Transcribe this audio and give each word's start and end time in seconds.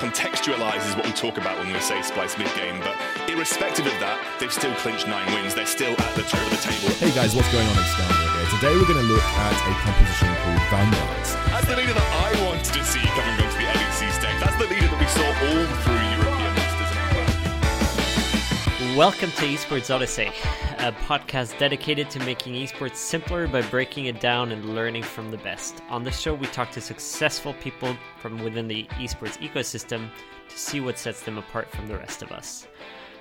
contextualises 0.00 0.96
what 0.96 1.04
we 1.04 1.12
talk 1.12 1.36
about 1.36 1.58
when 1.58 1.70
we 1.70 1.78
say 1.78 2.00
Splice 2.00 2.38
mid 2.38 2.48
game. 2.56 2.80
But 2.80 2.96
irrespective 3.28 3.84
of 3.84 3.92
that, 4.00 4.16
they've 4.40 4.52
still 4.52 4.72
clinched 4.80 5.06
nine 5.06 5.28
wins. 5.36 5.54
They're 5.54 5.68
still 5.68 5.92
at 5.92 6.16
the 6.16 6.24
top 6.24 6.40
of 6.40 6.50
the 6.56 6.56
table. 6.56 6.88
Hey 6.96 7.12
guys, 7.12 7.36
what's 7.36 7.52
going 7.52 7.68
on? 7.68 7.76
It's 7.76 7.92
Scoundrel 7.92 8.32
here. 8.32 8.48
Today 8.56 8.72
we're 8.80 8.88
going 8.88 9.04
to 9.04 9.10
look 9.12 9.20
at 9.20 9.52
a 9.60 9.74
composition 9.84 10.32
called 10.40 10.64
Vanguards. 10.72 11.36
That's 11.52 11.68
the 11.68 11.76
leader 11.76 11.92
that 11.92 12.10
I 12.16 12.32
wanted 12.48 12.64
to 12.72 12.80
see 12.80 13.04
coming 13.12 13.36
onto 13.44 13.60
the 13.60 13.68
LEC 13.68 14.08
stage. 14.16 14.40
That's 14.40 14.56
the 14.56 14.72
leader 14.72 14.88
that 14.88 14.96
we 14.96 15.04
saw 15.12 15.28
all 15.28 15.68
through 15.84 16.00
European 16.16 16.52
Masters 16.56 16.88
and 18.80 18.96
Welcome 18.96 19.36
to 19.36 19.44
Esports 19.52 19.92
Odyssey, 19.92 20.32
a 20.80 20.92
podcast 20.92 21.58
dedicated 21.58 22.08
to 22.08 22.18
making 22.20 22.54
esports 22.54 22.96
simpler 22.96 23.46
by 23.46 23.60
breaking 23.60 24.06
it 24.06 24.18
down 24.18 24.50
and 24.50 24.74
learning 24.74 25.02
from 25.02 25.30
the 25.30 25.36
best. 25.36 25.82
On 25.90 26.02
this 26.02 26.18
show, 26.18 26.32
we 26.32 26.46
talk 26.46 26.70
to 26.70 26.80
successful 26.80 27.52
people 27.60 27.94
from 28.18 28.42
within 28.42 28.66
the 28.66 28.84
esports 28.92 29.36
ecosystem 29.46 30.08
to 30.48 30.58
see 30.58 30.80
what 30.80 30.98
sets 30.98 31.20
them 31.20 31.36
apart 31.36 31.70
from 31.70 31.86
the 31.86 31.98
rest 31.98 32.22
of 32.22 32.32
us. 32.32 32.66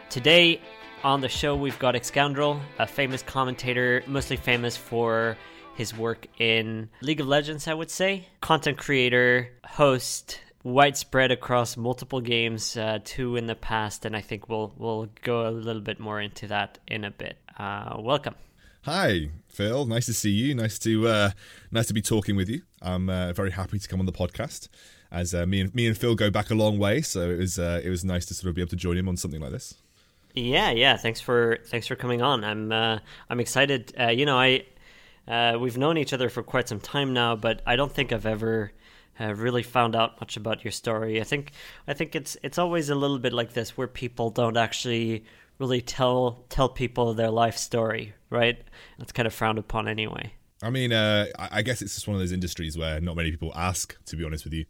Today 0.10 0.62
on 1.04 1.20
the 1.20 1.28
show, 1.28 1.54
we've 1.54 1.78
got 1.80 1.98
Excoundrel, 1.98 2.62
a 2.80 2.88
famous 2.88 3.22
commentator, 3.24 4.04
mostly 4.08 4.38
famous 4.38 4.78
for 4.78 5.36
his 5.76 5.94
work 5.98 6.28
in 6.38 6.90
League 7.02 7.20
of 7.20 7.28
Legends, 7.28 7.68
I 7.68 7.74
would 7.74 7.92
say. 7.92 8.26
Content 8.40 8.78
creator, 8.78 9.50
host, 9.66 10.40
widespread 10.64 11.32
across 11.32 11.78
multiple 11.78 12.22
games, 12.22 12.76
uh, 12.76 13.00
two 13.04 13.36
in 13.36 13.48
the 13.48 13.56
past, 13.56 14.06
and 14.06 14.16
I 14.16 14.22
think 14.22 14.50
we'll 14.50 14.74
we'll 14.78 15.08
go 15.22 15.48
a 15.48 15.52
little 15.52 15.82
bit 15.82 16.00
more 16.00 16.20
into 16.20 16.48
that 16.48 16.78
in 16.88 17.04
a 17.04 17.12
bit. 17.12 17.38
Uh, 17.58 17.98
welcome. 18.00 18.36
Hi, 18.84 19.30
Phil. 19.48 19.86
Nice 19.86 20.06
to 20.06 20.14
see 20.14 20.32
you. 20.32 20.56
Nice 20.56 20.80
to 20.80 21.08
uh, 21.08 21.32
nice 21.72 21.88
to 21.88 21.94
be 21.94 22.02
talking 22.02 22.36
with 22.36 22.50
you. 22.50 22.62
I'm 22.82 23.10
uh, 23.10 23.34
very 23.34 23.52
happy 23.52 23.80
to 23.80 23.88
come 23.88 24.00
on 24.00 24.06
the 24.06 24.12
podcast, 24.12 24.70
as 25.12 25.34
uh, 25.34 25.46
me 25.46 25.62
and 25.62 25.76
me 25.76 25.88
and 25.88 25.98
Phil 25.98 26.16
go 26.16 26.30
back 26.30 26.50
a 26.50 26.56
long 26.56 26.80
way. 26.80 27.02
So 27.02 27.30
it 27.30 27.38
was 27.38 27.60
uh, 27.60 27.82
it 27.84 27.90
was 27.90 28.06
nice 28.06 28.26
to 28.28 28.34
sort 28.34 28.50
of 28.50 28.56
be 28.56 28.62
able 28.62 28.70
to 28.70 28.76
join 28.76 28.98
him 28.98 29.10
on 29.10 29.18
something 29.18 29.42
like 29.42 29.52
this. 29.52 29.76
Yeah, 30.34 30.72
yeah. 30.72 30.96
Thanks 30.98 31.20
for 31.20 31.60
thanks 31.68 31.88
for 31.88 31.96
coming 31.96 32.22
on. 32.22 32.44
I'm 32.44 32.72
uh, 32.72 33.00
I'm 33.30 33.40
excited. 33.40 33.94
Uh, 34.00 34.08
you 34.08 34.26
know, 34.26 34.38
I 34.38 34.66
uh, 35.28 35.58
we've 35.60 35.78
known 35.78 35.98
each 35.98 36.14
other 36.14 36.30
for 36.30 36.44
quite 36.44 36.70
some 36.70 36.80
time 36.80 37.14
now, 37.14 37.36
but 37.36 37.62
I 37.66 37.76
don't 37.76 37.92
think 37.92 38.12
I've 38.12 38.26
ever 38.26 38.72
uh, 39.20 39.34
really 39.34 39.64
found 39.64 39.96
out 39.96 40.20
much 40.20 40.38
about 40.38 40.64
your 40.64 40.72
story. 40.72 41.20
I 41.20 41.24
think 41.24 41.52
I 41.88 41.94
think 41.94 42.16
it's 42.16 42.38
it's 42.44 42.58
always 42.58 42.90
a 42.90 42.96
little 42.96 43.20
bit 43.20 43.34
like 43.34 43.54
this, 43.54 43.78
where 43.78 43.88
people 43.88 44.30
don't 44.30 44.58
actually 44.58 45.26
really 45.58 45.82
tell 45.82 46.46
tell 46.50 46.70
people 46.70 47.14
their 47.14 47.32
life 47.32 47.58
story, 47.58 48.14
right? 48.30 48.58
It's 49.00 49.12
kind 49.12 49.28
of 49.28 49.34
frowned 49.34 49.60
upon 49.60 49.88
anyway. 49.88 50.34
I 50.62 50.70
mean, 50.70 50.92
uh, 50.92 51.28
I 51.38 51.50
I 51.52 51.62
guess 51.62 51.82
it's 51.82 51.96
just 51.96 52.08
one 52.08 52.16
of 52.16 52.22
those 52.22 52.32
industries 52.32 52.78
where 52.78 53.00
not 53.02 53.16
many 53.16 53.32
people 53.32 53.52
ask. 53.56 53.96
To 54.06 54.16
be 54.16 54.24
honest 54.24 54.44
with 54.44 54.54
you, 54.54 54.66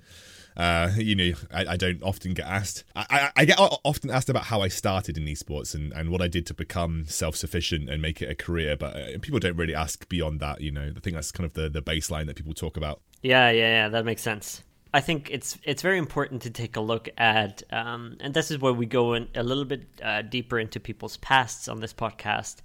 uh, 0.58 0.92
you 0.98 1.16
know, 1.16 1.32
I, 1.54 1.66
I 1.74 1.78
don't 1.78 2.02
often 2.04 2.34
get 2.34 2.46
asked. 2.46 2.84
I, 2.96 3.06
I, 3.10 3.32
I 3.38 3.46
get 3.46 3.58
often 3.60 4.10
asked 4.10 4.30
about 4.30 4.46
how 4.46 4.62
I 4.62 4.68
started 4.68 5.18
in 5.18 5.26
esports 5.26 5.74
and, 5.74 5.94
and 5.94 6.10
what 6.10 6.22
I 6.22 6.28
did 6.28 6.46
to 6.48 6.54
become 6.54 7.06
self 7.08 7.36
sufficient 7.36 7.90
and 7.90 8.02
make 8.02 8.22
it 8.22 8.30
a 8.30 8.36
career, 8.36 8.76
but 8.76 8.96
uh, 8.96 9.20
people 9.22 9.40
don't 9.40 9.56
really 9.56 9.76
ask 9.76 10.08
beyond 10.10 10.40
that. 10.42 10.62
You 10.62 10.72
know, 10.72 10.92
I 10.96 11.00
think 11.00 11.16
that's 11.16 11.32
kind 11.32 11.46
of 11.46 11.54
the 11.54 11.70
the 11.70 11.82
baseline 11.82 12.28
that 12.28 12.36
people 12.36 12.54
talk 12.54 12.78
about. 12.78 13.02
Yeah, 13.22 13.50
yeah, 13.52 13.84
yeah. 13.84 13.90
That 13.90 14.06
makes 14.06 14.22
sense. 14.22 14.64
I 14.94 15.02
think 15.02 15.30
it's 15.30 15.58
it's 15.64 15.82
very 15.82 16.00
important 16.00 16.42
to 16.44 16.50
take 16.50 16.76
a 16.76 16.82
look 16.82 17.10
at, 17.18 17.62
um, 17.72 18.18
and 18.20 18.34
this 18.34 18.50
is 18.50 18.58
where 18.58 18.74
we 18.74 18.88
go 18.88 19.14
in 19.14 19.28
a 19.36 19.44
little 19.44 19.66
bit 19.66 19.88
uh, 20.04 20.24
deeper 20.24 20.58
into 20.58 20.80
people's 20.80 21.18
pasts 21.18 21.68
on 21.68 21.80
this 21.80 21.94
podcast, 21.94 22.58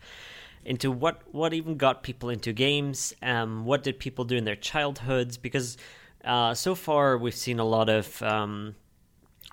into 0.64 0.91
what 0.91 1.20
what 1.33 1.52
even 1.52 1.77
got 1.77 2.02
people 2.02 2.30
into 2.30 2.52
games, 2.52 3.14
um, 3.22 3.66
what 3.66 3.83
did 3.83 3.98
people 3.98 4.24
do 4.24 4.36
in 4.36 4.44
their 4.44 4.56
childhoods, 4.56 5.36
because 5.36 5.77
uh, 6.24 6.55
so 6.55 6.74
far 6.74 7.18
we've 7.18 7.34
seen 7.34 7.58
a 7.58 7.64
lot 7.64 7.91
of 7.91 8.22
um, 8.22 8.74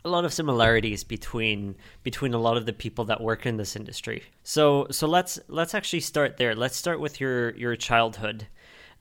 a 0.06 0.10
lot 0.10 0.24
of 0.24 0.34
similarities 0.34 1.04
between 1.04 1.76
between 2.04 2.34
a 2.34 2.40
lot 2.40 2.56
of 2.56 2.66
the 2.66 2.74
people 2.74 3.04
that 3.06 3.20
work 3.20 3.46
in 3.46 3.58
this 3.58 3.76
industry. 3.76 4.24
So 4.44 4.88
so 4.92 5.08
let's 5.08 5.40
let's 5.50 5.74
actually 5.76 6.00
start 6.02 6.38
there. 6.38 6.56
Let's 6.56 6.78
start 6.78 7.02
with 7.02 7.20
your 7.20 7.54
your 7.58 7.76
childhood. 7.76 8.48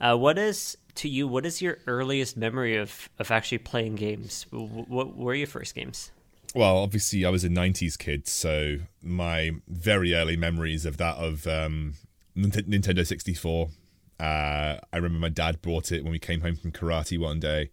Uh, 0.00 0.16
what 0.16 0.38
is 0.38 0.76
to 1.00 1.09
you? 1.09 1.27
What 1.27 1.47
is 1.47 1.62
your 1.62 1.78
earliest 1.87 2.37
memory 2.37 2.77
of 2.77 3.09
of 3.19 3.31
actually 3.31 3.59
playing 3.59 3.97
games? 3.97 4.47
What, 4.50 5.16
were 5.16 5.34
your 5.34 5.47
first 5.47 5.75
games? 5.75 6.12
Well, 6.55 6.78
obviously, 6.78 7.25
I 7.25 7.31
was 7.31 7.44
a 7.44 7.49
'90s 7.49 7.99
kid, 7.99 8.28
so 8.28 8.78
my 9.03 9.53
very 9.69 10.15
early 10.15 10.37
memories 10.37 10.84
of 10.84 10.97
that 10.99 11.16
of 11.16 11.47
um, 11.47 11.94
Nintendo 12.37 13.06
64. 13.06 13.69
Uh, 14.19 14.22
I 14.93 14.97
remember 14.97 15.19
my 15.19 15.31
dad 15.31 15.62
brought 15.62 15.91
it 15.91 16.03
when 16.03 16.12
we 16.12 16.19
came 16.19 16.43
home 16.43 16.56
from 16.56 16.72
karate 16.72 17.19
one 17.19 17.41
day, 17.41 17.71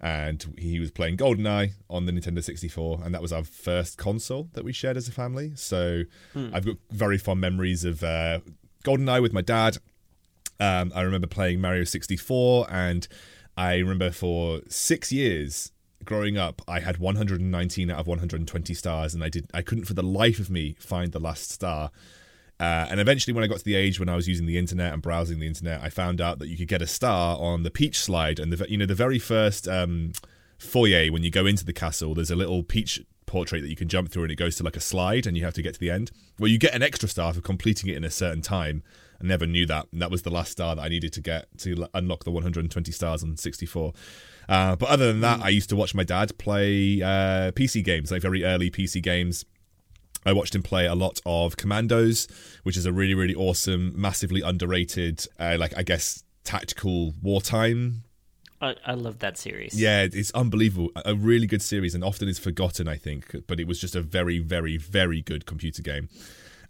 and 0.00 0.54
he 0.56 0.80
was 0.80 0.90
playing 0.90 1.18
GoldenEye 1.18 1.72
on 1.90 2.06
the 2.06 2.12
Nintendo 2.12 2.42
64, 2.42 3.02
and 3.04 3.14
that 3.14 3.20
was 3.20 3.32
our 3.32 3.44
first 3.44 3.98
console 3.98 4.48
that 4.54 4.64
we 4.64 4.72
shared 4.72 4.96
as 4.96 5.08
a 5.08 5.12
family. 5.12 5.52
So 5.56 6.04
I've 6.54 6.64
got 6.64 6.76
very 6.90 7.18
fond 7.18 7.40
memories 7.40 7.84
of 7.84 8.02
uh, 8.02 8.40
GoldenEye 8.84 9.20
with 9.20 9.34
my 9.34 9.42
dad. 9.42 9.76
Um, 10.62 10.92
I 10.94 11.00
remember 11.00 11.26
playing 11.26 11.60
Mario 11.60 11.82
64, 11.82 12.68
and 12.70 13.08
I 13.56 13.78
remember 13.78 14.12
for 14.12 14.60
six 14.68 15.10
years 15.10 15.72
growing 16.04 16.38
up, 16.38 16.62
I 16.68 16.78
had 16.78 16.98
119 16.98 17.90
out 17.90 17.98
of 17.98 18.06
120 18.06 18.72
stars, 18.72 19.12
and 19.12 19.24
I 19.24 19.28
did 19.28 19.50
I 19.52 19.62
couldn't 19.62 19.86
for 19.86 19.94
the 19.94 20.04
life 20.04 20.38
of 20.38 20.50
me 20.50 20.76
find 20.78 21.10
the 21.10 21.18
last 21.18 21.50
star. 21.50 21.90
Uh, 22.60 22.86
and 22.90 23.00
eventually, 23.00 23.34
when 23.34 23.42
I 23.42 23.48
got 23.48 23.58
to 23.58 23.64
the 23.64 23.74
age 23.74 23.98
when 23.98 24.08
I 24.08 24.14
was 24.14 24.28
using 24.28 24.46
the 24.46 24.56
internet 24.56 24.92
and 24.92 25.02
browsing 25.02 25.40
the 25.40 25.48
internet, 25.48 25.80
I 25.82 25.88
found 25.88 26.20
out 26.20 26.38
that 26.38 26.46
you 26.46 26.56
could 26.56 26.68
get 26.68 26.80
a 26.80 26.86
star 26.86 27.36
on 27.40 27.64
the 27.64 27.70
Peach 27.72 27.98
slide, 27.98 28.38
and 28.38 28.52
the 28.52 28.70
you 28.70 28.78
know 28.78 28.86
the 28.86 28.94
very 28.94 29.18
first 29.18 29.66
um, 29.66 30.12
foyer 30.58 31.10
when 31.10 31.24
you 31.24 31.30
go 31.32 31.44
into 31.44 31.64
the 31.64 31.72
castle, 31.72 32.14
there's 32.14 32.30
a 32.30 32.36
little 32.36 32.62
Peach 32.62 33.02
portrait 33.32 33.62
that 33.62 33.70
you 33.70 33.76
can 33.76 33.88
jump 33.88 34.12
through, 34.12 34.24
and 34.24 34.30
it 34.30 34.36
goes 34.36 34.56
to 34.56 34.62
like 34.62 34.76
a 34.76 34.80
slide, 34.80 35.26
and 35.26 35.36
you 35.36 35.44
have 35.44 35.54
to 35.54 35.62
get 35.62 35.74
to 35.74 35.80
the 35.80 35.90
end. 35.90 36.10
Well, 36.38 36.48
you 36.48 36.58
get 36.58 36.74
an 36.74 36.82
extra 36.82 37.08
star 37.08 37.32
for 37.32 37.40
completing 37.40 37.88
it 37.88 37.96
in 37.96 38.04
a 38.04 38.10
certain 38.10 38.42
time. 38.42 38.82
I 39.20 39.26
never 39.26 39.46
knew 39.46 39.64
that, 39.66 39.86
and 39.90 40.02
that 40.02 40.10
was 40.10 40.22
the 40.22 40.30
last 40.30 40.52
star 40.52 40.76
that 40.76 40.82
I 40.82 40.88
needed 40.88 41.14
to 41.14 41.22
get 41.22 41.46
to 41.58 41.88
unlock 41.94 42.24
the 42.24 42.30
120 42.30 42.92
stars 42.92 43.22
on 43.24 43.36
64. 43.38 43.94
Uh, 44.48 44.76
but 44.76 44.88
other 44.90 45.06
than 45.06 45.22
that, 45.22 45.40
I 45.40 45.48
used 45.48 45.70
to 45.70 45.76
watch 45.76 45.94
my 45.94 46.04
dad 46.04 46.36
play 46.36 47.00
uh, 47.00 47.52
PC 47.52 47.82
games, 47.82 48.10
like 48.10 48.20
very 48.20 48.44
early 48.44 48.70
PC 48.70 49.02
games. 49.02 49.46
I 50.26 50.34
watched 50.34 50.54
him 50.54 50.62
play 50.62 50.86
a 50.86 50.94
lot 50.94 51.20
of 51.24 51.56
Commandos, 51.56 52.28
which 52.64 52.76
is 52.76 52.84
a 52.84 52.92
really, 52.92 53.14
really 53.14 53.34
awesome, 53.34 53.92
massively 53.96 54.42
underrated, 54.42 55.26
uh, 55.40 55.56
like 55.58 55.72
I 55.76 55.82
guess 55.82 56.22
tactical 56.44 57.14
wartime. 57.22 58.04
I, 58.62 58.76
I 58.86 58.94
love 58.94 59.18
that 59.18 59.36
series. 59.36 59.78
Yeah, 59.78 60.06
it's 60.10 60.30
unbelievable. 60.30 60.90
A 61.04 61.14
really 61.14 61.48
good 61.48 61.62
series, 61.62 61.94
and 61.94 62.04
often 62.04 62.28
is 62.28 62.38
forgotten, 62.38 62.86
I 62.86 62.96
think. 62.96 63.34
But 63.48 63.58
it 63.58 63.66
was 63.66 63.80
just 63.80 63.96
a 63.96 64.00
very, 64.00 64.38
very, 64.38 64.76
very 64.76 65.20
good 65.20 65.44
computer 65.46 65.82
game. 65.82 66.08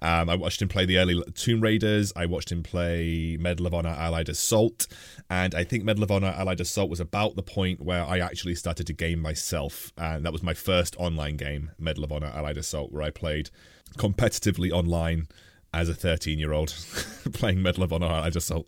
Um, 0.00 0.28
I 0.28 0.34
watched 0.34 0.60
him 0.60 0.68
play 0.68 0.84
the 0.84 0.98
early 0.98 1.22
Tomb 1.34 1.60
Raiders. 1.60 2.12
I 2.16 2.26
watched 2.26 2.50
him 2.50 2.64
play 2.64 3.36
Medal 3.38 3.68
of 3.68 3.74
Honor 3.74 3.90
Allied 3.90 4.28
Assault. 4.28 4.88
And 5.30 5.54
I 5.54 5.62
think 5.62 5.84
Medal 5.84 6.02
of 6.02 6.10
Honor 6.10 6.34
Allied 6.36 6.60
Assault 6.60 6.90
was 6.90 6.98
about 6.98 7.36
the 7.36 7.42
point 7.42 7.80
where 7.80 8.04
I 8.04 8.18
actually 8.18 8.56
started 8.56 8.88
to 8.88 8.92
game 8.92 9.20
myself. 9.20 9.92
And 9.96 10.24
that 10.26 10.32
was 10.32 10.42
my 10.42 10.54
first 10.54 10.96
online 10.98 11.36
game, 11.36 11.70
Medal 11.78 12.02
of 12.02 12.10
Honor 12.10 12.32
Allied 12.34 12.56
Assault, 12.56 12.90
where 12.90 13.04
I 13.04 13.10
played 13.10 13.50
competitively 13.96 14.72
online 14.72 15.28
as 15.72 15.88
a 15.88 15.94
13 15.94 16.38
year 16.38 16.52
old 16.52 16.74
playing 17.32 17.62
Medal 17.62 17.84
of 17.84 17.92
Honor 17.92 18.06
Allied 18.06 18.34
Assault. 18.34 18.66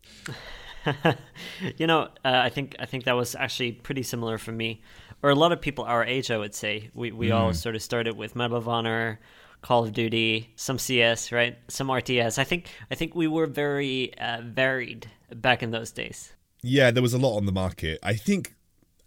you 1.77 1.87
know, 1.87 2.03
uh, 2.25 2.43
I 2.45 2.49
think 2.51 2.77
I 2.79 2.87
think 2.87 3.05
that 3.05 3.13
was 3.13 3.35
actually 3.35 3.73
pretty 3.73 4.03
similar 4.03 4.39
for 4.39 4.53
me, 4.53 4.83
or 5.23 5.31
a 5.31 5.35
lot 5.35 5.53
of 5.53 5.61
people 5.61 5.85
our 5.85 6.05
age. 6.05 6.31
I 6.31 6.39
would 6.39 6.55
say 6.55 6.91
we 6.95 7.13
we 7.13 7.31
all 7.31 7.53
sort 7.53 7.75
of 7.75 7.83
started 7.83 8.17
with 8.17 8.37
Medal 8.37 8.57
of 8.57 8.69
Honor, 8.69 9.21
Call 9.63 9.85
of 9.85 9.93
Duty, 9.93 10.51
some 10.57 10.79
CS, 10.79 11.33
right? 11.33 11.57
Some 11.69 11.89
RTS. 11.89 12.39
I 12.39 12.45
think 12.45 12.71
I 12.91 12.95
think 12.95 13.15
we 13.15 13.27
were 13.27 13.47
very 13.47 14.17
uh, 14.19 14.43
varied 14.45 15.11
back 15.35 15.63
in 15.63 15.71
those 15.71 15.91
days. 15.91 16.33
Yeah, 16.63 16.91
there 16.91 17.03
was 17.03 17.15
a 17.15 17.19
lot 17.19 17.37
on 17.37 17.47
the 17.47 17.53
market. 17.53 17.99
I 18.03 18.15
think 18.15 18.55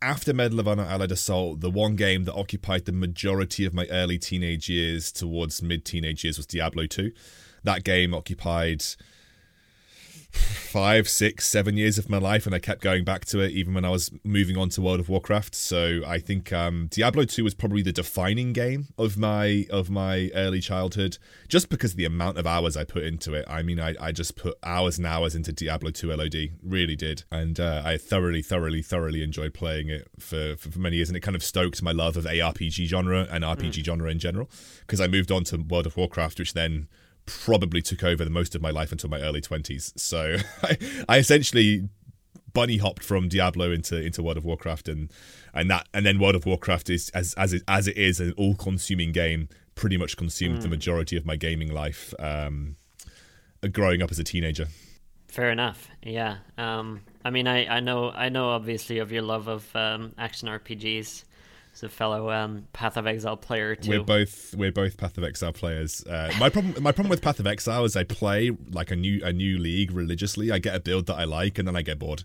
after 0.02 0.34
Medal 0.34 0.60
of 0.60 0.68
Honor 0.68 0.84
Allied 0.84 1.12
Assault, 1.12 1.62
the 1.62 1.72
one 1.72 1.96
game 1.96 2.26
that 2.26 2.34
occupied 2.34 2.86
the 2.86 2.92
majority 2.92 3.66
of 3.66 3.74
my 3.74 3.88
early 3.88 4.18
teenage 4.18 4.70
years 4.70 5.12
towards 5.12 5.62
mid 5.62 5.86
teenage 5.86 6.24
years 6.24 6.38
was 6.38 6.46
Diablo 6.46 6.86
2. 6.86 7.12
That 7.64 7.84
game 7.84 8.14
occupied 8.14 8.84
five, 10.68 11.10
six, 11.10 11.48
seven 11.48 11.78
years 11.78 11.98
of 11.98 12.10
my 12.10 12.18
life, 12.18 12.46
and 12.46 12.54
I 12.54 12.60
kept 12.60 12.82
going 12.82 13.04
back 13.04 13.26
to 13.26 13.40
it 13.40 13.52
even 13.52 13.74
when 13.74 13.84
I 13.84 13.90
was 13.90 14.12
moving 14.24 14.58
on 14.58 14.70
to 14.70 14.82
World 14.82 15.00
of 15.00 15.10
Warcraft. 15.10 15.56
So 15.56 16.02
I 16.06 16.20
think 16.20 16.54
um, 16.54 16.88
Diablo 16.92 17.26
2 17.26 17.44
was 17.44 17.54
probably 17.54 17.82
the 17.82 17.92
defining 17.92 18.54
game 18.54 18.88
of 18.98 19.18
my 19.18 19.66
of 19.70 19.90
my 19.90 20.30
early 20.36 20.62
childhood, 20.62 21.18
just 21.48 21.70
because 21.70 21.92
of 21.92 21.98
the 21.98 22.06
amount 22.06 22.38
of 22.38 22.46
hours 22.46 22.78
I 22.78 22.84
put 22.84 23.04
into 23.04 23.34
it. 23.34 23.46
I 23.48 23.62
mean, 23.64 23.80
I, 23.80 23.96
I 24.00 24.12
just 24.12 24.36
put 24.36 24.58
hours 24.64 24.98
and 24.98 25.08
hours 25.08 25.36
into 25.36 25.52
Diablo 25.52 25.92
2 25.92 26.16
LOD, 26.16 26.36
really 26.64 26.96
did, 26.96 27.24
and 27.32 27.60
uh, 27.60 27.82
I 27.84 27.98
thoroughly, 27.98 28.42
thoroughly, 28.42 28.82
thoroughly 28.82 29.24
enjoyed 29.24 29.54
playing 29.54 29.90
it 29.90 30.08
for, 30.20 30.56
for 30.58 30.72
for 30.78 30.82
many 30.82 30.98
years, 30.98 31.10
and 31.10 31.18
it 31.18 31.22
kind 31.22 31.36
of 31.36 31.44
stoked 31.44 31.82
my 31.82 31.92
love 31.92 32.16
of 32.18 32.26
ARPG 32.26 32.86
genre 32.86 33.28
and 33.30 33.44
RPG 33.44 33.84
genre 33.84 34.10
in 34.12 34.20
general, 34.20 34.50
because 34.82 35.02
I 35.02 35.08
moved 35.08 35.32
on 35.32 35.44
to 35.46 35.58
World 35.58 35.88
of 35.88 35.98
Warcraft, 35.98 36.40
which 36.40 36.54
then 36.54 36.88
probably 37.28 37.82
took 37.82 38.04
over 38.04 38.24
the 38.24 38.32
most 38.32 38.56
of 38.56 38.62
my 38.62 38.72
life 38.72 38.92
until 38.92 39.10
my 39.10 39.22
early 39.22 39.42
20s. 39.42 39.98
So 40.00 40.38
I, 40.64 40.78
I 41.08 41.18
essentially 41.20 41.88
bunny 42.54 42.78
hopped 42.78 43.04
from 43.04 43.30
Diablo 43.30 43.72
into 43.72 43.96
into 44.04 44.24
World 44.24 44.38
of 44.38 44.46
Warcraft, 44.46 44.90
and 44.90 45.12
and 45.54 45.70
that 45.70 45.88
and 45.94 46.06
then 46.06 46.20
World 46.20 46.36
of 46.36 46.48
Warcraft 46.48 46.90
is 46.90 47.10
as 47.10 47.36
as 47.36 47.54
it, 47.54 47.62
as 47.68 47.88
it 47.88 47.98
is 47.98 48.20
an 48.20 48.34
all 48.38 48.56
consuming 48.56 49.12
game. 49.12 49.50
Pretty 49.76 49.98
much 49.98 50.18
consumed 50.18 50.58
mm. 50.58 50.62
the 50.64 50.70
majority 50.70 51.16
of 51.18 51.26
my 51.26 51.36
gaming 51.36 51.72
life. 51.72 52.12
Um, 52.18 52.78
growing 53.72 54.02
up 54.02 54.10
as 54.10 54.18
a 54.18 54.24
teenager. 54.24 54.68
Fair 55.28 55.52
enough. 55.52 55.88
Yeah. 56.02 56.38
Um, 56.58 57.02
I 57.24 57.30
mean, 57.30 57.48
I, 57.48 57.68
I 57.68 57.80
know 57.80 58.12
I 58.12 58.30
know 58.30 58.50
obviously 58.50 58.98
of 58.98 59.12
your 59.12 59.22
love 59.22 59.48
of 59.48 59.76
um, 59.76 60.14
action 60.18 60.48
RPGs 60.48 61.26
as 61.78 61.84
a 61.84 61.90
fellow 61.90 62.32
um, 62.32 62.68
Path 62.74 62.98
of 62.98 63.08
Exile 63.08 63.38
player 63.38 63.76
too. 63.76 63.92
We're 63.92 64.04
both 64.04 64.56
we're 64.56 64.72
both 64.72 64.98
Path 64.98 65.18
of 65.18 65.24
Exile 65.24 65.54
players. 65.54 66.04
Uh, 66.06 66.32
my 66.40 66.50
problem 66.50 66.82
my 66.82 66.92
problem 66.92 67.10
with 67.10 67.22
Path 67.22 67.40
of 67.40 67.48
Exile 67.48 67.86
is 67.86 67.96
I 67.96 68.04
play 68.04 68.52
like 68.72 68.92
a 68.92 68.96
new 68.96 69.24
a 69.24 69.32
new 69.32 69.58
league 69.58 69.92
religiously. 69.92 70.52
I 70.52 70.60
get 70.60 70.76
a 70.76 70.80
build 70.80 71.06
that 71.08 71.16
I 71.16 71.26
like 71.26 71.58
and 71.60 71.68
then 71.68 71.76
I 71.76 71.82
get 71.82 72.00
bored. 72.00 72.24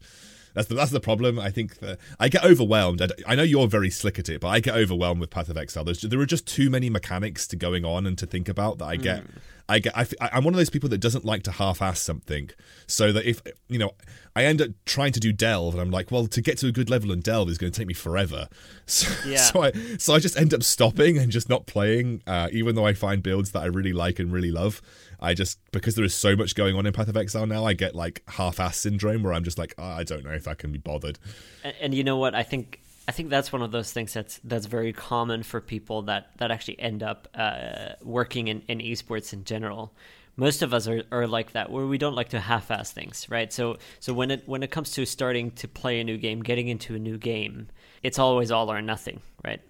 That's 0.54 0.69
the 0.69 0.75
that's 0.75 0.90
the 0.90 1.00
problem. 1.00 1.38
I 1.38 1.50
think 1.50 1.78
that 1.78 1.99
I 2.19 2.28
get 2.28 2.44
overwhelmed. 2.44 3.02
I, 3.02 3.08
I, 3.26 3.34
know 3.34 3.43
you're 3.43 3.66
very 3.69 3.88
slick 3.90 4.19
at 4.19 4.28
it, 4.28 4.40
but 4.40 4.49
I 4.49 4.60
get 4.60 4.75
overwhelmed 4.75 5.20
with 5.20 5.31
Path 5.31 5.49
of 5.49 5.56
Exile. 5.56 5.84
There's, 5.84 6.02
there 6.02 6.20
are 6.20 6.26
just 6.26 6.46
too 6.46 6.69
many 6.69 6.90
mechanics 6.90 7.46
to 7.48 7.56
going 7.56 7.87
on 7.87 8.06
and 8.06 8.19
to 8.19 8.26
think 8.26 8.50
about 8.50 8.78
that 8.78 8.84
I 8.84 8.96
get. 8.96 9.22
Mm. 9.22 9.31
I 9.68 9.78
get. 9.78 9.96
I, 9.96 10.06
I'm 10.20 10.44
one 10.44 10.54
of 10.54 10.58
those 10.58 10.70
people 10.70 10.88
that 10.90 10.98
doesn't 10.98 11.24
like 11.24 11.42
to 11.44 11.52
half-ass 11.52 12.00
something. 12.00 12.50
So 12.86 13.12
that 13.12 13.24
if 13.24 13.42
you 13.68 13.78
know, 13.78 13.92
I 14.34 14.44
end 14.44 14.60
up 14.60 14.70
trying 14.84 15.12
to 15.12 15.20
do 15.20 15.32
delve, 15.32 15.74
and 15.74 15.80
I'm 15.80 15.90
like, 15.90 16.10
well, 16.10 16.26
to 16.26 16.40
get 16.40 16.58
to 16.58 16.66
a 16.66 16.72
good 16.72 16.90
level 16.90 17.12
in 17.12 17.20
delve 17.20 17.48
is 17.48 17.58
going 17.58 17.72
to 17.72 17.78
take 17.78 17.88
me 17.88 17.94
forever. 17.94 18.48
So, 18.84 19.08
yeah. 19.26 19.36
so 19.38 19.62
I 19.62 19.72
so 19.96 20.12
I 20.12 20.18
just 20.18 20.36
end 20.36 20.52
up 20.52 20.62
stopping 20.62 21.16
and 21.16 21.32
just 21.32 21.48
not 21.48 21.66
playing, 21.66 22.20
uh, 22.26 22.48
even 22.52 22.74
though 22.74 22.84
I 22.84 22.92
find 22.92 23.22
builds 23.22 23.52
that 23.52 23.62
I 23.62 23.66
really 23.66 23.92
like 23.92 24.18
and 24.18 24.30
really 24.30 24.50
love. 24.50 24.82
I 25.18 25.32
just 25.34 25.58
because 25.70 25.94
there 25.94 26.04
is 26.04 26.14
so 26.14 26.36
much 26.36 26.54
going 26.54 26.76
on 26.76 26.84
in 26.84 26.92
Path 26.92 27.08
of 27.08 27.16
Exile 27.16 27.46
now, 27.46 27.64
I 27.64 27.72
get 27.72 27.94
like 27.94 28.22
half-ass 28.26 28.76
syndrome 28.76 29.22
where 29.22 29.32
I'm 29.32 29.44
just 29.44 29.56
like, 29.56 29.74
oh, 29.78 29.84
I 29.84 30.02
don't 30.02 30.24
know 30.24 30.32
if 30.32 30.46
I 30.46 30.54
can 30.54 30.72
be 30.72 30.78
bothered. 30.78 31.18
And, 31.62 31.74
and, 31.80 31.94
you 31.94 32.04
know 32.04 32.16
what? 32.16 32.34
I 32.34 32.42
think 32.42 32.80
I 33.08 33.12
think 33.12 33.31
that's 33.31 33.52
one 33.52 33.62
of 33.62 33.72
those 33.72 33.93
things 33.93 34.12
that's 34.14 34.40
that's 34.44 34.66
very 34.66 34.93
common 34.93 35.43
for 35.43 35.60
people 35.60 36.02
that 36.02 36.31
that 36.38 36.50
actually 36.50 36.78
end 36.81 37.02
up 37.02 37.28
uh, 37.34 37.94
working 38.02 38.49
in, 38.49 38.62
in 38.69 38.78
esports 38.78 39.32
in 39.32 39.44
general. 39.44 39.93
Most 40.37 40.62
of 40.62 40.72
us 40.72 40.88
are, 40.88 41.02
are 41.12 41.26
like 41.26 41.52
that, 41.52 41.70
where 41.70 41.87
we 41.87 41.99
don't 41.99 42.14
like 42.14 42.31
to 42.31 42.40
half-ass 42.40 42.90
things, 42.90 43.26
right? 43.28 43.52
So 43.52 43.76
so 44.00 44.14
when 44.14 44.31
it 44.31 44.44
when 44.46 44.62
it 44.62 44.70
comes 44.70 44.93
to 44.93 45.04
starting 45.04 45.50
to 45.52 45.69
play 45.69 46.00
a 46.00 46.04
new 46.04 46.16
game, 46.16 46.43
getting 46.43 46.69
into 46.69 46.94
a 46.94 46.99
new 46.99 47.19
game, 47.19 47.69
it's 48.02 48.19
always 48.19 48.50
all 48.50 48.70
or 48.70 48.81
nothing, 48.81 49.20
right? 49.44 49.60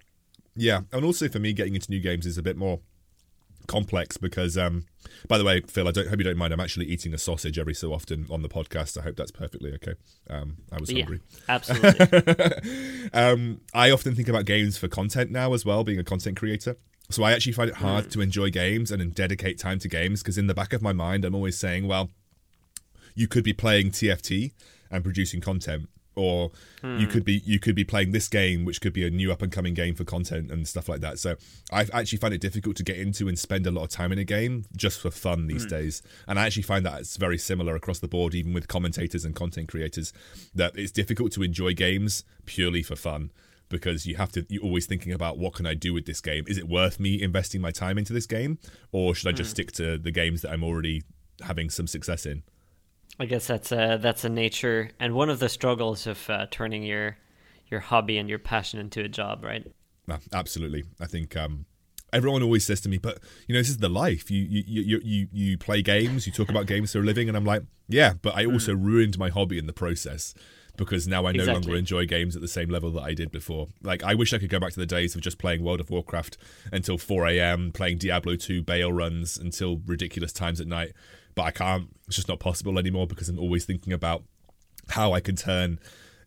Yeah, 0.55 0.81
and 0.91 1.03
also 1.03 1.27
for 1.27 1.39
me, 1.39 1.53
getting 1.53 1.75
into 1.75 1.89
new 1.89 1.99
games 1.99 2.25
is 2.25 2.37
a 2.37 2.43
bit 2.43 2.55
more 2.55 2.79
complex 3.67 4.17
because 4.17 4.57
um 4.57 4.85
by 5.27 5.37
the 5.37 5.43
way 5.43 5.61
phil 5.61 5.87
i 5.87 5.91
don't 5.91 6.07
hope 6.07 6.19
you 6.19 6.23
don't 6.23 6.37
mind. 6.37 6.53
I'm 6.53 6.59
actually 6.59 6.85
eating 6.87 7.13
a 7.13 7.17
sausage 7.17 7.57
every 7.57 7.73
so 7.73 7.93
often 7.93 8.27
on 8.29 8.41
the 8.41 8.49
podcast. 8.49 8.97
I 8.97 9.03
hope 9.03 9.15
that's 9.15 9.31
perfectly 9.31 9.73
okay. 9.73 9.93
Um 10.29 10.57
i 10.71 10.79
was 10.79 10.91
hungry. 10.91 11.21
absolutely. 11.47 13.09
Um 13.13 13.61
i 13.73 13.91
often 13.91 14.15
think 14.15 14.27
about 14.27 14.45
games 14.45 14.77
for 14.77 14.87
content 14.87 15.31
now 15.31 15.53
as 15.53 15.65
well 15.65 15.83
being 15.83 15.99
a 15.99 16.03
content 16.03 16.37
creator. 16.37 16.77
So 17.09 17.23
i 17.23 17.31
actually 17.31 17.53
find 17.53 17.69
it 17.69 17.77
hard 17.77 18.05
mm. 18.05 18.11
to 18.11 18.21
enjoy 18.21 18.49
games 18.49 18.91
and 18.91 19.13
dedicate 19.13 19.57
time 19.57 19.79
to 19.79 19.87
games 19.87 20.21
because 20.21 20.37
in 20.37 20.47
the 20.47 20.53
back 20.53 20.73
of 20.73 20.81
my 20.81 20.93
mind 20.93 21.25
i'm 21.25 21.35
always 21.35 21.57
saying 21.57 21.87
well 21.87 22.09
you 23.15 23.27
could 23.27 23.43
be 23.43 23.53
playing 23.53 23.91
tft 23.91 24.51
and 24.89 25.03
producing 25.03 25.41
content 25.41 25.89
or 26.15 26.51
hmm. 26.81 26.97
you 26.97 27.07
could 27.07 27.23
be 27.23 27.41
you 27.45 27.59
could 27.59 27.75
be 27.75 27.83
playing 27.83 28.11
this 28.11 28.27
game 28.27 28.65
which 28.65 28.81
could 28.81 28.93
be 28.93 29.05
a 29.05 29.09
new 29.09 29.31
up 29.31 29.41
and 29.41 29.51
coming 29.51 29.73
game 29.73 29.95
for 29.95 30.03
content 30.03 30.51
and 30.51 30.67
stuff 30.67 30.87
like 30.87 31.01
that 31.01 31.19
so 31.19 31.35
i 31.71 31.81
actually 31.93 32.17
find 32.17 32.33
it 32.33 32.41
difficult 32.41 32.75
to 32.75 32.83
get 32.83 32.97
into 32.97 33.27
and 33.27 33.37
spend 33.39 33.65
a 33.65 33.71
lot 33.71 33.83
of 33.83 33.89
time 33.89 34.11
in 34.11 34.19
a 34.19 34.23
game 34.23 34.65
just 34.75 34.99
for 34.99 35.11
fun 35.11 35.47
these 35.47 35.63
hmm. 35.63 35.69
days 35.69 36.01
and 36.27 36.39
i 36.39 36.45
actually 36.45 36.63
find 36.63 36.85
that 36.85 36.99
it's 36.99 37.17
very 37.17 37.37
similar 37.37 37.75
across 37.75 37.99
the 37.99 38.07
board 38.07 38.35
even 38.35 38.53
with 38.53 38.67
commentators 38.67 39.25
and 39.25 39.35
content 39.35 39.67
creators 39.67 40.13
that 40.53 40.77
it's 40.77 40.91
difficult 40.91 41.31
to 41.31 41.43
enjoy 41.43 41.73
games 41.73 42.23
purely 42.45 42.83
for 42.83 42.95
fun 42.95 43.31
because 43.73 44.05
you 44.05 44.15
have 44.15 44.31
to 44.31 44.45
you're 44.49 44.63
always 44.63 44.85
thinking 44.85 45.11
about 45.11 45.37
what 45.37 45.53
can 45.53 45.65
I 45.65 45.73
do 45.73 45.93
with 45.93 46.05
this 46.05 46.21
game? 46.21 46.45
Is 46.47 46.57
it 46.57 46.67
worth 46.69 46.99
me 46.99 47.21
investing 47.21 47.59
my 47.59 47.71
time 47.71 47.97
into 47.97 48.13
this 48.13 48.27
game 48.27 48.59
or 48.91 49.15
should 49.15 49.27
I 49.27 49.31
just 49.31 49.49
hmm. 49.49 49.55
stick 49.55 49.71
to 49.73 49.97
the 49.97 50.11
games 50.11 50.43
that 50.43 50.51
I'm 50.51 50.63
already 50.63 51.03
having 51.41 51.69
some 51.69 51.87
success 51.87 52.25
in? 52.25 52.43
I 53.19 53.25
guess 53.25 53.47
that's 53.47 53.71
a 53.71 53.99
that's 54.01 54.23
a 54.23 54.29
nature 54.29 54.89
and 54.99 55.13
one 55.13 55.29
of 55.29 55.39
the 55.39 55.49
struggles 55.49 56.07
of 56.07 56.29
uh, 56.29 56.47
turning 56.49 56.83
your 56.83 57.17
your 57.69 57.79
hobby 57.79 58.17
and 58.17 58.29
your 58.29 58.39
passion 58.39 58.79
into 58.79 59.01
a 59.01 59.07
job, 59.07 59.43
right? 59.43 59.65
absolutely. 60.33 60.83
I 60.99 61.05
think 61.05 61.35
um, 61.37 61.65
everyone 62.11 62.43
always 62.43 62.65
says 62.65 62.81
to 62.81 62.89
me, 62.89 62.97
"But 62.97 63.19
you 63.47 63.53
know, 63.53 63.59
this 63.59 63.69
is 63.69 63.77
the 63.77 63.89
life. 63.89 64.29
You 64.31 64.43
you 64.43 64.63
you 64.65 65.01
you 65.03 65.27
you 65.31 65.57
play 65.57 65.81
games. 65.81 66.25
You 66.25 66.33
talk 66.33 66.49
about 66.49 66.65
games 66.65 66.93
for 66.93 66.99
a 66.99 67.03
living." 67.03 67.27
And 67.27 67.37
I'm 67.37 67.45
like, 67.45 67.63
"Yeah, 67.87 68.13
but 68.21 68.35
I 68.35 68.45
also 68.45 68.73
mm. 68.73 68.83
ruined 68.83 69.17
my 69.17 69.29
hobby 69.29 69.57
in 69.57 69.67
the 69.67 69.73
process." 69.73 70.33
Because 70.75 71.07
now 71.07 71.27
I 71.27 71.33
no 71.33 71.41
exactly. 71.41 71.53
longer 71.53 71.75
enjoy 71.75 72.07
games 72.07 72.35
at 72.35 72.41
the 72.41 72.47
same 72.47 72.67
level 72.67 72.89
that 72.93 73.03
I 73.03 73.13
did 73.13 73.31
before. 73.31 73.67
Like, 73.83 74.01
I 74.01 74.15
wish 74.15 74.33
I 74.33 74.39
could 74.39 74.49
go 74.49 74.59
back 74.59 74.73
to 74.73 74.79
the 74.79 74.87
days 74.87 75.13
of 75.13 75.21
just 75.21 75.37
playing 75.37 75.63
World 75.63 75.79
of 75.79 75.91
Warcraft 75.91 76.35
until 76.71 76.97
4 76.97 77.27
a.m., 77.27 77.71
playing 77.71 77.99
Diablo 77.99 78.35
2 78.35 78.63
Baal 78.63 78.91
runs 78.91 79.37
until 79.37 79.81
ridiculous 79.85 80.33
times 80.33 80.59
at 80.59 80.65
night 80.65 80.93
but 81.35 81.43
I 81.43 81.51
can't. 81.51 81.87
It's 82.07 82.15
just 82.15 82.27
not 82.27 82.39
possible 82.39 82.77
anymore 82.77 83.07
because 83.07 83.29
I'm 83.29 83.39
always 83.39 83.65
thinking 83.65 83.93
about 83.93 84.23
how 84.89 85.13
I 85.13 85.19
can 85.19 85.35
turn 85.35 85.79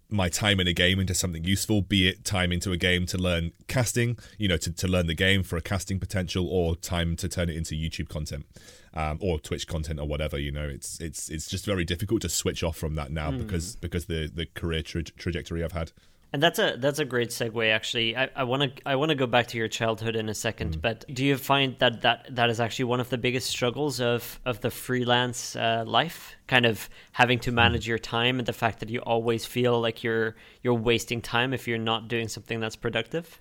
my 0.08 0.28
time 0.28 0.60
in 0.60 0.68
a 0.68 0.72
game 0.72 1.00
into 1.00 1.14
something 1.14 1.44
useful, 1.44 1.82
be 1.82 2.08
it 2.08 2.24
time 2.24 2.52
into 2.52 2.72
a 2.72 2.76
game 2.76 3.06
to 3.06 3.18
learn 3.18 3.52
casting, 3.66 4.16
you 4.38 4.46
know, 4.46 4.56
to, 4.56 4.72
to 4.72 4.86
learn 4.86 5.06
the 5.06 5.14
game 5.14 5.42
for 5.42 5.56
a 5.56 5.60
casting 5.60 5.98
potential, 5.98 6.48
or 6.48 6.76
time 6.76 7.16
to 7.16 7.28
turn 7.28 7.48
it 7.48 7.56
into 7.56 7.74
YouTube 7.74 8.08
content, 8.08 8.46
um, 8.94 9.18
or 9.20 9.38
Twitch 9.38 9.66
content, 9.66 9.98
or 9.98 10.06
whatever. 10.06 10.38
You 10.38 10.52
know, 10.52 10.68
it's 10.68 11.00
it's 11.00 11.28
it's 11.28 11.48
just 11.48 11.64
very 11.64 11.84
difficult 11.84 12.22
to 12.22 12.28
switch 12.28 12.62
off 12.62 12.76
from 12.76 12.94
that 12.94 13.10
now 13.10 13.30
mm. 13.30 13.38
because 13.38 13.76
because 13.76 14.06
the 14.06 14.30
the 14.32 14.46
career 14.46 14.82
tra- 14.82 15.02
trajectory 15.02 15.64
I've 15.64 15.72
had. 15.72 15.92
And 16.36 16.42
that's 16.42 16.58
a 16.58 16.76
that's 16.76 16.98
a 16.98 17.06
great 17.06 17.30
segue. 17.30 17.72
Actually, 17.72 18.14
I 18.14 18.42
want 18.42 18.62
to 18.64 18.82
I 18.84 18.96
want 18.96 19.08
to 19.08 19.14
go 19.14 19.26
back 19.26 19.46
to 19.46 19.56
your 19.56 19.68
childhood 19.68 20.14
in 20.16 20.28
a 20.28 20.34
second. 20.34 20.76
Mm. 20.76 20.82
But 20.82 21.06
do 21.10 21.24
you 21.24 21.38
find 21.38 21.78
that, 21.78 22.02
that 22.02 22.26
that 22.28 22.50
is 22.50 22.60
actually 22.60 22.84
one 22.84 23.00
of 23.00 23.08
the 23.08 23.16
biggest 23.16 23.48
struggles 23.48 24.02
of 24.02 24.38
of 24.44 24.60
the 24.60 24.70
freelance 24.70 25.56
uh, 25.56 25.84
life? 25.86 26.36
Kind 26.46 26.66
of 26.66 26.90
having 27.12 27.38
to 27.38 27.52
manage 27.52 27.84
mm. 27.84 27.88
your 27.88 27.98
time 27.98 28.38
and 28.38 28.46
the 28.46 28.52
fact 28.52 28.80
that 28.80 28.90
you 28.90 29.00
always 29.00 29.46
feel 29.46 29.80
like 29.80 30.04
you're 30.04 30.36
you're 30.62 30.74
wasting 30.74 31.22
time 31.22 31.54
if 31.54 31.66
you're 31.66 31.78
not 31.78 32.06
doing 32.06 32.28
something 32.28 32.60
that's 32.60 32.76
productive. 32.76 33.40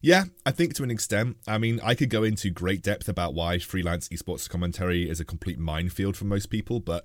Yeah, 0.00 0.24
I 0.44 0.50
think 0.50 0.74
to 0.74 0.82
an 0.82 0.90
extent. 0.90 1.36
I 1.46 1.58
mean, 1.58 1.78
I 1.80 1.94
could 1.94 2.10
go 2.10 2.24
into 2.24 2.50
great 2.50 2.82
depth 2.82 3.08
about 3.08 3.34
why 3.34 3.60
freelance 3.60 4.08
esports 4.08 4.50
commentary 4.50 5.08
is 5.08 5.20
a 5.20 5.24
complete 5.24 5.60
minefield 5.60 6.16
for 6.16 6.24
most 6.24 6.46
people, 6.46 6.80
but 6.80 7.04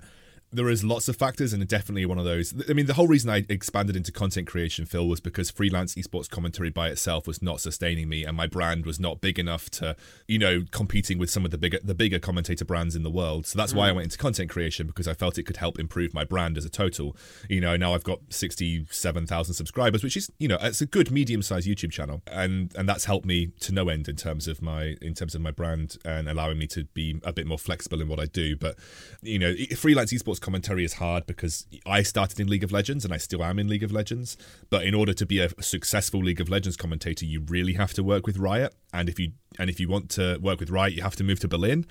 there 0.54 0.70
is 0.70 0.84
lots 0.84 1.08
of 1.08 1.16
factors 1.16 1.54
and 1.54 1.66
definitely 1.68 2.06
one 2.06 2.18
of 2.18 2.26
those 2.26 2.54
i 2.70 2.74
mean 2.74 2.86
the 2.86 2.94
whole 2.94 3.08
reason 3.08 3.30
i 3.30 3.46
expanded 3.48 3.96
into 3.96 4.12
content 4.12 4.48
creation 4.48 4.86
phil 4.86 5.08
was 5.08 5.20
because 5.20 5.50
freelance 5.50 5.96
esports 5.96 6.30
commentary 6.30 6.70
by 6.70 6.90
itself 6.90 7.26
was 7.26 7.42
not 7.42 7.62
sustaining 7.62 8.10
me 8.10 8.26
and 8.26 8.36
my 8.36 8.48
brand 8.48 8.86
was 8.86 9.00
not 9.00 9.22
big 9.22 9.40
enough 9.40 9.70
to 9.70 9.96
you 10.28 10.38
know 10.38 10.64
competing 10.72 11.18
with 11.18 11.30
some 11.30 11.46
of 11.46 11.52
the 11.52 11.58
bigger 11.58 11.80
the 11.84 11.96
bigger 11.96 12.20
commentator 12.20 12.66
brands 12.66 12.96
in 12.96 13.04
the 13.04 13.10
world 13.10 13.46
so 13.48 13.58
that's 13.58 13.74
mm. 13.74 13.78
why 13.78 13.88
i 13.88 13.92
mm. 13.92 13.96
went 13.96 14.06
into 14.06 14.18
content 14.18 14.50
creation 14.50 14.88
because 14.88 15.08
i 15.08 15.14
felt 15.14 15.38
it 15.38 15.44
could 15.44 15.58
help 15.58 15.80
improve 15.80 16.14
my 16.14 16.26
brand 16.26 16.58
as 16.58 16.66
a 16.66 16.70
total 16.70 17.16
you 17.50 17.62
know 17.62 17.78
now 17.78 17.94
i've 17.94 18.04
got 18.04 18.20
67000 18.30 19.54
subscribers 19.54 20.04
which 20.04 20.18
is 20.18 20.30
you 20.38 20.48
know 20.48 20.58
it's 20.62 20.82
a 20.82 20.86
good 20.86 21.12
medium 21.12 21.42
sized 21.42 21.68
youtube 21.68 21.92
channel 21.92 22.22
and 22.28 22.74
and 22.76 22.90
that's 22.90 23.06
helped 23.06 23.26
me 23.26 23.52
to 23.62 23.72
no 23.72 23.88
end 23.88 24.10
in 24.10 24.16
terms 24.16 24.48
of 24.48 24.62
my 24.62 24.96
in 25.02 25.14
terms 25.14 25.34
of 25.34 25.42
my 25.42 25.52
brand 25.52 25.98
and 26.04 26.28
allowing 26.28 26.58
me 26.58 26.68
to 26.68 26.84
be 26.94 27.20
a 27.24 27.32
bit 27.32 27.48
more 27.48 27.58
flexible 27.58 28.02
in 28.02 28.10
what 28.10 28.20
i 28.20 28.26
do 28.26 28.56
but 28.56 28.76
you 29.22 29.40
know 29.40 29.54
freelance 29.78 30.12
esports 30.12 30.41
commentary 30.42 30.84
is 30.84 30.94
hard 30.94 31.26
because 31.26 31.66
I 31.86 32.04
started 32.04 32.40
in 32.40 32.48
League 32.48 32.64
of 32.64 32.72
Legends 32.72 33.06
and 33.06 33.14
I 33.14 33.18
still 33.18 33.44
am 33.44 33.60
in 33.60 33.68
League 33.68 33.84
of 33.84 33.92
Legends. 33.92 34.38
But 34.70 34.86
in 34.86 34.94
order 34.94 35.14
to 35.14 35.26
be 35.26 35.40
a 35.40 35.50
successful 35.62 36.20
League 36.20 36.42
of 36.42 36.50
Legends 36.50 36.76
commentator, 36.76 37.26
you 37.26 37.42
really 37.42 37.74
have 37.74 37.94
to 37.94 38.04
work 38.04 38.28
with 38.28 38.38
Riot. 38.38 38.76
And 38.94 39.08
if 39.08 39.20
you 39.20 39.32
and 39.60 39.70
if 39.70 39.80
you 39.80 39.88
want 39.88 40.10
to 40.12 40.38
work 40.42 40.60
with 40.60 40.70
Riot, 40.70 40.94
you 40.94 41.04
have 41.04 41.16
to 41.18 41.24
move 41.24 41.40
to 41.42 41.48
Berlin, 41.48 41.86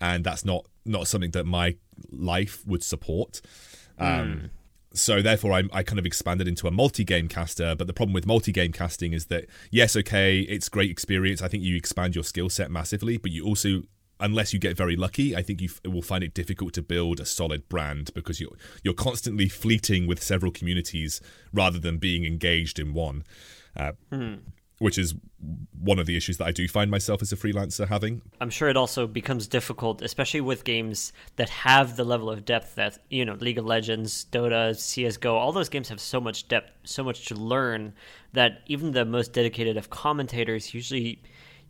and 0.00 0.24
that's 0.24 0.44
not 0.44 0.66
not 0.84 1.08
something 1.08 1.32
that 1.32 1.44
my 1.44 1.76
life 2.10 2.62
would 2.66 2.82
support. 2.82 3.40
Um, 3.98 4.08
mm. 4.08 4.50
So 4.92 5.20
therefore, 5.20 5.52
I, 5.52 5.64
I 5.72 5.82
kind 5.82 5.98
of 5.98 6.06
expanded 6.06 6.48
into 6.48 6.66
a 6.66 6.70
multi-game 6.70 7.28
caster. 7.28 7.74
But 7.76 7.86
the 7.86 7.92
problem 7.92 8.14
with 8.14 8.26
multi-game 8.26 8.72
casting 8.72 9.12
is 9.12 9.26
that 9.26 9.46
yes, 9.70 9.96
okay, 9.96 10.40
it's 10.40 10.68
great 10.68 10.90
experience. 10.90 11.42
I 11.42 11.48
think 11.48 11.62
you 11.62 11.76
expand 11.76 12.14
your 12.14 12.24
skill 12.24 12.48
set 12.48 12.70
massively, 12.70 13.18
but 13.18 13.30
you 13.30 13.44
also 13.44 13.82
unless 14.20 14.52
you 14.52 14.58
get 14.58 14.76
very 14.76 14.96
lucky, 14.96 15.36
I 15.36 15.42
think 15.42 15.60
you 15.60 15.68
will 15.84 16.02
find 16.02 16.24
it 16.24 16.34
difficult 16.34 16.72
to 16.74 16.82
build 16.82 17.20
a 17.20 17.26
solid 17.26 17.68
brand 17.68 18.12
because 18.14 18.40
you're 18.40 18.56
you're 18.82 18.94
constantly 18.94 19.48
fleeting 19.48 20.06
with 20.06 20.22
several 20.22 20.52
communities 20.52 21.20
rather 21.52 21.78
than 21.78 21.98
being 21.98 22.24
engaged 22.24 22.78
in 22.78 22.94
one. 22.94 23.24
Uh, 23.76 23.92
hmm. 24.10 24.34
Which 24.78 24.98
is 24.98 25.14
one 25.78 25.98
of 25.98 26.04
the 26.04 26.18
issues 26.18 26.36
that 26.36 26.46
I 26.46 26.52
do 26.52 26.68
find 26.68 26.90
myself 26.90 27.22
as 27.22 27.32
a 27.32 27.36
freelancer 27.36 27.88
having. 27.88 28.20
I'm 28.42 28.50
sure 28.50 28.68
it 28.68 28.76
also 28.76 29.06
becomes 29.06 29.46
difficult, 29.46 30.02
especially 30.02 30.42
with 30.42 30.64
games 30.64 31.14
that 31.36 31.48
have 31.48 31.96
the 31.96 32.04
level 32.04 32.28
of 32.28 32.44
depth 32.44 32.74
that, 32.74 32.98
you 33.08 33.24
know, 33.24 33.34
League 33.34 33.56
of 33.56 33.64
Legends, 33.64 34.26
Dota, 34.30 34.72
CSGO, 34.72 35.32
all 35.32 35.52
those 35.52 35.70
games 35.70 35.88
have 35.88 35.98
so 35.98 36.20
much 36.20 36.48
depth, 36.48 36.72
so 36.84 37.02
much 37.02 37.24
to 37.26 37.34
learn 37.34 37.94
that 38.34 38.60
even 38.66 38.92
the 38.92 39.06
most 39.06 39.32
dedicated 39.32 39.78
of 39.78 39.88
commentators 39.88 40.74
usually, 40.74 41.22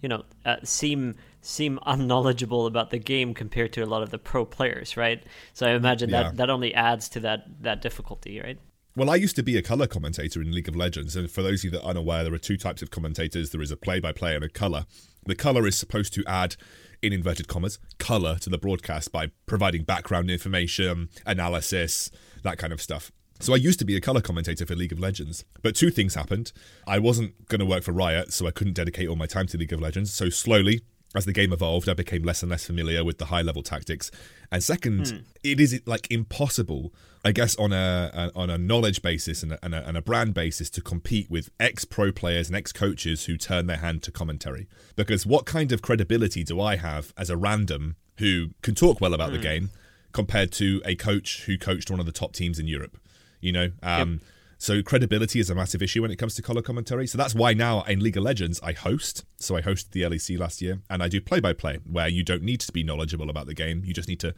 you 0.02 0.08
know, 0.08 0.24
uh, 0.44 0.56
seem 0.64 1.14
seem 1.46 1.78
unknowledgeable 1.86 2.66
about 2.66 2.90
the 2.90 2.98
game 2.98 3.32
compared 3.32 3.72
to 3.74 3.82
a 3.82 3.86
lot 3.86 4.02
of 4.02 4.10
the 4.10 4.18
pro 4.18 4.44
players, 4.44 4.96
right? 4.96 5.22
So 5.52 5.66
I 5.66 5.70
imagine 5.70 6.10
yeah. 6.10 6.24
that 6.24 6.36
that 6.36 6.50
only 6.50 6.74
adds 6.74 7.08
to 7.10 7.20
that 7.20 7.62
that 7.62 7.80
difficulty, 7.80 8.40
right? 8.40 8.58
Well, 8.96 9.10
I 9.10 9.16
used 9.16 9.36
to 9.36 9.42
be 9.42 9.58
a 9.58 9.62
color 9.62 9.86
commentator 9.86 10.40
in 10.40 10.52
League 10.52 10.68
of 10.68 10.74
Legends, 10.74 11.16
and 11.16 11.30
for 11.30 11.42
those 11.42 11.60
of 11.60 11.64
you 11.64 11.70
that 11.72 11.82
are 11.82 11.90
unaware, 11.90 12.24
there 12.24 12.32
are 12.32 12.38
two 12.38 12.56
types 12.56 12.80
of 12.80 12.90
commentators. 12.90 13.50
There 13.50 13.60
is 13.60 13.70
a 13.70 13.76
play-by-play 13.76 14.34
and 14.34 14.42
a 14.42 14.48
color. 14.48 14.86
The 15.26 15.34
color 15.34 15.66
is 15.66 15.76
supposed 15.76 16.14
to 16.14 16.24
add, 16.26 16.56
in 17.02 17.12
inverted 17.12 17.46
commas, 17.46 17.78
color 17.98 18.38
to 18.38 18.48
the 18.48 18.56
broadcast 18.56 19.12
by 19.12 19.32
providing 19.44 19.82
background 19.82 20.30
information, 20.30 21.10
analysis, 21.26 22.10
that 22.42 22.56
kind 22.56 22.72
of 22.72 22.80
stuff. 22.80 23.12
So 23.38 23.52
I 23.52 23.56
used 23.56 23.78
to 23.80 23.84
be 23.84 23.96
a 23.96 24.00
color 24.00 24.22
commentator 24.22 24.64
for 24.64 24.74
League 24.74 24.92
of 24.92 24.98
Legends, 24.98 25.44
but 25.62 25.76
two 25.76 25.90
things 25.90 26.14
happened. 26.14 26.52
I 26.86 26.98
wasn't 26.98 27.48
going 27.48 27.60
to 27.60 27.66
work 27.66 27.82
for 27.82 27.92
Riot, 27.92 28.32
so 28.32 28.46
I 28.46 28.50
couldn't 28.50 28.72
dedicate 28.72 29.10
all 29.10 29.16
my 29.16 29.26
time 29.26 29.46
to 29.48 29.58
League 29.58 29.74
of 29.74 29.80
Legends. 29.82 30.14
So 30.14 30.30
slowly, 30.30 30.80
as 31.16 31.24
the 31.24 31.32
game 31.32 31.52
evolved, 31.52 31.88
I 31.88 31.94
became 31.94 32.22
less 32.22 32.42
and 32.42 32.50
less 32.50 32.66
familiar 32.66 33.04
with 33.04 33.18
the 33.18 33.26
high 33.26 33.42
level 33.42 33.62
tactics. 33.62 34.10
And 34.50 34.62
second, 34.62 35.00
mm. 35.00 35.24
it 35.42 35.60
is 35.60 35.80
like 35.86 36.10
impossible, 36.10 36.92
I 37.24 37.32
guess, 37.32 37.56
on 37.56 37.72
a, 37.72 38.30
on 38.34 38.50
a 38.50 38.58
knowledge 38.58 39.02
basis 39.02 39.42
and 39.42 39.52
a, 39.52 39.58
and, 39.62 39.74
a, 39.74 39.86
and 39.86 39.96
a 39.96 40.02
brand 40.02 40.34
basis 40.34 40.70
to 40.70 40.80
compete 40.80 41.30
with 41.30 41.50
ex 41.58 41.84
pro 41.84 42.12
players 42.12 42.48
and 42.48 42.56
ex 42.56 42.72
coaches 42.72 43.24
who 43.24 43.36
turn 43.36 43.66
their 43.66 43.78
hand 43.78 44.02
to 44.04 44.12
commentary. 44.12 44.68
Because 44.94 45.26
what 45.26 45.46
kind 45.46 45.72
of 45.72 45.82
credibility 45.82 46.44
do 46.44 46.60
I 46.60 46.76
have 46.76 47.12
as 47.16 47.30
a 47.30 47.36
random 47.36 47.96
who 48.18 48.50
can 48.62 48.74
talk 48.74 49.00
well 49.00 49.14
about 49.14 49.30
mm. 49.30 49.34
the 49.34 49.38
hmm. 49.38 49.44
game 49.44 49.70
compared 50.12 50.50
to 50.52 50.80
a 50.84 50.94
coach 50.94 51.44
who 51.44 51.58
coached 51.58 51.90
one 51.90 52.00
of 52.00 52.06
the 52.06 52.12
top 52.12 52.32
teams 52.32 52.58
in 52.58 52.66
Europe? 52.66 52.98
You 53.40 53.52
know, 53.52 53.70
um, 53.82 54.12
yep. 54.12 54.20
So 54.58 54.82
credibility 54.82 55.38
is 55.38 55.50
a 55.50 55.54
massive 55.54 55.82
issue 55.82 56.02
when 56.02 56.10
it 56.10 56.16
comes 56.16 56.34
to 56.36 56.42
color 56.42 56.62
commentary. 56.62 57.06
So 57.06 57.18
that's 57.18 57.34
why 57.34 57.52
now 57.52 57.82
in 57.82 58.00
League 58.00 58.16
of 58.16 58.22
Legends 58.22 58.60
I 58.62 58.72
host. 58.72 59.24
So 59.38 59.56
I 59.56 59.62
hosted 59.62 59.90
the 59.90 60.02
LEC 60.02 60.38
last 60.38 60.62
year, 60.62 60.80
and 60.88 61.02
I 61.02 61.08
do 61.08 61.20
play 61.20 61.40
by 61.40 61.52
play, 61.52 61.78
where 61.84 62.08
you 62.08 62.22
don't 62.22 62.42
need 62.42 62.60
to 62.60 62.72
be 62.72 62.82
knowledgeable 62.82 63.28
about 63.28 63.46
the 63.46 63.54
game. 63.54 63.82
You 63.84 63.92
just 63.92 64.08
need 64.08 64.20
to 64.20 64.34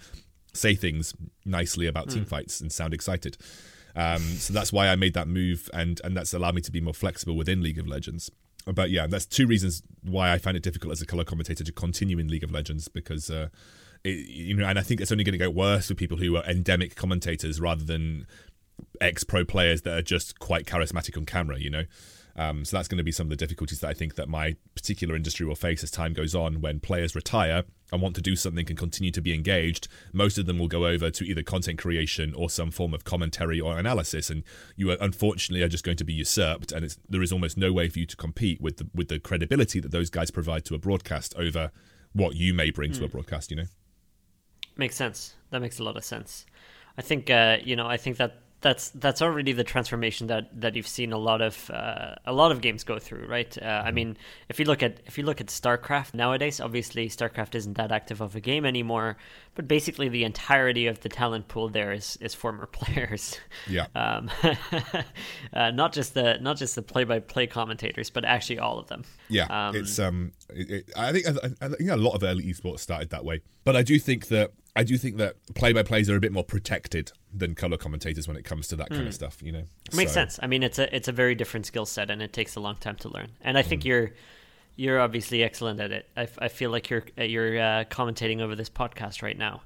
say 0.52 0.74
things 0.74 1.14
nicely 1.44 1.86
about 1.86 2.08
mm. 2.08 2.14
team 2.14 2.24
fights 2.24 2.60
and 2.60 2.72
sound 2.72 2.94
excited. 2.94 3.36
Um, 3.94 4.20
so 4.20 4.52
that's 4.52 4.72
why 4.72 4.88
I 4.88 4.96
made 4.96 5.14
that 5.14 5.28
move, 5.28 5.70
and 5.72 6.00
and 6.04 6.16
that's 6.16 6.34
allowed 6.34 6.54
me 6.54 6.62
to 6.62 6.72
be 6.72 6.80
more 6.80 6.94
flexible 6.94 7.36
within 7.36 7.62
League 7.62 7.78
of 7.78 7.86
Legends. 7.86 8.30
But 8.66 8.90
yeah, 8.90 9.06
that's 9.06 9.24
two 9.24 9.46
reasons 9.46 9.82
why 10.02 10.32
I 10.32 10.38
find 10.38 10.56
it 10.56 10.62
difficult 10.62 10.92
as 10.92 11.00
a 11.00 11.06
color 11.06 11.24
commentator 11.24 11.64
to 11.64 11.72
continue 11.72 12.18
in 12.18 12.28
League 12.28 12.44
of 12.44 12.50
Legends 12.50 12.88
because. 12.88 13.30
Uh, 13.30 13.48
it, 14.04 14.28
you 14.28 14.54
know, 14.54 14.64
and 14.64 14.78
I 14.78 14.82
think 14.82 15.00
it's 15.00 15.10
only 15.10 15.24
going 15.24 15.32
to 15.32 15.38
get 15.38 15.54
worse 15.54 15.88
for 15.88 15.94
people 15.96 16.18
who 16.18 16.36
are 16.36 16.44
endemic 16.44 16.94
commentators 16.94 17.60
rather 17.60 17.82
than 17.82 18.28
ex 19.00 19.24
pro 19.24 19.44
players 19.44 19.82
that 19.82 19.96
are 19.96 20.02
just 20.02 20.38
quite 20.38 20.66
charismatic 20.66 21.16
on 21.16 21.24
camera, 21.24 21.58
you 21.58 21.70
know. 21.70 21.84
Um, 22.38 22.64
so 22.64 22.76
that's 22.76 22.86
going 22.86 22.98
to 22.98 23.04
be 23.04 23.10
some 23.10 23.26
of 23.26 23.30
the 23.30 23.36
difficulties 23.36 23.80
that 23.80 23.88
I 23.88 23.94
think 23.94 24.14
that 24.14 24.28
my 24.28 24.54
particular 24.76 25.16
industry 25.16 25.44
will 25.44 25.56
face 25.56 25.82
as 25.82 25.90
time 25.90 26.12
goes 26.12 26.36
on. 26.36 26.60
When 26.60 26.78
players 26.78 27.16
retire 27.16 27.64
and 27.90 28.00
want 28.00 28.14
to 28.14 28.22
do 28.22 28.36
something 28.36 28.64
and 28.68 28.78
continue 28.78 29.10
to 29.10 29.20
be 29.20 29.34
engaged, 29.34 29.88
most 30.12 30.38
of 30.38 30.46
them 30.46 30.56
will 30.56 30.68
go 30.68 30.86
over 30.86 31.10
to 31.10 31.24
either 31.24 31.42
content 31.42 31.80
creation 31.80 32.32
or 32.34 32.48
some 32.48 32.70
form 32.70 32.94
of 32.94 33.02
commentary 33.02 33.60
or 33.60 33.76
analysis, 33.76 34.30
and 34.30 34.44
you 34.76 34.88
are 34.92 34.96
unfortunately 35.00 35.64
are 35.64 35.68
just 35.68 35.84
going 35.84 35.96
to 35.96 36.04
be 36.04 36.12
usurped. 36.12 36.70
And 36.70 36.96
there 37.08 37.22
is 37.22 37.32
almost 37.32 37.56
no 37.56 37.72
way 37.72 37.88
for 37.88 37.98
you 37.98 38.06
to 38.06 38.16
compete 38.16 38.60
with 38.60 38.76
the 38.76 38.88
with 38.94 39.08
the 39.08 39.18
credibility 39.18 39.80
that 39.80 39.90
those 39.90 40.08
guys 40.08 40.30
provide 40.30 40.64
to 40.66 40.76
a 40.76 40.78
broadcast 40.78 41.34
over 41.36 41.72
what 42.12 42.36
you 42.36 42.54
may 42.54 42.70
bring 42.70 42.92
mm. 42.92 42.98
to 42.98 43.04
a 43.04 43.06
hmm. 43.08 43.12
broadcast. 43.12 43.50
You 43.50 43.56
know, 43.56 43.66
makes 44.76 44.94
sense. 44.94 45.34
That 45.50 45.60
makes 45.60 45.80
a 45.80 45.82
lot 45.82 45.96
of 45.96 46.04
sense. 46.04 46.46
I 46.96 47.02
think 47.02 47.30
uh, 47.30 47.58
you 47.64 47.74
know. 47.74 47.88
I 47.88 47.96
think 47.96 48.16
that 48.18 48.42
that's 48.60 48.90
that's 48.90 49.22
already 49.22 49.52
the 49.52 49.62
transformation 49.62 50.26
that 50.26 50.48
that 50.60 50.74
you've 50.74 50.88
seen 50.88 51.12
a 51.12 51.18
lot 51.18 51.40
of 51.40 51.70
uh, 51.70 52.16
a 52.26 52.32
lot 52.32 52.50
of 52.50 52.60
games 52.60 52.82
go 52.82 52.98
through, 52.98 53.26
right? 53.26 53.56
Uh, 53.56 53.64
I 53.64 53.68
mm-hmm. 53.68 53.94
mean, 53.94 54.16
if 54.48 54.58
you 54.58 54.64
look 54.64 54.82
at 54.82 54.98
if 55.06 55.16
you 55.16 55.24
look 55.24 55.40
at 55.40 55.46
StarCraft 55.46 56.14
nowadays, 56.14 56.60
obviously 56.60 57.08
StarCraft 57.08 57.54
isn't 57.54 57.76
that 57.76 57.92
active 57.92 58.20
of 58.20 58.34
a 58.34 58.40
game 58.40 58.66
anymore, 58.66 59.16
but 59.54 59.68
basically 59.68 60.08
the 60.08 60.24
entirety 60.24 60.88
of 60.88 61.00
the 61.00 61.08
talent 61.08 61.46
pool 61.46 61.68
there 61.68 61.92
is 61.92 62.18
is 62.20 62.34
former 62.34 62.66
players. 62.72 63.38
Yeah. 63.68 63.86
Um, 63.94 64.28
uh, 65.52 65.70
not 65.70 65.92
just 65.92 66.14
the 66.14 66.38
not 66.40 66.56
just 66.56 66.74
the 66.74 66.82
play 66.82 67.04
by 67.04 67.20
play 67.20 67.46
commentators, 67.46 68.10
but 68.10 68.24
actually 68.24 68.58
all 68.58 68.80
of 68.80 68.88
them. 68.88 69.04
Yeah, 69.28 69.68
um, 69.68 69.76
it's 69.76 70.00
um, 70.00 70.32
it, 70.50 70.70
it, 70.70 70.90
I 70.96 71.12
think 71.12 71.26
I, 71.28 71.64
I 71.64 71.68
think 71.68 71.90
a 71.90 71.96
lot 71.96 72.14
of 72.14 72.24
early 72.24 72.44
esports 72.44 72.80
started 72.80 73.10
that 73.10 73.24
way, 73.24 73.42
but 73.62 73.76
I 73.76 73.82
do 73.82 74.00
think 74.00 74.26
that 74.28 74.50
I 74.78 74.84
do 74.84 74.96
think 74.96 75.16
that 75.16 75.34
play-by-plays 75.56 76.08
are 76.08 76.14
a 76.14 76.20
bit 76.20 76.30
more 76.30 76.44
protected 76.44 77.10
than 77.34 77.56
color 77.56 77.76
commentators 77.76 78.28
when 78.28 78.36
it 78.36 78.44
comes 78.44 78.68
to 78.68 78.76
that 78.76 78.90
kind 78.90 79.02
mm. 79.02 79.06
of 79.06 79.08
hmm. 79.08 79.16
stuff. 79.16 79.42
You 79.42 79.50
know, 79.50 79.64
it 79.86 79.96
makes 79.96 80.12
so. 80.12 80.20
sense. 80.20 80.38
I 80.40 80.46
mean, 80.46 80.62
it's 80.62 80.78
a 80.78 80.94
it's 80.94 81.08
a 81.08 81.12
very 81.12 81.34
different 81.34 81.66
skill 81.66 81.84
set, 81.84 82.10
and 82.10 82.22
it 82.22 82.32
takes 82.32 82.54
a 82.54 82.60
long 82.60 82.76
time 82.76 82.94
to 82.98 83.08
learn. 83.08 83.32
And 83.40 83.58
I 83.58 83.62
think 83.62 83.82
mm. 83.82 83.86
you're 83.86 84.12
you're 84.76 85.00
obviously 85.00 85.42
excellent 85.42 85.80
at 85.80 85.90
it. 85.90 86.08
I, 86.16 86.28
I 86.38 86.46
feel 86.46 86.70
like 86.70 86.90
you're 86.90 87.02
you're 87.16 87.58
uh, 87.58 87.84
commentating 87.90 88.40
over 88.40 88.54
this 88.54 88.70
podcast 88.70 89.20
right 89.20 89.36
now. 89.36 89.62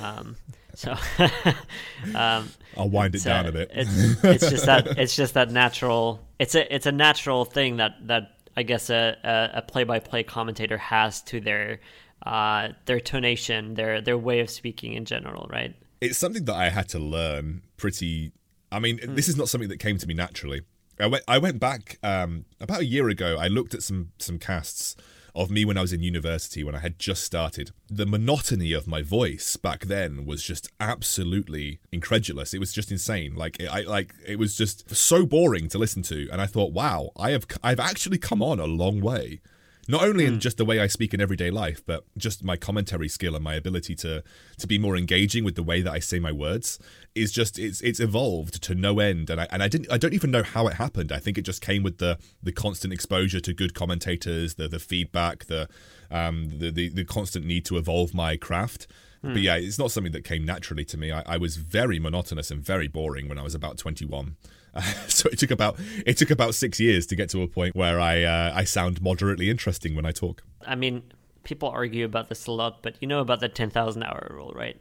Um, 0.00 0.36
so 0.74 0.92
um, 2.14 2.48
I'll 2.78 2.88
wind 2.88 3.14
it 3.14 3.24
down 3.24 3.44
uh, 3.44 3.50
a 3.50 3.52
bit. 3.52 3.70
it's, 3.74 4.24
it's 4.24 4.50
just 4.50 4.64
that 4.64 4.86
it's 4.98 5.14
just 5.14 5.34
that 5.34 5.50
natural. 5.50 6.26
It's 6.38 6.54
a 6.54 6.74
it's 6.74 6.86
a 6.86 6.92
natural 6.92 7.44
thing 7.44 7.76
that 7.76 7.96
that 8.06 8.38
I 8.56 8.62
guess 8.62 8.88
a 8.88 9.18
a, 9.22 9.58
a 9.58 9.62
play-by-play 9.62 10.22
commentator 10.22 10.78
has 10.78 11.20
to 11.24 11.42
their 11.42 11.80
uh, 12.26 12.70
their 12.86 13.00
tonation, 13.00 13.76
their 13.76 14.00
their 14.00 14.18
way 14.18 14.40
of 14.40 14.50
speaking 14.50 14.92
in 14.94 15.04
general, 15.04 15.46
right? 15.48 15.74
It's 16.00 16.18
something 16.18 16.44
that 16.44 16.54
I 16.54 16.70
had 16.70 16.88
to 16.90 16.98
learn 16.98 17.62
pretty. 17.76 18.32
I 18.72 18.80
mean, 18.80 18.98
mm. 18.98 19.14
this 19.14 19.28
is 19.28 19.36
not 19.36 19.48
something 19.48 19.68
that 19.68 19.78
came 19.78 19.96
to 19.98 20.06
me 20.06 20.14
naturally. 20.14 20.62
I 20.98 21.06
went 21.06 21.24
I 21.28 21.38
went 21.38 21.60
back 21.60 21.98
um, 22.02 22.44
about 22.60 22.80
a 22.80 22.84
year 22.84 23.08
ago. 23.08 23.36
I 23.38 23.46
looked 23.46 23.74
at 23.74 23.82
some 23.82 24.10
some 24.18 24.38
casts 24.38 24.96
of 25.36 25.50
me 25.50 25.66
when 25.66 25.76
I 25.76 25.82
was 25.82 25.92
in 25.92 26.02
university 26.02 26.64
when 26.64 26.74
I 26.74 26.80
had 26.80 26.98
just 26.98 27.22
started. 27.22 27.70
The 27.88 28.06
monotony 28.06 28.72
of 28.72 28.88
my 28.88 29.02
voice 29.02 29.56
back 29.56 29.84
then 29.84 30.24
was 30.24 30.42
just 30.42 30.68
absolutely 30.80 31.78
incredulous. 31.92 32.54
It 32.54 32.58
was 32.58 32.72
just 32.72 32.90
insane. 32.90 33.34
Like 33.34 33.62
I 33.62 33.82
like 33.82 34.14
it 34.26 34.38
was 34.38 34.56
just 34.56 34.96
so 34.96 35.26
boring 35.26 35.68
to 35.68 35.78
listen 35.78 36.02
to 36.04 36.28
and 36.32 36.40
I 36.40 36.46
thought, 36.46 36.72
"Wow, 36.72 37.10
I 37.16 37.30
have 37.30 37.46
I've 37.62 37.80
actually 37.80 38.18
come 38.18 38.42
on 38.42 38.58
a 38.58 38.66
long 38.66 39.00
way." 39.00 39.40
Not 39.88 40.02
only 40.02 40.24
mm. 40.24 40.28
in 40.28 40.34
hmm. 40.34 40.40
just 40.40 40.56
the 40.56 40.64
way 40.64 40.80
I 40.80 40.86
speak 40.86 41.14
in 41.14 41.20
everyday 41.20 41.50
life, 41.50 41.82
but 41.86 42.04
just 42.16 42.42
my 42.42 42.56
commentary 42.56 43.08
skill 43.08 43.34
and 43.34 43.44
my 43.44 43.54
ability 43.54 43.94
to 43.96 44.22
to 44.58 44.66
be 44.66 44.78
more 44.78 44.96
engaging 44.96 45.44
with 45.44 45.54
the 45.54 45.62
way 45.62 45.82
that 45.82 45.92
I 45.92 45.98
say 45.98 46.18
my 46.18 46.32
words 46.32 46.78
is 47.14 47.32
just 47.32 47.58
it's 47.58 47.80
it's 47.80 48.00
evolved 48.00 48.62
to 48.62 48.74
no 48.74 48.98
end. 48.98 49.30
And 49.30 49.40
I 49.40 49.48
and 49.50 49.62
I 49.62 49.68
didn't 49.68 49.92
I 49.92 49.98
don't 49.98 50.14
even 50.14 50.30
know 50.30 50.42
how 50.42 50.66
it 50.66 50.74
happened. 50.74 51.12
I 51.12 51.18
think 51.18 51.38
it 51.38 51.42
just 51.42 51.60
came 51.60 51.82
with 51.82 51.98
the 51.98 52.18
the 52.42 52.52
constant 52.52 52.92
exposure 52.92 53.40
to 53.40 53.52
good 53.52 53.74
commentators, 53.74 54.54
the 54.54 54.68
the 54.68 54.78
feedback, 54.78 55.46
the 55.46 55.68
um 56.10 56.58
the 56.58 56.70
the, 56.70 56.88
the 56.88 57.04
constant 57.04 57.46
need 57.46 57.64
to 57.66 57.76
evolve 57.76 58.14
my 58.14 58.36
craft. 58.36 58.86
But 59.32 59.42
yeah, 59.42 59.56
it's 59.56 59.78
not 59.78 59.90
something 59.90 60.12
that 60.12 60.22
came 60.22 60.44
naturally 60.44 60.84
to 60.84 60.96
me. 60.96 61.10
I, 61.10 61.22
I 61.26 61.36
was 61.36 61.56
very 61.56 61.98
monotonous 61.98 62.52
and 62.52 62.62
very 62.62 62.86
boring 62.86 63.28
when 63.28 63.38
I 63.38 63.42
was 63.42 63.56
about 63.56 63.76
twenty 63.76 64.04
one. 64.04 64.36
so 65.08 65.28
it 65.30 65.38
took 65.38 65.50
about 65.50 65.78
it 66.04 66.16
took 66.16 66.30
about 66.30 66.54
six 66.54 66.78
years 66.78 67.06
to 67.06 67.16
get 67.16 67.30
to 67.30 67.42
a 67.42 67.48
point 67.48 67.74
where 67.74 67.98
I 67.98 68.22
uh, 68.22 68.52
I 68.54 68.64
sound 68.64 69.02
moderately 69.02 69.50
interesting 69.50 69.96
when 69.96 70.06
I 70.06 70.12
talk. 70.12 70.42
I 70.64 70.74
mean, 70.74 71.02
people 71.44 71.68
argue 71.68 72.04
about 72.04 72.28
this 72.28 72.46
a 72.46 72.52
lot, 72.52 72.82
but 72.82 72.94
you 73.00 73.08
know 73.08 73.20
about 73.20 73.40
the 73.40 73.48
ten 73.48 73.70
thousand 73.70 74.04
hour 74.04 74.28
rule, 74.30 74.52
right? 74.54 74.80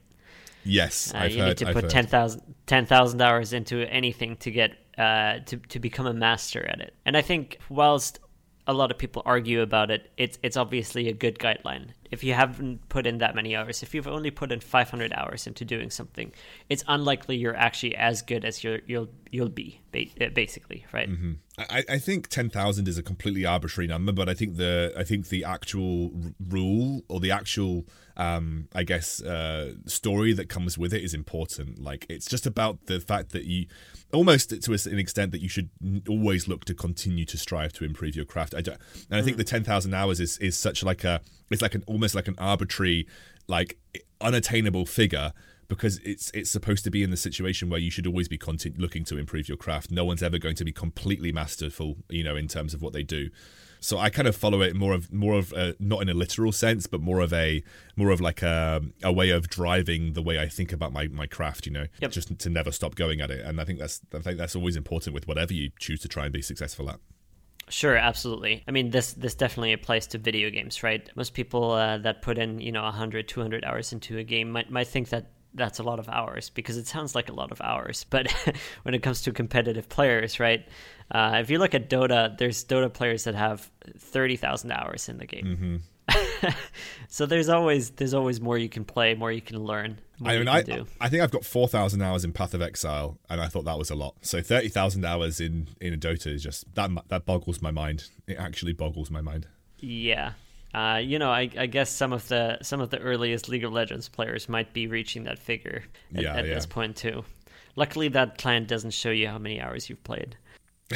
Yes, 0.64 1.14
uh, 1.14 1.26
you 1.26 1.40
heard, 1.40 1.48
need 1.48 1.58
to 1.58 1.68
I've 1.68 1.76
put 1.76 1.90
10,000 1.90 2.42
10, 2.66 2.88
hours 3.22 3.54
into 3.54 3.88
anything 3.88 4.36
to 4.38 4.50
get 4.50 4.72
uh, 4.98 5.40
to 5.46 5.58
to 5.58 5.80
become 5.80 6.08
a 6.08 6.14
master 6.14 6.66
at 6.68 6.82
it. 6.82 6.96
And 7.06 7.16
I 7.16 7.22
think 7.22 7.60
whilst 7.70 8.20
a 8.68 8.74
lot 8.74 8.90
of 8.92 8.98
people 8.98 9.22
argue 9.26 9.62
about 9.62 9.92
it, 9.92 10.12
it's 10.18 10.40
it's 10.42 10.58
obviously 10.58 11.08
a 11.08 11.14
good 11.14 11.38
guideline. 11.38 11.90
If 12.12 12.24
you 12.24 12.34
haven't 12.34 12.88
put 12.90 13.06
in 13.06 13.20
that 13.20 13.36
many 13.36 13.56
hours, 13.56 13.84
if 13.84 13.94
you've 13.94 14.08
only 14.08 14.32
put 14.32 14.52
in 14.52 14.60
500 14.60 15.14
hours 15.14 15.46
into 15.46 15.66
doing 15.66 15.92
something, 15.92 16.32
it's 16.70 16.84
unlikely 16.88 17.36
you're 17.36 17.56
actually 17.56 17.96
as 17.96 18.22
good 18.22 18.44
as 18.44 18.64
you 18.64 18.82
you'll 18.88 19.10
you'll 19.30 19.50
be 19.50 19.82
basically, 19.92 20.86
right? 20.92 21.10
Mm-hmm. 21.10 21.34
I, 21.58 21.84
I 21.90 22.00
think 22.00 22.28
10,000 22.28 22.88
is 22.88 22.98
a 22.98 23.04
completely 23.04 23.46
arbitrary 23.46 23.88
number, 23.88 24.12
but 24.12 24.28
I 24.28 24.34
think 24.34 24.58
the 24.58 24.94
I 24.98 25.04
think 25.04 25.30
the 25.30 25.44
actual 25.44 26.12
r- 26.24 26.32
rule 26.50 27.04
or 27.08 27.20
the 27.20 27.32
actual 27.32 27.86
um, 28.18 28.68
I 28.74 28.84
guess 28.84 29.22
uh, 29.22 29.74
story 29.86 30.34
that 30.34 30.50
comes 30.50 30.78
with 30.78 30.94
it 30.94 31.04
is 31.04 31.14
important. 31.14 31.82
Like 31.82 32.06
it's 32.10 32.28
just 32.28 32.46
about 32.46 32.86
the 32.86 33.00
fact 33.00 33.32
that 33.32 33.46
you 33.46 33.68
almost 34.14 34.50
to 34.50 34.72
an 34.72 35.00
extent 35.00 35.32
that 35.32 35.42
you 35.42 35.50
should 35.50 35.70
always 36.08 36.48
look 36.48 36.66
to 36.66 36.74
continue 36.74 37.26
to 37.26 37.38
strive 37.38 37.74
to 37.74 37.86
improve 37.86 38.16
your 38.16 38.26
craft. 38.26 38.56
I 38.56 38.62
don't, 38.62 38.80
and 39.10 39.20
I 39.20 39.24
think 39.24 39.36
mm. 39.36 39.40
the 39.40 39.44
ten 39.44 39.64
thousand 39.64 39.94
hours 39.94 40.20
is 40.20 40.38
is 40.38 40.58
such 40.58 40.84
like 40.84 41.04
a 41.04 41.22
it's 41.50 41.62
like 41.62 41.76
an 41.76 41.84
almost 41.88 42.16
like 42.16 42.28
an 42.28 42.36
arbitrary 42.38 43.08
like 43.48 43.78
unattainable 44.22 44.86
figure 44.86 45.34
because 45.68 46.00
it's 46.00 46.32
it's 46.34 46.52
supposed 46.52 46.84
to 46.84 46.92
be 46.92 47.04
in 47.04 47.10
the 47.10 47.18
situation 47.18 47.70
where 47.70 47.80
you 47.80 47.92
should 47.92 48.08
always 48.08 48.28
be 48.28 48.38
content, 48.38 48.80
looking 48.80 49.04
to 49.06 49.18
improve 49.18 49.48
your 49.48 49.58
craft. 49.58 49.92
No 49.92 50.06
one's 50.06 50.24
ever 50.24 50.38
going 50.38 50.56
to 50.56 50.66
be 50.66 50.72
completely 50.72 51.32
masterful, 51.32 51.98
you 52.10 52.24
know, 52.24 52.36
in 52.36 52.48
terms 52.48 52.74
of 52.74 52.82
what 52.82 52.94
they 52.94 53.04
do. 53.04 53.30
So 53.86 54.00
I 54.00 54.10
kind 54.10 54.28
of 54.28 54.36
follow 54.36 54.64
it 54.64 54.76
more 54.76 54.94
of 54.94 55.14
more 55.14 55.38
of 55.38 55.54
a, 55.54 55.76
not 55.80 56.02
in 56.02 56.10
a 56.10 56.14
literal 56.16 56.52
sense, 56.52 56.88
but 56.88 57.02
more 57.02 57.20
of 57.20 57.32
a 57.32 57.64
more 57.96 58.10
of 58.10 58.20
like 58.20 58.42
a 58.42 58.82
a 59.04 59.14
way 59.14 59.30
of 59.30 59.48
driving 59.48 60.14
the 60.14 60.24
way 60.24 60.40
I 60.40 60.48
think 60.48 60.74
about 60.74 60.92
my 60.92 61.08
my 61.08 61.28
craft. 61.28 61.68
You 61.68 61.72
know, 61.72 61.86
yep. 62.02 62.12
just 62.12 62.38
to 62.40 62.50
never 62.50 62.72
stop 62.72 62.96
going 62.96 63.22
at 63.22 63.30
it. 63.30 63.46
And 63.46 63.62
I 63.62 63.64
think 63.64 63.78
that's 63.78 64.02
I 64.12 64.20
think 64.20 64.40
that's 64.40 64.56
always 64.56 64.76
important 64.76 65.14
with 65.14 65.28
whatever 65.28 65.54
you 65.54 65.70
choose 65.78 66.00
to 66.02 66.08
try 66.08 66.24
and 66.24 66.34
be 66.34 66.42
successful 66.42 66.90
at. 66.90 67.00
Sure, 67.70 67.96
absolutely. 67.96 68.64
I 68.68 68.72
mean, 68.72 68.90
this 68.90 69.14
this 69.14 69.36
definitely 69.36 69.74
applies 69.74 70.08
to 70.08 70.18
video 70.18 70.50
games, 70.50 70.82
right? 70.82 71.08
Most 71.16 71.36
people 71.36 71.72
uh, 71.72 72.00
that 72.00 72.24
put 72.24 72.40
in, 72.40 72.60
you 72.60 72.72
know, 72.72 72.84
100, 72.84 73.28
200 73.28 73.64
hours 73.64 73.94
into 73.94 74.18
a 74.18 74.24
game 74.24 74.50
might 74.50 74.72
might 74.72 74.88
think 74.88 75.10
that 75.10 75.32
that's 75.56 75.80
a 75.80 75.84
lot 75.84 76.00
of 76.00 76.08
hours 76.10 76.50
because 76.50 76.78
it 76.78 76.88
sounds 76.88 77.16
like 77.16 77.30
a 77.30 77.34
lot 77.34 77.52
of 77.52 77.62
hours. 77.62 78.06
But 78.10 78.32
when 78.84 78.94
it 78.94 79.02
comes 79.02 79.22
to 79.24 79.32
competitive 79.32 79.90
players, 79.90 80.40
right? 80.40 80.68
Uh, 81.12 81.38
if 81.42 81.50
you 81.50 81.60
look 81.60 81.74
at 81.74 81.90
Dota, 81.90 82.38
there's 82.38 82.64
Dota 82.66 82.92
players 82.92 83.24
that 83.24 83.36
have 83.36 83.70
thirty 83.98 84.36
thousand 84.36 84.72
hours 84.72 85.10
in 85.10 85.18
the 85.18 85.26
game. 85.26 85.46
Mm-hmm. 85.46 85.76
so 87.08 87.26
there's 87.26 87.50
always 87.50 87.92
there's 87.92 88.14
always 88.14 88.40
more 88.40 88.58
you 88.58 88.70
can 88.70 88.86
play, 88.86 89.16
more 89.16 89.32
you 89.32 89.42
can 89.42 89.60
learn. 89.60 90.00
I 90.24 90.38
mean, 90.38 90.48
I, 90.48 90.62
do. 90.62 90.88
I 91.02 91.10
think 91.10 91.24
I've 91.24 91.32
got 91.32 91.44
four 91.44 91.68
thousand 91.68 92.02
hours 92.02 92.24
in 92.24 92.32
Path 92.32 92.54
of 92.54 92.62
Exile, 92.62 93.18
and 93.30 93.42
I 93.42 93.48
thought 93.48 93.66
that 93.66 93.78
was 93.78 93.90
a 93.90 93.96
lot. 93.96 94.16
So 94.22 94.42
thirty 94.42 94.70
thousand 94.70 95.06
hours 95.06 95.40
in 95.40 95.68
in 95.82 95.94
a 95.94 95.98
Dota 95.98 96.28
is 96.28 96.44
just 96.44 96.74
that 96.76 96.92
that 97.10 97.26
boggles 97.26 97.62
my 97.62 97.72
mind. 97.72 98.10
It 98.28 98.38
actually 98.38 98.74
boggles 98.74 99.10
my 99.12 99.22
mind. 99.22 99.48
Yeah, 99.80 100.34
uh, 100.76 100.98
you 100.98 101.18
know, 101.18 101.32
I, 101.32 101.50
I, 101.58 101.68
guess 101.68 101.90
some 101.90 102.12
of 102.12 102.28
the 102.28 102.58
some 102.62 102.82
of 102.82 102.90
the 102.90 103.00
earliest 103.00 103.48
League 103.48 103.64
of 103.64 103.72
Legends 103.72 104.10
players 104.10 104.50
might 104.50 104.74
be 104.74 104.88
reaching 104.88 105.24
that 105.24 105.40
figure 105.40 105.84
at, 106.14 106.22
yeah, 106.22 106.36
at 106.36 106.46
yeah. 106.46 106.54
this 106.54 106.66
point 106.66 106.98
too. 106.98 107.24
Luckily, 107.78 108.10
that 108.10 108.38
client 108.38 108.68
doesn't 108.68 108.92
show 108.92 109.10
you 109.10 109.30
how 109.30 109.38
many 109.38 109.62
hours 109.62 109.90
you've 109.90 110.04
played. 110.04 110.36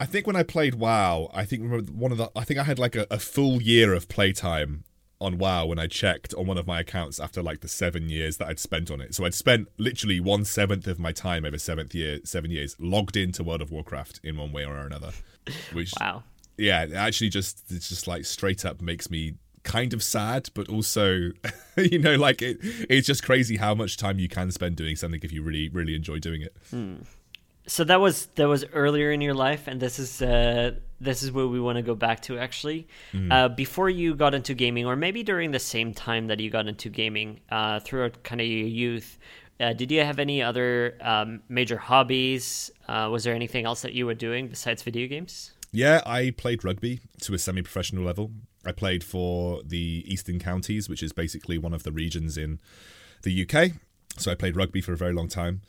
I 0.00 0.06
think 0.06 0.26
when 0.26 0.34
I 0.34 0.42
played 0.42 0.74
WoW, 0.74 1.30
I 1.32 1.44
think 1.44 1.88
one 1.92 2.10
of 2.10 2.18
the 2.18 2.32
I 2.34 2.42
think 2.42 2.58
I 2.58 2.64
had 2.64 2.80
like 2.80 2.96
a, 2.96 3.06
a 3.12 3.20
full 3.20 3.62
year 3.62 3.94
of 3.94 4.08
playtime 4.08 4.82
on 5.20 5.38
WoW 5.38 5.66
when 5.66 5.78
I 5.78 5.86
checked 5.86 6.34
on 6.34 6.48
one 6.48 6.58
of 6.58 6.66
my 6.66 6.80
accounts 6.80 7.20
after 7.20 7.44
like 7.44 7.60
the 7.60 7.68
seven 7.68 8.08
years 8.08 8.38
that 8.38 8.48
I'd 8.48 8.58
spent 8.58 8.90
on 8.90 9.00
it. 9.00 9.14
So 9.14 9.24
I'd 9.24 9.34
spent 9.34 9.68
literally 9.78 10.18
one 10.18 10.44
seventh 10.44 10.88
of 10.88 10.98
my 10.98 11.12
time 11.12 11.44
over 11.44 11.58
seventh 11.58 11.94
year 11.94 12.18
seven 12.24 12.50
years 12.50 12.74
logged 12.80 13.16
into 13.16 13.44
World 13.44 13.62
of 13.62 13.70
Warcraft 13.70 14.18
in 14.24 14.36
one 14.36 14.50
way 14.50 14.64
or 14.64 14.78
another. 14.78 15.12
Which 15.72 15.92
wow 16.00 16.24
yeah, 16.60 16.82
it 16.82 16.92
actually 16.92 17.30
just 17.30 17.64
it's 17.70 17.88
just 17.88 18.06
like 18.06 18.24
straight 18.24 18.64
up 18.64 18.80
makes 18.80 19.10
me 19.10 19.34
kind 19.62 19.92
of 19.92 20.02
sad, 20.02 20.50
but 20.54 20.68
also, 20.68 21.30
you 21.76 21.98
know, 21.98 22.16
like 22.16 22.42
it 22.42 22.58
it's 22.88 23.06
just 23.06 23.22
crazy 23.22 23.56
how 23.56 23.74
much 23.74 23.96
time 23.96 24.18
you 24.18 24.28
can 24.28 24.50
spend 24.50 24.76
doing 24.76 24.96
something 24.96 25.20
if 25.22 25.32
you 25.32 25.42
really 25.42 25.68
really 25.68 25.94
enjoy 25.94 26.18
doing 26.18 26.42
it. 26.42 26.56
Hmm. 26.70 26.96
So 27.66 27.84
that 27.84 28.00
was 28.00 28.26
that 28.34 28.48
was 28.48 28.64
earlier 28.72 29.12
in 29.12 29.20
your 29.20 29.34
life, 29.34 29.68
and 29.68 29.80
this 29.80 29.98
is 29.98 30.22
uh, 30.22 30.72
this 31.00 31.22
is 31.22 31.30
where 31.30 31.46
we 31.46 31.60
want 31.60 31.76
to 31.76 31.82
go 31.82 31.94
back 31.94 32.20
to 32.22 32.38
actually. 32.38 32.88
Mm. 33.12 33.32
Uh, 33.32 33.48
before 33.48 33.88
you 33.88 34.14
got 34.14 34.34
into 34.34 34.54
gaming, 34.54 34.86
or 34.86 34.96
maybe 34.96 35.22
during 35.22 35.50
the 35.50 35.58
same 35.58 35.94
time 35.94 36.26
that 36.26 36.40
you 36.40 36.50
got 36.50 36.66
into 36.66 36.88
gaming, 36.88 37.40
uh, 37.50 37.80
throughout 37.80 38.22
kind 38.22 38.40
of 38.40 38.46
your 38.46 38.66
youth, 38.66 39.18
uh, 39.60 39.72
did 39.72 39.92
you 39.92 40.02
have 40.02 40.18
any 40.18 40.42
other 40.42 40.96
um, 41.00 41.42
major 41.48 41.76
hobbies? 41.76 42.70
Uh, 42.88 43.08
was 43.12 43.24
there 43.24 43.34
anything 43.34 43.66
else 43.66 43.82
that 43.82 43.92
you 43.92 44.06
were 44.06 44.14
doing 44.14 44.48
besides 44.48 44.82
video 44.82 45.06
games? 45.06 45.52
Yeah, 45.72 46.02
I 46.04 46.30
played 46.30 46.64
rugby 46.64 47.00
to 47.22 47.34
a 47.34 47.38
semi 47.38 47.62
professional 47.62 48.04
level. 48.04 48.32
I 48.64 48.72
played 48.72 49.04
for 49.04 49.62
the 49.64 50.04
Eastern 50.06 50.38
Counties, 50.38 50.88
which 50.88 51.02
is 51.02 51.12
basically 51.12 51.58
one 51.58 51.72
of 51.72 51.82
the 51.82 51.92
regions 51.92 52.36
in 52.36 52.60
the 53.22 53.46
UK. 53.46 53.72
So 54.18 54.30
I 54.30 54.34
played 54.34 54.56
rugby 54.56 54.80
for 54.80 54.92
a 54.92 54.96
very 54.96 55.12
long 55.12 55.28
time. 55.28 55.62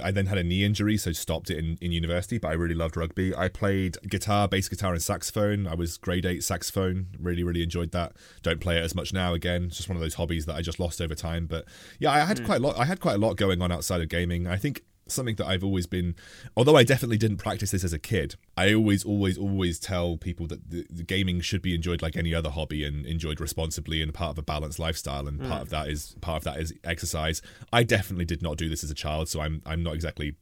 I 0.00 0.12
then 0.12 0.26
had 0.26 0.38
a 0.38 0.44
knee 0.44 0.62
injury, 0.62 0.96
so 0.96 1.10
stopped 1.10 1.50
it 1.50 1.58
in, 1.58 1.76
in 1.80 1.90
university, 1.90 2.38
but 2.38 2.48
I 2.48 2.52
really 2.52 2.74
loved 2.74 2.96
rugby. 2.96 3.34
I 3.34 3.48
played 3.48 3.96
guitar, 4.08 4.46
bass 4.46 4.68
guitar, 4.68 4.92
and 4.92 5.02
saxophone. 5.02 5.66
I 5.66 5.74
was 5.74 5.96
grade 5.96 6.24
eight 6.24 6.44
saxophone. 6.44 7.08
Really, 7.18 7.42
really 7.42 7.64
enjoyed 7.64 7.90
that. 7.90 8.12
Don't 8.42 8.60
play 8.60 8.76
it 8.76 8.84
as 8.84 8.94
much 8.94 9.12
now 9.12 9.34
again. 9.34 9.64
It's 9.64 9.76
just 9.76 9.88
one 9.88 9.96
of 9.96 10.00
those 10.00 10.14
hobbies 10.14 10.46
that 10.46 10.54
I 10.54 10.62
just 10.62 10.78
lost 10.78 11.00
over 11.00 11.16
time. 11.16 11.46
But 11.46 11.64
yeah, 11.98 12.12
I 12.12 12.20
had 12.20 12.38
mm. 12.38 12.46
quite 12.46 12.60
a 12.60 12.62
lot 12.62 12.78
I 12.78 12.84
had 12.84 13.00
quite 13.00 13.16
a 13.16 13.18
lot 13.18 13.36
going 13.36 13.60
on 13.60 13.72
outside 13.72 14.00
of 14.00 14.08
gaming. 14.08 14.46
I 14.46 14.56
think 14.56 14.84
something 15.10 15.36
that 15.36 15.46
I've 15.46 15.64
always 15.64 15.86
been, 15.86 16.14
although 16.56 16.76
I 16.76 16.84
definitely 16.84 17.18
didn't 17.18 17.38
practice 17.38 17.70
this 17.70 17.84
as 17.84 17.92
a 17.92 17.98
kid, 17.98 18.36
I 18.56 18.74
always, 18.74 19.04
always, 19.04 19.38
always 19.38 19.78
tell 19.78 20.16
people 20.16 20.46
that 20.48 20.70
the, 20.70 20.86
the 20.90 21.02
gaming 21.02 21.40
should 21.40 21.62
be 21.62 21.74
enjoyed 21.74 22.02
like 22.02 22.16
any 22.16 22.34
other 22.34 22.50
hobby 22.50 22.84
and 22.84 23.06
enjoyed 23.06 23.40
responsibly 23.40 24.02
and 24.02 24.12
part 24.12 24.30
of 24.30 24.38
a 24.38 24.42
balanced 24.42 24.78
lifestyle. 24.78 25.26
And 25.26 25.40
mm. 25.40 25.48
part 25.48 25.62
of 25.62 25.70
that 25.70 25.88
is 25.88 26.16
part 26.20 26.38
of 26.38 26.44
that 26.44 26.60
is 26.60 26.72
exercise. 26.84 27.42
I 27.72 27.82
definitely 27.82 28.24
did 28.24 28.42
not 28.42 28.56
do 28.56 28.68
this 28.68 28.84
as 28.84 28.90
a 28.90 28.94
child, 28.94 29.28
so 29.28 29.40
I'm 29.40 29.62
I'm 29.66 29.82
not 29.82 29.94
exactly. 29.94 30.34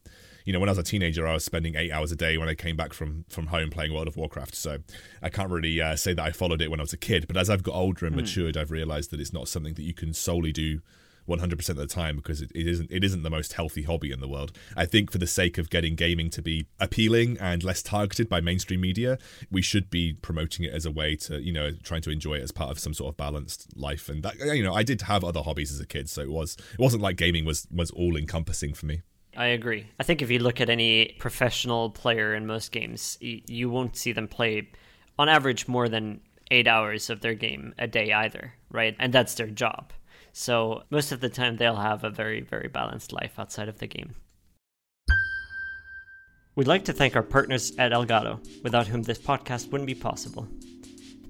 You 0.45 0.53
know, 0.53 0.61
when 0.61 0.69
I 0.69 0.71
was 0.71 0.77
a 0.77 0.83
teenager, 0.83 1.27
I 1.27 1.33
was 1.33 1.43
spending 1.43 1.75
eight 1.75 1.91
hours 1.91 2.09
a 2.13 2.15
day 2.15 2.37
when 2.37 2.47
I 2.47 2.55
came 2.55 2.77
back 2.77 2.93
from 2.93 3.25
from 3.27 3.47
home 3.47 3.69
playing 3.69 3.93
World 3.93 4.07
of 4.07 4.15
Warcraft. 4.15 4.55
So 4.55 4.77
I 5.21 5.29
can't 5.29 5.49
really 5.49 5.81
uh, 5.81 5.97
say 5.97 6.13
that 6.13 6.23
I 6.23 6.31
followed 6.31 6.61
it 6.61 6.71
when 6.71 6.79
I 6.79 6.83
was 6.83 6.93
a 6.93 6.97
kid. 6.97 7.27
But 7.27 7.35
as 7.35 7.49
I've 7.49 7.63
got 7.63 7.75
older 7.75 8.05
and 8.05 8.15
mm. 8.15 8.19
matured, 8.19 8.55
I've 8.55 8.71
realised 8.71 9.11
that 9.11 9.19
it's 9.19 9.33
not 9.33 9.49
something 9.49 9.73
that 9.73 9.83
you 9.83 9.93
can 9.93 10.13
solely 10.13 10.53
do 10.53 10.79
100% 11.27 11.69
of 11.69 11.75
the 11.75 11.87
time 11.87 12.17
because 12.17 12.41
it, 12.41 12.51
it 12.55 12.67
isn't 12.67 12.91
it 12.91 13.03
isn't 13.03 13.23
the 13.23 13.29
most 13.29 13.53
healthy 13.53 13.83
hobby 13.83 14.11
in 14.11 14.19
the 14.19 14.27
world. 14.27 14.51
I 14.75 14.85
think 14.85 15.11
for 15.11 15.17
the 15.17 15.27
sake 15.27 15.57
of 15.57 15.69
getting 15.69 15.95
gaming 15.95 16.29
to 16.31 16.41
be 16.41 16.67
appealing 16.79 17.37
and 17.39 17.63
less 17.63 17.81
targeted 17.81 18.29
by 18.29 18.41
mainstream 18.41 18.81
media, 18.81 19.17
we 19.51 19.61
should 19.61 19.89
be 19.89 20.13
promoting 20.13 20.65
it 20.65 20.73
as 20.73 20.85
a 20.85 20.91
way 20.91 21.15
to, 21.17 21.41
you 21.41 21.51
know, 21.51 21.71
trying 21.83 22.01
to 22.01 22.09
enjoy 22.09 22.35
it 22.35 22.43
as 22.43 22.51
part 22.51 22.71
of 22.71 22.79
some 22.79 22.93
sort 22.93 23.13
of 23.13 23.17
balanced 23.17 23.67
life 23.75 24.09
and 24.09 24.23
that 24.23 24.37
you 24.39 24.63
know, 24.63 24.73
I 24.73 24.83
did 24.83 25.01
have 25.01 25.23
other 25.23 25.41
hobbies 25.41 25.71
as 25.71 25.79
a 25.79 25.85
kid, 25.85 26.09
so 26.09 26.21
it 26.21 26.31
was 26.31 26.57
it 26.73 26.79
wasn't 26.79 27.03
like 27.03 27.17
gaming 27.17 27.45
was 27.45 27.67
was 27.71 27.91
all 27.91 28.15
encompassing 28.15 28.73
for 28.73 28.85
me. 28.85 29.01
I 29.35 29.47
agree. 29.47 29.85
I 29.99 30.03
think 30.03 30.21
if 30.21 30.31
you 30.31 30.39
look 30.39 30.59
at 30.59 30.69
any 30.69 31.15
professional 31.19 31.91
player 31.91 32.33
in 32.33 32.47
most 32.47 32.71
games, 32.71 33.17
you 33.21 33.69
won't 33.69 33.95
see 33.95 34.11
them 34.11 34.27
play 34.27 34.69
on 35.19 35.29
average 35.29 35.67
more 35.67 35.87
than 35.87 36.21
8 36.49 36.67
hours 36.67 37.09
of 37.09 37.21
their 37.21 37.35
game 37.35 37.73
a 37.77 37.87
day 37.87 38.11
either, 38.13 38.53
right? 38.71 38.95
And 38.99 39.13
that's 39.13 39.35
their 39.35 39.47
job. 39.47 39.91
So 40.39 40.83
most 40.91 41.11
of 41.11 41.19
the 41.19 41.29
time, 41.29 41.57
they'll 41.57 41.77
have 41.77 42.03
a 42.03 42.11
very, 42.11 42.41
very 42.41 42.67
balanced 42.67 43.11
life 43.11 43.39
outside 43.39 43.69
of 43.69 43.79
the 43.79 43.87
game. 43.87 44.13
We'd 46.55 46.67
like 46.67 46.85
to 46.85 46.93
thank 46.93 47.15
our 47.15 47.23
partners 47.23 47.73
at 47.79 47.91
Elgato, 47.91 48.39
without 48.61 48.85
whom 48.85 49.01
this 49.01 49.17
podcast 49.17 49.71
wouldn't 49.71 49.87
be 49.87 49.95
possible. 49.95 50.47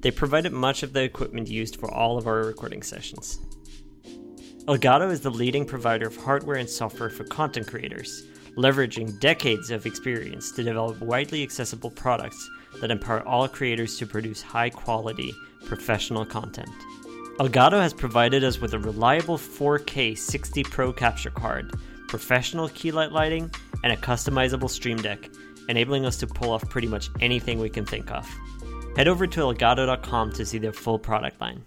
They 0.01 0.11
provided 0.11 0.51
much 0.51 0.83
of 0.83 0.91
the 0.91 1.03
equipment 1.03 1.47
used 1.47 1.77
for 1.77 1.89
all 1.89 2.17
of 2.17 2.27
our 2.27 2.43
recording 2.43 2.83
sessions. 2.83 3.39
Elgato 4.65 5.09
is 5.09 5.21
the 5.21 5.31
leading 5.31 5.65
provider 5.65 6.07
of 6.07 6.17
hardware 6.17 6.57
and 6.57 6.69
software 6.69 7.09
for 7.09 7.23
content 7.23 7.67
creators, 7.67 8.23
leveraging 8.57 9.21
decades 9.21 9.71
of 9.71 9.85
experience 9.85 10.51
to 10.51 10.63
develop 10.63 10.99
widely 10.99 11.43
accessible 11.43 11.91
products 11.91 12.49
that 12.81 12.91
empower 12.91 13.25
all 13.25 13.47
creators 13.47 13.97
to 13.99 14.05
produce 14.05 14.41
high 14.41 14.69
quality, 14.69 15.33
professional 15.65 16.25
content. 16.25 16.69
Elgato 17.39 17.79
has 17.79 17.93
provided 17.93 18.43
us 18.43 18.59
with 18.59 18.73
a 18.73 18.79
reliable 18.79 19.37
4K 19.37 20.17
60 20.17 20.63
Pro 20.63 20.91
capture 20.91 21.29
card, 21.29 21.71
professional 22.07 22.67
keylight 22.67 23.11
lighting, 23.11 23.51
and 23.83 23.93
a 23.93 23.97
customizable 23.97 24.67
Stream 24.67 24.97
Deck, 24.97 25.29
enabling 25.69 26.03
us 26.03 26.17
to 26.17 26.25
pull 26.25 26.49
off 26.49 26.67
pretty 26.67 26.87
much 26.87 27.11
anything 27.19 27.59
we 27.59 27.69
can 27.69 27.85
think 27.85 28.09
of. 28.09 28.27
Head 28.95 29.07
over 29.07 29.27
to 29.27 29.41
elgato.com 29.41 30.31
to 30.31 30.45
see 30.47 30.57
their 30.57 30.73
full 30.73 30.97
product 30.97 31.39
line 31.39 31.63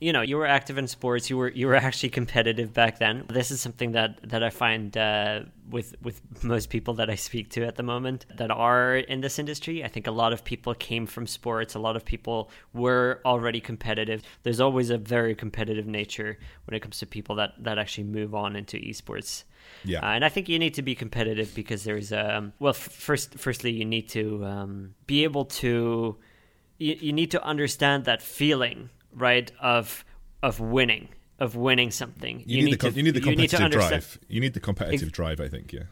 you 0.00 0.12
know 0.12 0.22
you 0.22 0.36
were 0.36 0.46
active 0.46 0.78
in 0.78 0.88
sports 0.88 1.28
you 1.28 1.36
were 1.36 1.50
you 1.50 1.66
were 1.66 1.74
actually 1.88 2.08
competitive 2.08 2.72
back 2.72 2.98
then. 2.98 3.24
This 3.28 3.50
is 3.50 3.60
something 3.60 3.92
that 3.92 4.18
that 4.28 4.42
i 4.42 4.50
find 4.50 4.96
uh, 4.96 5.40
with 5.68 5.94
with 6.02 6.20
most 6.42 6.70
people 6.70 6.94
that 6.94 7.10
i 7.10 7.14
speak 7.14 7.50
to 7.50 7.64
at 7.64 7.76
the 7.76 7.82
moment 7.82 8.26
that 8.36 8.50
are 8.50 8.96
in 8.96 9.20
this 9.20 9.38
industry. 9.38 9.84
I 9.84 9.88
think 9.88 10.06
a 10.06 10.10
lot 10.10 10.32
of 10.32 10.42
people 10.42 10.74
came 10.74 11.06
from 11.06 11.26
sports. 11.26 11.74
A 11.74 11.78
lot 11.78 11.96
of 11.96 12.04
people 12.04 12.50
were 12.72 13.20
already 13.24 13.60
competitive. 13.60 14.22
There's 14.42 14.60
always 14.60 14.90
a 14.90 14.98
very 14.98 15.34
competitive 15.34 15.86
nature 15.86 16.38
when 16.64 16.74
it 16.74 16.80
comes 16.80 16.98
to 16.98 17.06
people 17.06 17.36
that 17.36 17.52
that 17.62 17.78
actually 17.78 18.04
move 18.04 18.34
on 18.34 18.56
into 18.56 18.78
esports. 18.78 19.44
Yeah. 19.84 20.00
Uh, 20.00 20.12
and 20.12 20.24
i 20.24 20.28
think 20.28 20.48
you 20.48 20.58
need 20.58 20.74
to 20.74 20.82
be 20.82 20.94
competitive 20.94 21.54
because 21.54 21.84
there's 21.84 22.12
um 22.12 22.52
well 22.58 22.70
f- 22.70 22.76
first 22.76 23.38
firstly 23.38 23.70
you 23.70 23.84
need 23.84 24.08
to 24.08 24.44
um, 24.44 24.94
be 25.06 25.22
able 25.24 25.44
to 25.44 26.16
you, 26.78 26.96
you 26.98 27.12
need 27.12 27.30
to 27.32 27.44
understand 27.44 28.06
that 28.06 28.22
feeling 28.22 28.88
right 29.14 29.50
of 29.60 30.04
of 30.42 30.60
winning 30.60 31.08
of 31.38 31.56
winning 31.56 31.90
something. 31.90 32.40
You, 32.40 32.58
you 32.58 32.64
need, 32.64 32.70
need, 32.70 32.80
the, 32.80 32.90
to, 32.90 32.96
you 32.96 33.02
need 33.02 33.14
the 33.14 33.20
competitive 33.20 33.60
need 33.60 33.70
drive. 33.70 34.18
You 34.28 34.40
need 34.40 34.54
the 34.54 34.60
competitive 34.60 35.12
drive 35.12 35.40
i 35.40 35.48
think 35.48 35.72
yeah. 35.72 35.84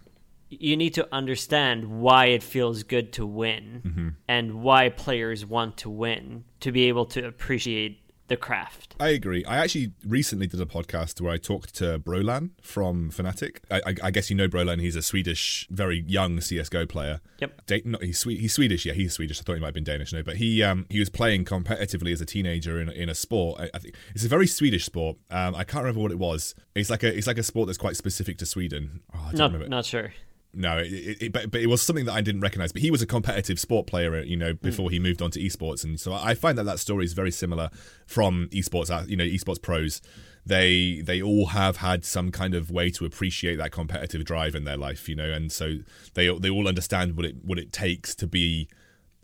You 0.50 0.78
need 0.78 0.94
to 0.94 1.06
understand 1.12 2.00
why 2.00 2.26
it 2.26 2.42
feels 2.42 2.82
good 2.82 3.12
to 3.14 3.26
win 3.26 3.82
mm-hmm. 3.84 4.08
and 4.26 4.62
why 4.62 4.88
players 4.88 5.44
want 5.44 5.76
to 5.78 5.90
win 5.90 6.44
to 6.60 6.72
be 6.72 6.88
able 6.88 7.04
to 7.06 7.26
appreciate 7.26 8.00
the 8.28 8.36
craft. 8.36 8.94
I 9.00 9.08
agree. 9.08 9.44
I 9.44 9.58
actually 9.58 9.92
recently 10.06 10.46
did 10.46 10.60
a 10.60 10.66
podcast 10.66 11.20
where 11.20 11.32
I 11.32 11.38
talked 11.38 11.74
to 11.76 11.98
Brollan 11.98 12.50
from 12.60 13.10
Fnatic. 13.10 13.58
I, 13.70 13.80
I, 13.86 13.94
I 14.04 14.10
guess 14.10 14.30
you 14.30 14.36
know 14.36 14.48
Brollan. 14.48 14.80
He's 14.80 14.96
a 14.96 15.02
Swedish, 15.02 15.66
very 15.70 16.04
young 16.06 16.40
CS:GO 16.40 16.86
player. 16.86 17.20
Yep. 17.40 17.66
Da- 17.66 17.82
no, 17.84 17.98
he's 17.98 18.22
he's 18.22 18.52
Swedish. 18.52 18.86
Yeah, 18.86 18.92
he's 18.92 19.14
Swedish. 19.14 19.40
I 19.40 19.42
thought 19.42 19.54
he 19.54 19.60
might 19.60 19.68
have 19.68 19.74
been 19.74 19.84
Danish. 19.84 20.12
No, 20.12 20.22
but 20.22 20.36
he 20.36 20.62
um 20.62 20.86
he 20.88 20.98
was 20.98 21.10
playing 21.10 21.44
competitively 21.44 22.12
as 22.12 22.20
a 22.20 22.26
teenager 22.26 22.80
in 22.80 22.88
in 22.90 23.08
a 23.08 23.14
sport. 23.14 23.60
I, 23.60 23.70
I 23.74 23.78
think 23.78 23.94
it's 24.14 24.24
a 24.24 24.28
very 24.28 24.46
Swedish 24.46 24.84
sport. 24.84 25.16
Um, 25.30 25.54
I 25.54 25.64
can't 25.64 25.84
remember 25.84 26.00
what 26.02 26.12
it 26.12 26.18
was. 26.18 26.54
It's 26.74 26.90
like 26.90 27.02
a 27.02 27.16
it's 27.16 27.26
like 27.26 27.38
a 27.38 27.42
sport 27.42 27.66
that's 27.66 27.78
quite 27.78 27.96
specific 27.96 28.38
to 28.38 28.46
Sweden. 28.46 29.00
Oh, 29.14 29.30
not 29.32 29.68
not 29.68 29.84
sure 29.84 30.12
no, 30.58 30.78
it, 30.78 31.22
it, 31.22 31.32
but, 31.32 31.52
but 31.52 31.60
it 31.60 31.68
was 31.68 31.80
something 31.80 32.04
that 32.06 32.14
I 32.14 32.20
didn't 32.20 32.40
recognize. 32.40 32.72
But 32.72 32.82
he 32.82 32.90
was 32.90 33.00
a 33.00 33.06
competitive 33.06 33.60
sport 33.60 33.86
player, 33.86 34.22
you 34.24 34.36
know, 34.36 34.54
before 34.54 34.88
mm. 34.88 34.92
he 34.92 34.98
moved 34.98 35.22
on 35.22 35.30
to 35.30 35.40
esports, 35.40 35.84
and 35.84 35.98
so 36.00 36.12
I 36.12 36.34
find 36.34 36.58
that 36.58 36.64
that 36.64 36.80
story 36.80 37.04
is 37.04 37.12
very 37.12 37.30
similar 37.30 37.70
from 38.06 38.48
esports. 38.50 38.90
Uh, 38.90 39.04
you 39.06 39.16
know, 39.16 39.24
esports 39.24 39.62
pros, 39.62 40.02
they 40.44 41.00
they 41.04 41.22
all 41.22 41.46
have 41.46 41.76
had 41.76 42.04
some 42.04 42.32
kind 42.32 42.54
of 42.54 42.72
way 42.72 42.90
to 42.90 43.04
appreciate 43.04 43.56
that 43.56 43.70
competitive 43.70 44.24
drive 44.24 44.56
in 44.56 44.64
their 44.64 44.76
life, 44.76 45.08
you 45.08 45.14
know, 45.14 45.30
and 45.30 45.52
so 45.52 45.76
they 46.14 46.28
they 46.38 46.50
all 46.50 46.66
understand 46.66 47.16
what 47.16 47.24
it 47.24 47.36
what 47.44 47.58
it 47.58 47.72
takes 47.72 48.16
to 48.16 48.26
be 48.26 48.68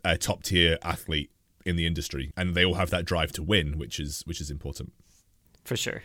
a 0.05 0.17
top 0.17 0.43
tier 0.43 0.77
athlete 0.83 1.31
in 1.65 1.75
the 1.75 1.85
industry, 1.85 2.31
and 2.37 2.55
they 2.55 2.63
all 2.63 2.75
have 2.75 2.91
that 2.91 3.03
drive 3.03 3.33
to 3.33 3.43
win, 3.43 3.77
which 3.77 3.99
is 3.99 4.21
which 4.25 4.39
is 4.39 4.49
important. 4.49 4.93
For 5.65 5.75
sure. 5.75 6.03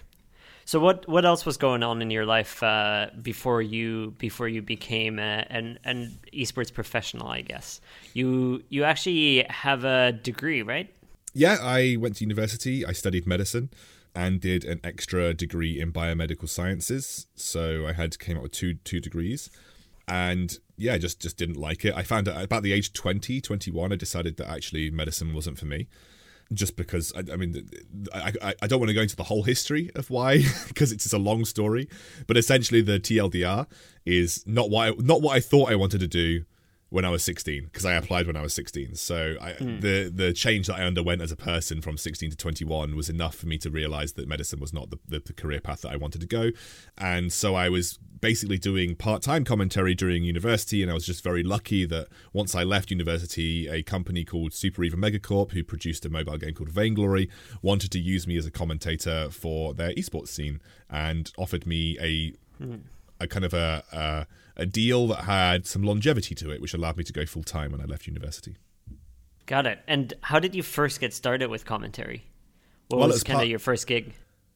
So 0.70 0.78
what 0.78 1.09
what 1.09 1.24
else 1.24 1.44
was 1.44 1.56
going 1.56 1.83
on 1.83 2.00
in 2.00 2.12
your 2.12 2.24
life 2.24 2.62
uh, 2.62 3.09
before 3.20 3.61
you 3.61 4.14
before 4.18 4.46
you 4.46 4.62
became 4.62 5.18
a, 5.18 5.44
an 5.50 5.80
an 5.83 6.20
esports 6.33 6.72
professional? 6.72 7.26
I 7.26 7.40
guess 7.40 7.80
you 8.14 8.62
you 8.68 8.85
actually 8.85 9.44
have 9.50 9.83
a 9.83 10.12
degree, 10.12 10.62
right? 10.62 10.94
Yeah, 11.35 11.56
I 11.61 11.96
went 11.98 12.14
to 12.18 12.24
university. 12.24 12.87
I 12.87 12.92
studied 12.92 13.26
medicine 13.26 13.70
and 14.14 14.40
did 14.40 14.64
an 14.64 14.78
extra 14.85 15.35
degree 15.35 15.80
in 15.80 15.92
biomedical 15.92 16.48
sciences. 16.48 17.26
So 17.35 17.88
I 17.88 17.92
had 17.92 18.20
came 18.20 18.37
up 18.37 18.44
with 18.44 18.52
two 18.52 18.74
two 18.74 19.00
degrees. 19.00 19.50
And 20.06 20.56
yeah, 20.76 20.96
just 20.98 21.18
just 21.18 21.37
didn't 21.37 21.56
like 21.56 21.85
it. 21.85 21.94
I 21.96 22.04
found 22.04 22.28
out 22.28 22.44
about 22.44 22.62
the 22.62 22.72
age 22.72 22.92
20, 22.92 23.40
21, 23.40 23.92
I 23.92 23.96
decided 23.96 24.37
that 24.37 24.48
actually 24.48 24.88
medicine 24.90 25.35
wasn't 25.35 25.59
for 25.59 25.66
me. 25.66 25.88
Just 26.52 26.76
because 26.76 27.12
I, 27.14 27.20
I 27.32 27.36
mean, 27.36 27.68
I, 28.12 28.54
I, 28.60 28.66
don't 28.66 28.80
want 28.80 28.88
to 28.88 28.94
go 28.94 29.02
into 29.02 29.14
the 29.14 29.22
whole 29.22 29.44
history 29.44 29.88
of 29.94 30.10
why, 30.10 30.38
because 30.68 30.90
it's 30.90 31.04
just 31.04 31.14
a 31.14 31.18
long 31.18 31.44
story. 31.44 31.88
But 32.26 32.36
essentially, 32.36 32.80
the 32.80 32.98
TLDR 32.98 33.66
is 34.04 34.44
not 34.46 34.68
what 34.68 35.00
not 35.00 35.22
what 35.22 35.36
I 35.36 35.40
thought 35.40 35.70
I 35.70 35.76
wanted 35.76 36.00
to 36.00 36.08
do 36.08 36.44
when 36.90 37.05
I 37.05 37.11
was 37.11 37.24
16 37.24 37.64
because 37.64 37.87
I 37.87 37.94
applied 37.94 38.26
when 38.26 38.37
I 38.37 38.42
was 38.42 38.53
16. 38.53 38.96
So 38.96 39.37
I, 39.40 39.53
mm. 39.53 39.81
the 39.81 40.11
the 40.12 40.33
change 40.33 40.66
that 40.66 40.76
I 40.76 40.83
underwent 40.83 41.22
as 41.22 41.33
a 41.33 41.37
person 41.37 41.81
from 41.81 41.96
16 41.96 42.31
to 42.31 42.37
21 42.37 42.96
was 42.96 43.09
enough 43.09 43.37
for 43.37 43.46
me 43.46 43.59
to 43.59 43.70
realize 43.70 44.12
that 44.14 44.29
medicine 44.29 44.61
was 44.61 44.72
not 44.72 44.90
the, 44.90 44.98
the, 45.09 45.20
the 45.20 45.33
career 45.33 45.61
path 45.61 45.83
that 45.83 45.92
I 45.92 45.96
wanted 45.96 46.20
to 46.20 46.26
go. 46.26 46.50
And 46.98 47.33
so 47.33 47.55
I 47.55 47.68
was 47.68 47.98
basically 48.20 48.59
doing 48.59 48.96
part-time 48.96 49.44
commentary 49.44 49.94
during 49.94 50.24
university 50.24 50.83
and 50.83 50.90
I 50.90 50.94
was 50.94 51.07
just 51.07 51.24
very 51.24 51.42
lucky 51.42 51.87
that 51.87 52.09
once 52.35 52.55
I 52.55 52.64
left 52.64 52.90
university 52.90 53.66
a 53.68 53.83
company 53.83 54.24
called 54.24 54.53
Super 54.53 54.85
Evil 54.85 54.98
Megacorp 54.98 55.53
who 55.53 55.64
produced 55.64 56.05
a 56.05 56.11
mobile 56.11 56.37
game 56.37 56.55
called 56.55 56.68
Vainglory 56.68 57.31
wanted 57.62 57.90
to 57.92 57.98
use 57.98 58.26
me 58.26 58.37
as 58.37 58.44
a 58.44 58.50
commentator 58.50 59.31
for 59.31 59.72
their 59.72 59.94
esports 59.94 60.29
scene 60.29 60.61
and 60.90 61.33
offered 61.38 61.66
me 61.66 61.96
a 61.98 62.35
mm. 62.62 62.81
a 63.20 63.26
kind 63.26 63.44
of 63.44 63.55
a, 63.55 63.85
a 63.92 64.26
a 64.61 64.66
deal 64.66 65.09
that 65.09 65.25
had 65.25 65.66
some 65.66 65.83
longevity 65.83 66.35
to 66.37 66.51
it, 66.51 66.61
which 66.61 66.75
allowed 66.75 66.99
me 66.99 67.05
to 67.05 67.12
go 67.12 67.25
full 67.25 67.42
time 67.42 67.73
when 67.73 67.81
I 67.81 67.85
left 67.85 68.07
university. 68.07 68.57
Got 69.46 69.66
it. 69.66 69.81
And 69.88 70.12
how 70.20 70.38
did 70.38 70.55
you 70.55 70.62
first 70.62 71.01
get 71.01 71.14
started 71.14 71.49
with 71.49 71.64
commentary? 71.64 72.27
What 72.88 72.99
well, 72.99 73.09
was 73.09 73.25
kind 73.25 73.40
of 73.40 73.49
your 73.49 73.59
first 73.59 73.87
gig? 73.87 74.12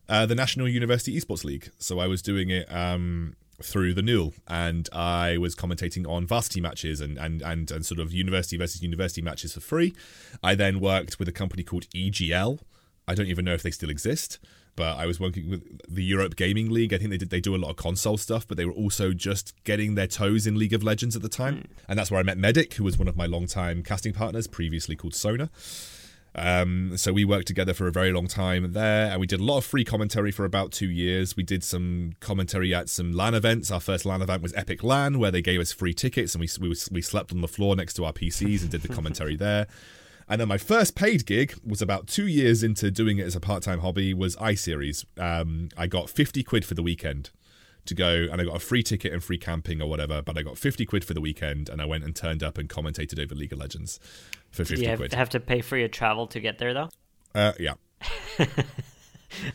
Uh, 0.09 0.27
the 0.27 0.35
National 0.35 0.69
University 0.69 1.19
Esports 1.19 1.43
League. 1.43 1.71
So 1.79 1.99
I 1.99 2.07
was 2.07 2.21
doing 2.21 2.51
it 2.51 2.71
um, 2.73 3.35
through 3.62 3.95
the 3.95 4.03
NUL, 4.03 4.35
and 4.47 4.88
I 4.93 5.38
was 5.38 5.55
commentating 5.55 6.07
on 6.07 6.27
varsity 6.27 6.61
matches 6.61 7.01
and, 7.01 7.17
and, 7.17 7.40
and, 7.40 7.71
and 7.71 7.87
sort 7.87 7.99
of 7.99 8.12
university 8.12 8.59
versus 8.59 8.83
university 8.83 9.23
matches 9.23 9.55
for 9.55 9.61
free. 9.61 9.95
I 10.43 10.55
then 10.55 10.81
worked 10.81 11.19
with 11.19 11.29
a 11.29 11.33
company 11.33 11.62
called 11.62 11.88
EGL. 11.90 12.61
I 13.09 13.14
don't 13.14 13.27
even 13.27 13.47
know 13.47 13.55
if 13.55 13.62
they 13.62 13.71
still 13.71 13.90
exist 13.90 14.38
but 14.77 14.97
I 14.97 15.07
was 15.07 15.21
working 15.21 15.51
with 15.51 15.81
the 15.89 16.03
Europe 16.03 16.37
Gaming 16.37 16.71
League. 16.71 16.93
I 16.93 16.99
think 16.99 17.11
they 17.11 17.19
did 17.19 17.31
they 17.31 17.41
do 17.41 17.55
a 17.55 17.59
lot 17.59 17.71
of 17.71 17.77
console 17.77 18.17
stuff, 18.17 18.47
but 18.47 18.57
they 18.57 18.65
were 18.65 18.73
also 18.73 19.13
just 19.13 19.55
getting 19.65 19.95
their 19.95 20.07
toes 20.07 20.47
in 20.47 20.59
League 20.59 20.73
of 20.73 20.83
Legends 20.83 21.17
at 21.17 21.23
the 21.23 21.29
time, 21.29 21.57
mm. 21.57 21.67
and 21.89 21.99
that's 21.99 22.11
where 22.11 22.21
I 22.21 22.23
met 22.23 22.39
Medic, 22.39 22.75
who 22.75 22.85
was 22.85 22.99
one 22.99 23.09
of 23.09 23.17
my 23.17 23.27
long-time 23.27 23.83
casting 23.83 24.13
partners, 24.13 24.47
previously 24.47 24.97
called 24.97 25.15
Sona. 25.15 25.51
Um, 26.37 26.97
so 26.97 27.13
we 27.13 27.25
worked 27.25 27.47
together 27.47 27.75
for 27.75 27.87
a 27.87 27.93
very 27.93 28.13
long 28.13 28.27
time 28.27 28.73
there, 28.73 29.11
and 29.11 29.21
we 29.21 29.27
did 29.27 29.41
a 29.41 29.45
lot 29.45 29.59
of 29.59 29.65
free 29.65 29.85
commentary 29.85 30.33
for 30.33 30.45
about 30.45 30.73
two 30.73 30.91
years. 30.91 31.37
We 31.37 31.45
did 31.45 31.63
some 31.63 32.15
commentary 32.21 32.75
at 32.75 32.89
some 32.89 33.13
LAN 33.13 33.35
events. 33.35 33.71
Our 33.71 33.81
first 33.81 34.05
LAN 34.05 34.21
event 34.21 34.43
was 34.43 34.53
Epic 34.55 34.83
LAN, 34.83 35.19
where 35.19 35.31
they 35.31 35.43
gave 35.43 35.61
us 35.61 35.73
free 35.73 35.95
tickets, 35.95 36.35
and 36.35 36.41
we 36.41 36.49
we, 36.61 36.75
we 36.91 37.03
slept 37.03 37.33
on 37.33 37.41
the 37.41 37.49
floor 37.49 37.77
next 37.77 37.95
to 37.95 38.05
our 38.05 38.13
PCs 38.13 38.63
and 38.63 38.71
did 38.71 38.83
the 38.83 38.89
commentary 38.89 39.37
there. 39.45 39.67
And 40.29 40.41
then 40.41 40.49
my 40.49 40.59
first 40.59 40.95
paid 40.95 41.27
gig 41.27 41.55
was 41.67 41.83
about 41.83 42.07
two 42.07 42.27
years 42.27 42.63
into 42.63 42.91
doing 42.91 43.19
it 43.19 43.27
as 43.27 43.37
a 43.37 43.41
part 43.41 43.63
time 43.63 43.81
hobby 43.81 44.15
was 44.15 44.37
iSeries. 44.37 45.05
Um, 45.19 45.69
I 45.77 45.87
got 45.87 46.09
50 46.09 46.43
quid 46.43 46.65
for 46.65 46.75
the 46.75 46.83
weekend 46.83 47.31
to 47.87 47.95
go 47.95 48.27
and 48.31 48.41
I 48.41 48.45
got 48.45 48.57
a 48.57 48.61
free 48.61 48.83
ticket 48.83 49.13
and 49.13 49.23
free 49.23 49.37
camping 49.39 49.83
or 49.83 49.89
whatever, 49.89 50.23
but 50.23 50.39
I 50.39 50.43
got 50.43 50.57
50 50.57 50.87
quid 50.87 51.05
for 51.05 51.13
the 51.15 51.21
weekend 51.21 51.69
and 51.69 51.83
I 51.83 51.85
went 51.85 52.05
and 52.05 52.17
turned 52.17 52.43
up 52.43 52.57
and 52.57 52.69
commentated 52.69 53.23
over 53.23 53.35
League 53.35 53.53
of 53.53 53.59
Legends 53.59 54.01
for 54.51 54.65
50 54.65 54.77
Did 54.77 54.83
you 54.83 54.89
have, 54.89 54.99
quid. 54.99 55.13
have 55.13 55.29
to 55.31 55.41
pay 55.41 55.61
for 55.61 55.77
your 55.77 55.89
travel 55.89 56.27
to 56.29 56.41
get 56.41 56.59
there 56.59 56.73
though? 56.73 56.89
Uh, 57.35 57.53
yeah. 57.59 57.75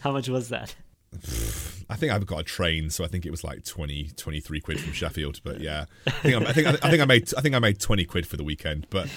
How 0.01 0.11
much 0.11 0.29
was 0.29 0.49
that? 0.49 0.75
I 1.89 1.95
think 1.95 2.11
I've 2.11 2.25
got 2.25 2.39
a 2.39 2.43
train, 2.43 2.89
so 2.91 3.03
I 3.03 3.07
think 3.07 3.25
it 3.25 3.31
was 3.31 3.43
like 3.43 3.65
20, 3.65 4.11
23 4.15 4.61
quid 4.61 4.79
from 4.79 4.93
Sheffield. 4.93 5.41
But 5.43 5.59
yeah, 5.59 5.85
I 6.05 6.11
think, 6.11 6.47
I 6.47 6.53
think, 6.53 6.67
I 6.67 6.89
think 6.89 7.01
I 7.01 7.05
made 7.05 7.33
I 7.35 7.41
think 7.41 7.55
I 7.55 7.59
made 7.59 7.79
twenty 7.79 8.05
quid 8.05 8.27
for 8.27 8.37
the 8.37 8.43
weekend. 8.43 8.87
But 8.89 9.09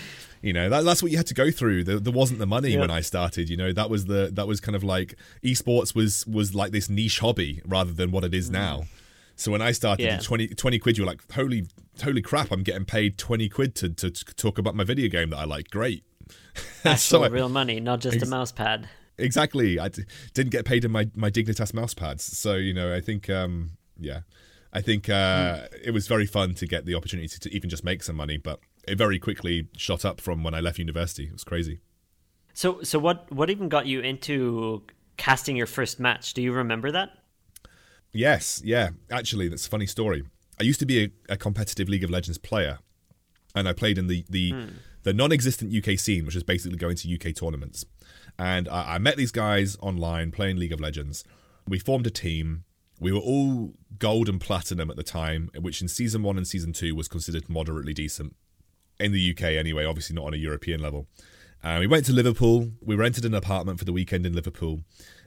you 0.42 0.52
know 0.52 0.68
that, 0.68 0.84
that's 0.84 1.02
what 1.02 1.10
you 1.10 1.16
had 1.16 1.26
to 1.28 1.34
go 1.34 1.50
through 1.50 1.84
there, 1.84 1.98
there 1.98 2.12
wasn't 2.12 2.38
the 2.38 2.46
money 2.46 2.70
yeah. 2.70 2.80
when 2.80 2.90
i 2.90 3.00
started 3.00 3.48
you 3.48 3.56
know 3.56 3.72
that 3.72 3.88
was 3.88 4.06
the 4.06 4.28
that 4.32 4.46
was 4.46 4.60
kind 4.60 4.76
of 4.76 4.84
like 4.84 5.14
esports 5.42 5.94
was 5.94 6.26
was 6.26 6.54
like 6.54 6.72
this 6.72 6.90
niche 6.90 7.20
hobby 7.20 7.62
rather 7.64 7.92
than 7.92 8.10
what 8.10 8.24
it 8.24 8.34
is 8.34 8.50
mm. 8.50 8.54
now 8.54 8.82
so 9.36 9.52
when 9.52 9.62
i 9.62 9.72
started 9.72 10.04
yeah. 10.04 10.18
20, 10.18 10.48
20 10.48 10.78
quid 10.78 10.98
you're 10.98 11.06
like 11.06 11.20
holy 11.32 11.66
holy 12.02 12.20
crap 12.20 12.50
i'm 12.50 12.62
getting 12.62 12.84
paid 12.84 13.16
20 13.16 13.48
quid 13.48 13.74
to, 13.76 13.88
to, 13.88 14.10
to 14.10 14.34
talk 14.34 14.58
about 14.58 14.74
my 14.74 14.84
video 14.84 15.08
game 15.08 15.30
that 15.30 15.38
i 15.38 15.44
like 15.44 15.70
great 15.70 16.04
actual 16.84 16.96
so 16.96 17.28
real 17.28 17.48
money 17.48 17.80
not 17.80 18.00
just 18.00 18.16
ex- 18.16 18.26
a 18.26 18.30
mouse 18.30 18.52
pad 18.52 18.88
exactly 19.22 19.78
I 19.78 19.88
d- 19.88 20.04
didn't 20.34 20.52
get 20.52 20.64
paid 20.64 20.84
in 20.84 20.90
my 20.90 21.08
my 21.14 21.30
dignitas 21.30 21.72
mouse 21.72 21.94
pads 21.94 22.24
so 22.24 22.54
you 22.54 22.74
know 22.74 22.94
i 22.94 23.00
think 23.00 23.30
um 23.30 23.72
yeah 23.98 24.20
I 24.72 24.80
think 24.80 25.08
uh, 25.08 25.12
mm. 25.12 25.68
it 25.84 25.90
was 25.90 26.08
very 26.08 26.26
fun 26.26 26.54
to 26.54 26.66
get 26.66 26.86
the 26.86 26.94
opportunity 26.94 27.28
to, 27.28 27.40
to 27.40 27.54
even 27.54 27.68
just 27.68 27.84
make 27.84 28.02
some 28.02 28.16
money, 28.16 28.38
but 28.38 28.60
it 28.88 28.96
very 28.96 29.18
quickly 29.18 29.68
shot 29.76 30.04
up 30.04 30.20
from 30.20 30.42
when 30.42 30.54
I 30.54 30.60
left 30.60 30.78
university. 30.78 31.24
It 31.24 31.32
was 31.32 31.44
crazy. 31.44 31.80
So, 32.54 32.82
so 32.82 32.98
what 32.98 33.30
what 33.30 33.50
even 33.50 33.68
got 33.68 33.86
you 33.86 34.00
into 34.00 34.82
casting 35.16 35.56
your 35.56 35.66
first 35.66 36.00
match? 36.00 36.34
Do 36.34 36.42
you 36.42 36.52
remember 36.52 36.90
that? 36.90 37.10
Yes, 38.12 38.62
yeah. 38.64 38.90
Actually, 39.10 39.48
that's 39.48 39.66
a 39.66 39.70
funny 39.70 39.86
story. 39.86 40.24
I 40.60 40.64
used 40.64 40.80
to 40.80 40.86
be 40.86 41.04
a, 41.04 41.10
a 41.30 41.36
competitive 41.36 41.88
League 41.88 42.04
of 42.04 42.10
Legends 42.10 42.38
player, 42.38 42.78
and 43.54 43.68
I 43.68 43.72
played 43.72 43.98
in 43.98 44.06
the 44.06 44.24
the, 44.28 44.52
hmm. 44.52 44.68
the 45.02 45.12
non-existent 45.12 45.74
UK 45.74 45.98
scene, 45.98 46.24
which 46.24 46.36
is 46.36 46.42
basically 46.42 46.78
going 46.78 46.96
to 46.96 47.14
UK 47.14 47.34
tournaments. 47.34 47.84
And 48.38 48.68
I, 48.68 48.94
I 48.94 48.98
met 48.98 49.16
these 49.16 49.32
guys 49.32 49.76
online 49.80 50.30
playing 50.30 50.56
League 50.56 50.72
of 50.72 50.80
Legends. 50.80 51.24
We 51.68 51.78
formed 51.78 52.06
a 52.06 52.10
team. 52.10 52.64
We 52.98 53.12
were 53.12 53.20
all 53.20 53.74
gold 53.98 54.28
and 54.28 54.40
platinum 54.40 54.90
at 54.90 54.96
the 54.96 55.02
time, 55.02 55.50
which 55.58 55.82
in 55.82 55.88
season 55.88 56.22
one 56.22 56.36
and 56.36 56.46
season 56.46 56.72
two 56.72 56.94
was 56.94 57.08
considered 57.08 57.48
moderately 57.48 57.94
decent 57.94 58.34
in 59.00 59.12
the 59.12 59.30
UK 59.30 59.42
anyway, 59.42 59.84
obviously 59.84 60.14
not 60.14 60.26
on 60.26 60.34
a 60.34 60.38
European 60.38 60.80
level. 60.80 61.06
Uh, 61.62 61.76
we 61.78 61.86
went 61.86 62.04
to 62.06 62.12
Liverpool. 62.12 62.72
We 62.80 62.94
rented 62.94 63.24
an 63.24 63.34
apartment 63.34 63.78
for 63.78 63.84
the 63.84 63.92
weekend 63.92 64.26
in 64.26 64.32
Liverpool, 64.32 64.80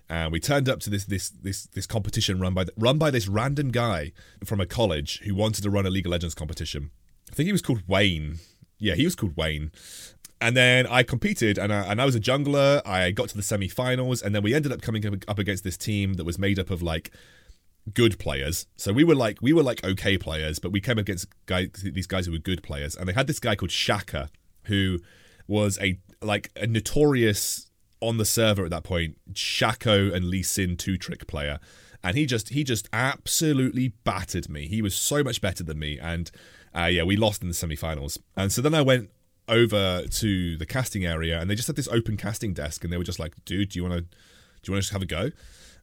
and 0.09 0.31
we 0.31 0.39
turned 0.39 0.67
up 0.67 0.79
to 0.81 0.89
this 0.89 1.05
this 1.05 1.29
this 1.29 1.67
this 1.67 1.87
competition 1.87 2.39
run 2.39 2.53
by 2.53 2.65
run 2.77 2.97
by 2.97 3.09
this 3.09 3.27
random 3.27 3.71
guy 3.71 4.11
from 4.43 4.59
a 4.59 4.65
college 4.65 5.19
who 5.19 5.33
wanted 5.33 5.63
to 5.63 5.69
run 5.69 5.85
a 5.85 5.89
League 5.89 6.05
of 6.05 6.11
Legends 6.11 6.35
competition. 6.35 6.91
I 7.31 7.35
think 7.35 7.47
he 7.47 7.53
was 7.53 7.61
called 7.61 7.83
Wayne. 7.87 8.39
Yeah, 8.77 8.95
he 8.95 9.05
was 9.05 9.15
called 9.15 9.37
Wayne. 9.37 9.71
And 10.41 10.55
then 10.55 10.85
I 10.87 11.03
competed, 11.03 11.57
and 11.57 11.71
I, 11.73 11.85
and 11.85 12.01
I 12.01 12.05
was 12.05 12.15
a 12.15 12.19
jungler. 12.19 12.81
I 12.85 13.11
got 13.11 13.29
to 13.29 13.37
the 13.37 13.43
semi-finals, 13.43 14.21
and 14.21 14.35
then 14.35 14.43
we 14.43 14.53
ended 14.53 14.71
up 14.71 14.81
coming 14.81 15.23
up 15.27 15.39
against 15.39 15.63
this 15.63 15.77
team 15.77 16.15
that 16.15 16.25
was 16.25 16.37
made 16.37 16.59
up 16.59 16.69
of 16.69 16.81
like 16.81 17.11
good 17.93 18.19
players. 18.19 18.67
So 18.75 18.91
we 18.91 19.03
were 19.03 19.15
like 19.15 19.41
we 19.41 19.53
were 19.53 19.63
like 19.63 19.83
okay 19.83 20.17
players, 20.17 20.59
but 20.59 20.71
we 20.71 20.81
came 20.81 20.97
against 20.97 21.27
guys 21.45 21.69
these 21.83 22.07
guys 22.07 22.25
who 22.25 22.31
were 22.31 22.37
good 22.37 22.63
players, 22.63 22.95
and 22.95 23.07
they 23.07 23.13
had 23.13 23.27
this 23.27 23.39
guy 23.39 23.55
called 23.55 23.71
Shaka 23.71 24.29
who 24.63 24.99
was 25.47 25.79
a 25.79 25.99
like 26.21 26.51
a 26.55 26.67
notorious 26.67 27.69
on 28.01 28.17
the 28.17 28.25
server 28.25 28.65
at 28.65 28.71
that 28.71 28.83
point 28.83 29.17
Shaco 29.33 30.13
and 30.13 30.25
Lee 30.25 30.43
Sin 30.43 30.77
two 30.77 30.97
trick 30.97 31.27
player, 31.27 31.59
and 32.03 32.17
he 32.17 32.25
just 32.25 32.49
he 32.49 32.63
just 32.63 32.89
absolutely 32.91 33.89
battered 34.03 34.49
me. 34.49 34.67
He 34.67 34.81
was 34.81 34.95
so 34.95 35.23
much 35.23 35.39
better 35.41 35.63
than 35.63 35.79
me, 35.79 35.99
and 35.99 36.29
uh, 36.75 36.85
yeah, 36.85 37.03
we 37.03 37.15
lost 37.15 37.41
in 37.41 37.47
the 37.47 37.53
semi-finals. 37.53 38.19
And 38.35 38.51
so 38.51 38.61
then 38.61 38.73
I 38.73 38.81
went 38.81 39.09
over 39.47 40.03
to 40.07 40.57
the 40.57 40.65
casting 40.65 41.05
area, 41.05 41.39
and 41.39 41.49
they 41.49 41.55
just 41.55 41.67
had 41.67 41.75
this 41.75 41.87
open 41.89 42.17
casting 42.17 42.53
desk, 42.53 42.83
and 42.83 42.91
they 42.91 42.97
were 42.97 43.03
just 43.03 43.19
like, 43.19 43.33
"Dude, 43.45 43.69
do 43.69 43.79
you 43.79 43.83
want 43.83 43.95
to 43.95 44.01
do 44.01 44.07
you 44.67 44.73
want 44.73 44.83
to 44.83 44.87
just 44.87 44.93
have 44.93 45.01
a 45.01 45.05
go?" 45.05 45.31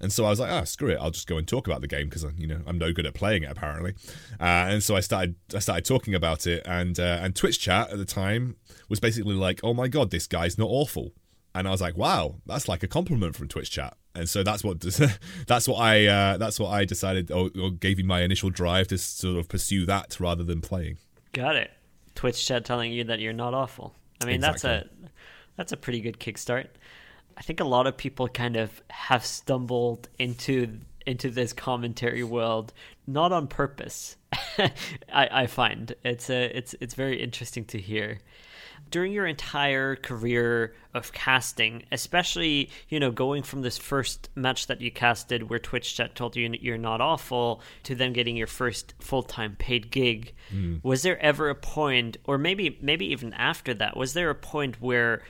And 0.03 0.13
so 0.13 0.25
I 0.25 0.31
was 0.31 0.41
like, 0.41 0.51
ah, 0.51 0.65
screw 0.65 0.89
it, 0.89 0.99
I'll 1.01 1.13
just 1.13 1.29
go 1.29 1.39
and 1.39 1.47
talk 1.47 1.69
about 1.69 1.81
the 1.81 1.87
game 1.87 2.09
because 2.09 2.27
you 2.37 2.49
know 2.49 2.61
I'm 2.67 2.77
no 2.77 2.93
good 2.93 3.07
at 3.07 3.15
playing 3.15 3.45
it 3.45 3.51
apparently. 3.51 3.95
Uh, 4.41 4.67
and 4.69 4.83
so 4.83 4.97
I 4.97 5.01
started 5.01 5.37
I 5.55 5.61
started 5.61 5.85
talking 5.85 6.15
about 6.15 6.47
it, 6.47 6.63
and 6.67 6.99
uh, 6.99 7.21
and 7.23 7.37
Twitch 7.37 7.61
chat 7.61 7.91
at 7.91 7.99
the 7.99 8.05
time 8.05 8.57
was 8.89 8.99
basically 8.99 9.37
like, 9.37 9.61
oh 9.63 9.73
my 9.73 9.87
god, 9.87 10.11
this 10.11 10.27
guy's 10.27 10.59
not 10.59 10.69
awful. 10.69 11.13
And 11.55 11.69
I 11.69 11.71
was 11.71 11.83
like, 11.83 11.97
wow, 11.97 12.37
that's 12.47 12.67
like 12.67 12.83
a 12.83 12.89
compliment 12.89 13.37
from 13.37 13.47
Twitch 13.47 13.71
chat. 13.71 13.97
And 14.15 14.29
so 14.29 14.43
that's 14.43 14.65
what 14.65 14.81
that's 15.47 15.69
what 15.69 15.77
I 15.77 16.07
uh, 16.07 16.37
that's 16.37 16.59
what 16.59 16.71
I 16.71 16.85
decided 16.85 17.31
or, 17.31 17.51
or 17.61 17.71
gave 17.71 17.99
me 17.99 18.03
my 18.03 18.23
initial 18.23 18.51
drive 18.51 18.89
to 18.89 18.99
sort 18.99 19.39
of 19.39 19.49
pursue 19.49 19.87
that 19.87 20.19
rather 20.19 20.43
than 20.43 20.61
playing. 20.61 20.99
Got 21.33 21.57
it. 21.57 21.71
Twitch 22.15 22.47
chat 22.47 22.65
telling 22.65 22.93
you 22.93 23.05
that 23.05 23.21
you're 23.21 23.33
not 23.33 23.55
awful. 23.55 23.95
I 24.21 24.27
mean, 24.27 24.37
exactly. 24.37 24.71
that's 24.71 24.87
a 24.87 25.11
that's 25.57 25.73
a 25.73 25.77
pretty 25.77 26.01
good 26.01 26.19
kickstart. 26.19 26.69
I 27.37 27.43
think 27.43 27.61
a 27.61 27.65
lot 27.65 27.87
of 27.87 27.97
people 27.97 28.29
kind 28.29 28.57
of 28.57 28.83
have 28.91 29.25
stumbled 29.25 30.09
into 30.19 30.81
into 31.07 31.31
this 31.31 31.53
commentary 31.53 32.23
world 32.23 32.73
not 33.07 33.33
on 33.33 33.49
purpose. 33.49 34.17
I, 34.59 34.71
I 35.13 35.47
find 35.47 35.95
it's 36.05 36.31
a 36.31 36.57
it's 36.57 36.75
it's 36.81 36.95
very 36.95 37.21
interesting 37.21 37.65
to 37.67 37.79
hear 37.79 38.21
during 38.91 39.13
your 39.13 39.27
entire 39.27 39.97
career 39.97 40.75
of 40.95 41.13
casting, 41.13 41.85
especially 41.91 42.71
you 42.89 43.01
know 43.01 43.11
going 43.11 43.43
from 43.43 43.63
this 43.63 43.79
first 43.79 44.29
match 44.35 44.67
that 44.67 44.81
you 44.81 44.91
casted 44.91 45.49
where 45.49 45.59
Twitch 45.59 45.97
chat 45.97 46.15
told 46.15 46.37
you 46.37 46.51
you're 46.61 46.79
not 46.79 47.01
awful 47.01 47.63
to 47.85 47.95
then 47.95 48.13
getting 48.13 48.37
your 48.37 48.47
first 48.47 48.95
full 49.01 49.23
time 49.23 49.57
paid 49.57 49.91
gig, 49.91 50.35
mm. 50.53 50.83
was 50.83 51.03
there 51.03 51.21
ever 51.21 51.49
a 51.51 51.55
point, 51.55 52.17
or 52.25 52.39
maybe 52.39 52.79
maybe 52.81 53.07
even 53.07 53.33
after 53.35 53.75
that, 53.75 53.97
was 53.97 54.15
there 54.15 54.31
a 54.31 54.35
point 54.35 54.81
where 54.81 55.23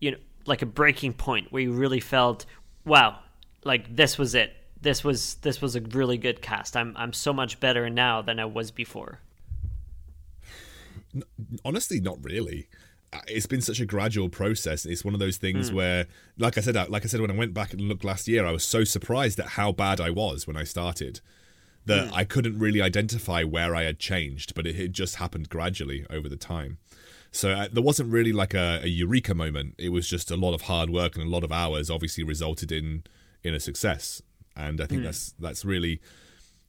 you 0.00 0.10
know 0.10 0.18
like 0.46 0.62
a 0.62 0.66
breaking 0.66 1.12
point 1.12 1.52
where 1.52 1.62
you 1.62 1.72
really 1.72 2.00
felt, 2.00 2.46
wow, 2.84 3.18
like 3.64 3.94
this 3.94 4.18
was 4.18 4.34
it. 4.34 4.52
This 4.80 5.04
was 5.04 5.34
this 5.36 5.60
was 5.60 5.76
a 5.76 5.80
really 5.80 6.18
good 6.18 6.42
cast. 6.42 6.76
I'm 6.76 6.94
I'm 6.96 7.12
so 7.12 7.32
much 7.32 7.60
better 7.60 7.88
now 7.88 8.22
than 8.22 8.40
I 8.40 8.44
was 8.44 8.70
before 8.70 9.20
honestly, 11.64 12.00
not 12.00 12.22
really. 12.22 12.68
Uh, 13.12 13.20
it's 13.28 13.46
been 13.46 13.60
such 13.60 13.80
a 13.80 13.86
gradual 13.86 14.28
process. 14.28 14.86
It's 14.86 15.04
one 15.04 15.14
of 15.14 15.20
those 15.20 15.36
things 15.36 15.70
mm. 15.70 15.74
where, 15.74 16.06
like 16.38 16.56
I 16.56 16.62
said, 16.62 16.76
uh, 16.76 16.86
like 16.88 17.04
I 17.04 17.08
said, 17.08 17.20
when 17.20 17.30
I 17.30 17.36
went 17.36 17.52
back 17.52 17.72
and 17.72 17.82
looked 17.82 18.04
last 18.04 18.26
year, 18.26 18.46
I 18.46 18.52
was 18.52 18.64
so 18.64 18.84
surprised 18.84 19.38
at 19.38 19.48
how 19.48 19.72
bad 19.72 20.00
I 20.00 20.10
was 20.10 20.46
when 20.46 20.56
I 20.56 20.64
started 20.64 21.20
that 21.84 22.08
mm. 22.08 22.12
I 22.14 22.24
couldn't 22.24 22.58
really 22.58 22.80
identify 22.80 23.42
where 23.42 23.74
I 23.74 23.82
had 23.82 23.98
changed, 23.98 24.54
but 24.54 24.66
it 24.66 24.76
had 24.76 24.92
just 24.92 25.16
happened 25.16 25.48
gradually 25.48 26.06
over 26.10 26.28
the 26.28 26.36
time. 26.36 26.78
So 27.32 27.50
uh, 27.50 27.68
there 27.72 27.82
wasn't 27.82 28.12
really 28.12 28.32
like 28.32 28.54
a, 28.54 28.80
a, 28.82 28.86
eureka 28.86 29.34
moment. 29.34 29.74
It 29.78 29.88
was 29.88 30.06
just 30.06 30.30
a 30.30 30.36
lot 30.36 30.52
of 30.52 30.62
hard 30.62 30.90
work 30.90 31.16
and 31.16 31.26
a 31.26 31.28
lot 31.28 31.44
of 31.44 31.50
hours, 31.50 31.90
obviously 31.90 32.22
resulted 32.24 32.70
in 32.70 33.04
in 33.42 33.54
a 33.54 33.60
success. 33.60 34.22
And 34.54 34.80
I 34.80 34.86
think 34.86 35.00
mm. 35.00 35.04
that's 35.04 35.34
that's 35.38 35.64
really 35.64 36.00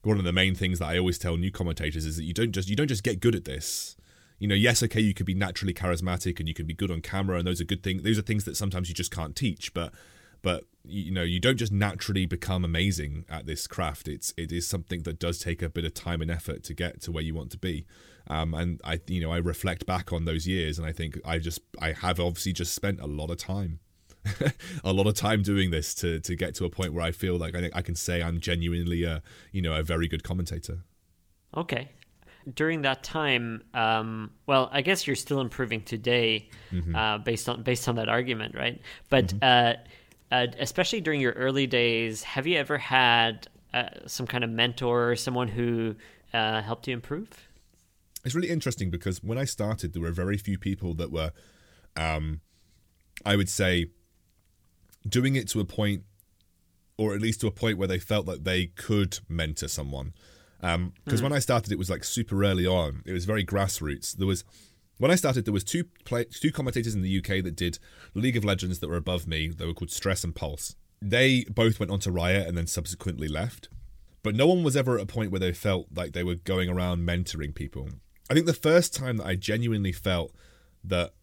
one 0.03 0.17
of 0.17 0.23
the 0.23 0.33
main 0.33 0.55
things 0.55 0.79
that 0.79 0.87
I 0.87 0.97
always 0.97 1.17
tell 1.17 1.37
new 1.37 1.51
commentators 1.51 2.05
is 2.05 2.17
that 2.17 2.23
you 2.23 2.33
don't 2.33 2.51
just 2.51 2.69
you 2.69 2.75
don't 2.75 2.87
just 2.87 3.03
get 3.03 3.19
good 3.19 3.35
at 3.35 3.45
this 3.45 3.95
you 4.39 4.47
know, 4.47 4.55
yes, 4.55 4.83
okay, 4.83 4.99
you 4.99 5.13
could 5.13 5.25
be 5.25 5.33
naturally 5.33 5.73
charismatic 5.73 6.39
and 6.39 6.47
you 6.47 6.53
can 6.53 6.65
be 6.65 6.73
good 6.73 6.91
on 6.91 7.01
camera, 7.01 7.37
and 7.37 7.47
those 7.47 7.61
are 7.61 7.65
good 7.65 7.83
things. 7.83 8.03
Those 8.03 8.19
are 8.19 8.23
things 8.23 8.45
that 8.45 8.57
sometimes 8.57 8.89
you 8.89 8.95
just 8.95 9.11
can't 9.11 9.35
teach, 9.35 9.73
but 9.73 9.93
but 10.41 10.65
you 10.83 11.11
know 11.11 11.23
you 11.23 11.39
don't 11.39 11.57
just 11.57 11.71
naturally 11.71 12.25
become 12.25 12.65
amazing 12.65 13.25
at 13.29 13.45
this 13.45 13.67
craft. 13.67 14.07
It's 14.07 14.33
it 14.37 14.51
is 14.51 14.67
something 14.67 15.03
that 15.03 15.19
does 15.19 15.39
take 15.39 15.61
a 15.61 15.69
bit 15.69 15.85
of 15.85 15.93
time 15.93 16.21
and 16.21 16.29
effort 16.29 16.63
to 16.65 16.73
get 16.73 17.01
to 17.03 17.11
where 17.11 17.23
you 17.23 17.33
want 17.33 17.51
to 17.51 17.57
be. 17.57 17.85
Um, 18.27 18.53
and 18.53 18.79
i 18.85 19.01
you 19.07 19.19
know 19.19 19.33
i 19.33 19.37
reflect 19.37 19.85
back 19.85 20.13
on 20.13 20.23
those 20.23 20.47
years 20.47 20.79
and 20.79 20.87
i 20.87 20.93
think 20.93 21.19
i 21.25 21.39
just 21.39 21.59
i 21.81 21.91
have 21.91 22.21
obviously 22.21 22.53
just 22.53 22.73
spent 22.73 23.01
a 23.01 23.05
lot 23.05 23.29
of 23.29 23.35
time 23.35 23.81
a 24.85 24.93
lot 24.93 25.07
of 25.07 25.13
time 25.13 25.41
doing 25.41 25.71
this 25.71 25.93
to 25.95 26.21
to 26.21 26.33
get 26.33 26.55
to 26.55 26.63
a 26.63 26.69
point 26.69 26.93
where 26.93 27.03
i 27.03 27.11
feel 27.11 27.35
like 27.35 27.53
i, 27.53 27.69
I 27.73 27.81
can 27.81 27.95
say 27.95 28.23
i'm 28.23 28.39
genuinely 28.39 29.03
a 29.03 29.21
you 29.51 29.61
know 29.61 29.73
a 29.73 29.83
very 29.83 30.07
good 30.07 30.23
commentator. 30.23 30.83
Okay 31.55 31.89
during 32.53 32.81
that 32.83 33.03
time, 33.03 33.63
um, 33.73 34.31
well, 34.45 34.69
I 34.71 34.81
guess 34.81 35.07
you're 35.07 35.15
still 35.15 35.41
improving 35.41 35.81
today, 35.81 36.49
mm-hmm. 36.71 36.95
uh, 36.95 37.17
based 37.19 37.47
on 37.49 37.63
based 37.63 37.87
on 37.87 37.95
that 37.95 38.09
argument, 38.09 38.55
right? 38.55 38.81
But 39.09 39.27
mm-hmm. 39.27 39.81
uh, 40.31 40.35
uh, 40.35 40.47
especially 40.59 41.01
during 41.01 41.21
your 41.21 41.33
early 41.33 41.67
days, 41.67 42.23
have 42.23 42.47
you 42.47 42.57
ever 42.57 42.77
had 42.77 43.47
uh, 43.73 43.89
some 44.07 44.27
kind 44.27 44.43
of 44.43 44.49
mentor 44.49 45.11
or 45.11 45.15
someone 45.15 45.47
who 45.47 45.95
uh, 46.33 46.61
helped 46.61 46.87
you 46.87 46.93
improve? 46.93 47.29
It's 48.25 48.35
really 48.35 48.49
interesting 48.49 48.89
because 48.89 49.21
when 49.21 49.37
I 49.37 49.45
started, 49.45 49.93
there 49.93 50.01
were 50.01 50.11
very 50.11 50.37
few 50.37 50.57
people 50.57 50.93
that 50.95 51.11
were, 51.11 51.31
um, 51.97 52.41
I 53.25 53.35
would 53.35 53.49
say, 53.49 53.87
doing 55.07 55.35
it 55.35 55.49
to 55.49 55.59
a 55.59 55.65
point, 55.65 56.03
or 56.97 57.13
at 57.13 57.21
least 57.21 57.41
to 57.41 57.47
a 57.47 57.51
point 57.51 57.77
where 57.77 57.87
they 57.87 57.99
felt 57.99 58.25
that 58.27 58.45
they 58.45 58.67
could 58.67 59.19
mentor 59.27 59.67
someone 59.67 60.13
because 60.63 60.75
um, 60.75 60.93
mm. 61.05 61.21
when 61.21 61.33
I 61.33 61.39
started, 61.39 61.73
it 61.73 61.77
was 61.77 61.89
like 61.89 62.05
super 62.05 62.41
early 62.45 62.65
on. 62.65 63.03
It 63.05 63.11
was 63.11 63.25
very 63.25 63.45
grassroots. 63.45 64.15
There 64.15 64.27
was 64.27 64.45
when 64.97 65.11
I 65.11 65.15
started, 65.15 65.43
there 65.43 65.53
was 65.53 65.65
two 65.65 65.83
play, 66.05 66.23
two 66.23 66.53
commentators 66.53 66.95
in 66.95 67.01
the 67.01 67.17
UK 67.17 67.43
that 67.43 67.57
did 67.57 67.79
League 68.13 68.37
of 68.37 68.45
Legends 68.45 68.79
that 68.79 68.87
were 68.87 68.95
above 68.95 69.27
me. 69.27 69.49
They 69.49 69.65
were 69.65 69.73
called 69.73 69.91
Stress 69.91 70.23
and 70.23 70.33
Pulse. 70.33 70.75
They 71.01 71.43
both 71.49 71.81
went 71.81 71.91
on 71.91 71.99
to 71.99 72.11
Riot 72.11 72.47
and 72.47 72.57
then 72.57 72.67
subsequently 72.67 73.27
left. 73.27 73.67
But 74.21 74.35
no 74.35 74.47
one 74.47 74.63
was 74.63 74.77
ever 74.77 74.97
at 74.97 75.03
a 75.03 75.05
point 75.05 75.31
where 75.31 75.39
they 75.39 75.51
felt 75.51 75.87
like 75.93 76.13
they 76.13 76.23
were 76.23 76.35
going 76.35 76.69
around 76.69 77.05
mentoring 77.05 77.53
people. 77.53 77.89
I 78.29 78.33
think 78.33 78.45
the 78.45 78.53
first 78.53 78.95
time 78.95 79.17
that 79.17 79.27
I 79.27 79.35
genuinely 79.35 79.91
felt 79.91 80.33
that 80.85 81.13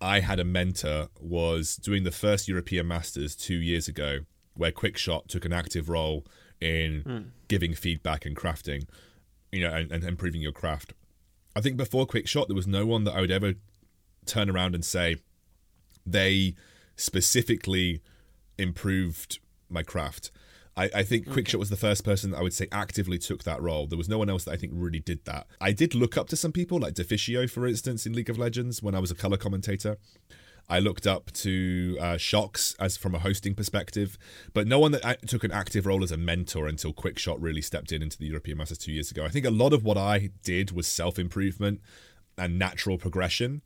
I 0.00 0.20
had 0.20 0.38
a 0.38 0.44
mentor 0.44 1.08
was 1.18 1.74
doing 1.74 2.04
the 2.04 2.12
first 2.12 2.46
European 2.46 2.86
Masters 2.86 3.34
two 3.34 3.56
years 3.56 3.88
ago, 3.88 4.20
where 4.54 4.70
Quickshot 4.70 5.26
took 5.26 5.44
an 5.44 5.52
active 5.52 5.88
role 5.88 6.24
in 6.60 7.02
mm. 7.02 7.24
giving 7.48 7.74
feedback 7.74 8.24
and 8.24 8.36
crafting, 8.36 8.86
you 9.52 9.60
know, 9.60 9.72
and, 9.72 9.90
and 9.92 10.04
improving 10.04 10.40
your 10.40 10.52
craft. 10.52 10.94
I 11.54 11.60
think 11.60 11.76
before 11.76 12.06
Quickshot, 12.06 12.48
there 12.48 12.56
was 12.56 12.66
no 12.66 12.84
one 12.86 13.04
that 13.04 13.14
I 13.14 13.20
would 13.20 13.30
ever 13.30 13.54
turn 14.26 14.50
around 14.50 14.74
and 14.74 14.84
say 14.84 15.16
they 16.04 16.54
specifically 16.96 18.00
improved 18.58 19.38
my 19.68 19.82
craft. 19.82 20.30
I, 20.76 20.90
I 20.94 21.02
think 21.02 21.26
okay. 21.26 21.40
Quickshot 21.40 21.58
was 21.58 21.70
the 21.70 21.76
first 21.76 22.04
person 22.04 22.30
that 22.30 22.38
I 22.38 22.42
would 22.42 22.52
say 22.52 22.68
actively 22.70 23.18
took 23.18 23.44
that 23.44 23.62
role. 23.62 23.86
There 23.86 23.96
was 23.96 24.08
no 24.08 24.18
one 24.18 24.28
else 24.28 24.44
that 24.44 24.52
I 24.52 24.56
think 24.56 24.72
really 24.74 25.00
did 25.00 25.24
that. 25.24 25.46
I 25.60 25.72
did 25.72 25.94
look 25.94 26.16
up 26.16 26.28
to 26.28 26.36
some 26.36 26.52
people, 26.52 26.78
like 26.78 26.94
Deficio, 26.94 27.46
for 27.46 27.66
instance, 27.66 28.06
in 28.06 28.12
League 28.12 28.30
of 28.30 28.38
Legends 28.38 28.82
when 28.82 28.94
I 28.94 28.98
was 28.98 29.10
a 29.10 29.14
color 29.14 29.36
commentator. 29.36 29.96
I 30.68 30.80
looked 30.80 31.06
up 31.06 31.32
to 31.32 31.96
uh, 32.00 32.04
Sjokz 32.14 32.74
as 32.80 32.96
from 32.96 33.14
a 33.14 33.20
hosting 33.20 33.54
perspective, 33.54 34.18
but 34.52 34.66
no 34.66 34.78
one 34.78 34.92
that 34.92 35.26
took 35.28 35.44
an 35.44 35.52
active 35.52 35.86
role 35.86 36.02
as 36.02 36.10
a 36.10 36.16
mentor 36.16 36.66
until 36.66 36.92
Quickshot 36.92 37.36
really 37.40 37.62
stepped 37.62 37.92
in 37.92 38.02
into 38.02 38.18
the 38.18 38.26
European 38.26 38.58
Masters 38.58 38.78
two 38.78 38.92
years 38.92 39.10
ago. 39.10 39.24
I 39.24 39.28
think 39.28 39.46
a 39.46 39.50
lot 39.50 39.72
of 39.72 39.84
what 39.84 39.96
I 39.96 40.30
did 40.42 40.72
was 40.72 40.86
self 40.86 41.18
improvement 41.18 41.80
and 42.36 42.58
natural 42.58 42.98
progression 42.98 43.62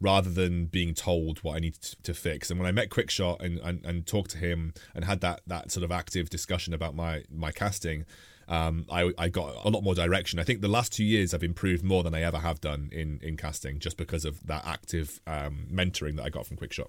rather 0.00 0.30
than 0.30 0.66
being 0.66 0.94
told 0.94 1.38
what 1.38 1.56
I 1.56 1.58
needed 1.58 1.82
to 1.82 2.14
fix. 2.14 2.50
And 2.50 2.58
when 2.58 2.66
I 2.66 2.72
met 2.72 2.88
Quickshot 2.88 3.40
and, 3.40 3.58
and, 3.58 3.84
and 3.84 4.06
talked 4.06 4.30
to 4.30 4.38
him 4.38 4.72
and 4.94 5.04
had 5.04 5.20
that 5.20 5.42
that 5.46 5.70
sort 5.70 5.84
of 5.84 5.92
active 5.92 6.30
discussion 6.30 6.74
about 6.74 6.94
my 6.94 7.24
my 7.30 7.52
casting, 7.52 8.04
um, 8.50 8.84
I, 8.90 9.12
I 9.16 9.28
got 9.28 9.54
a 9.64 9.68
lot 9.70 9.84
more 9.84 9.94
direction. 9.94 10.40
I 10.40 10.42
think 10.42 10.60
the 10.60 10.68
last 10.68 10.92
two 10.92 11.04
years 11.04 11.32
I've 11.32 11.44
improved 11.44 11.84
more 11.84 12.02
than 12.02 12.14
I 12.16 12.22
ever 12.22 12.38
have 12.38 12.60
done 12.60 12.90
in, 12.92 13.20
in 13.22 13.36
casting 13.36 13.78
just 13.78 13.96
because 13.96 14.24
of 14.24 14.44
that 14.48 14.66
active 14.66 15.20
um, 15.26 15.68
mentoring 15.72 16.16
that 16.16 16.24
I 16.24 16.30
got 16.30 16.46
from 16.46 16.56
Quickshot. 16.56 16.88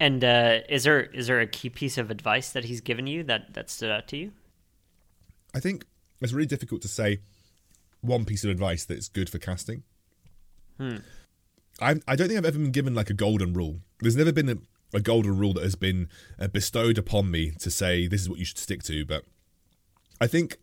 And 0.00 0.24
uh, 0.24 0.60
is 0.68 0.84
there 0.84 1.02
is 1.02 1.26
there 1.26 1.40
a 1.40 1.46
key 1.46 1.68
piece 1.68 1.98
of 1.98 2.10
advice 2.10 2.50
that 2.52 2.64
he's 2.64 2.80
given 2.80 3.06
you 3.06 3.24
that, 3.24 3.52
that 3.54 3.68
stood 3.68 3.90
out 3.90 4.08
to 4.08 4.16
you? 4.16 4.32
I 5.54 5.60
think 5.60 5.84
it's 6.20 6.32
really 6.32 6.46
difficult 6.46 6.80
to 6.82 6.88
say 6.88 7.18
one 8.00 8.24
piece 8.24 8.44
of 8.44 8.50
advice 8.50 8.84
that's 8.84 9.08
good 9.08 9.28
for 9.28 9.38
casting. 9.38 9.82
Hmm. 10.78 10.98
I 11.80 11.96
I 12.06 12.16
don't 12.16 12.28
think 12.28 12.38
I've 12.38 12.46
ever 12.46 12.58
been 12.58 12.72
given 12.72 12.94
like 12.94 13.10
a 13.10 13.14
golden 13.14 13.52
rule. 13.52 13.80
There's 14.00 14.16
never 14.16 14.32
been 14.32 14.48
a, 14.48 14.56
a 14.94 15.00
golden 15.00 15.36
rule 15.36 15.52
that 15.54 15.64
has 15.64 15.74
been 15.74 16.08
uh, 16.38 16.46
bestowed 16.48 16.96
upon 16.96 17.30
me 17.30 17.50
to 17.58 17.70
say 17.70 18.06
this 18.06 18.22
is 18.22 18.30
what 18.30 18.38
you 18.38 18.44
should 18.46 18.58
stick 18.58 18.82
to. 18.84 19.04
But 19.04 19.24
I 20.20 20.26
think 20.26 20.58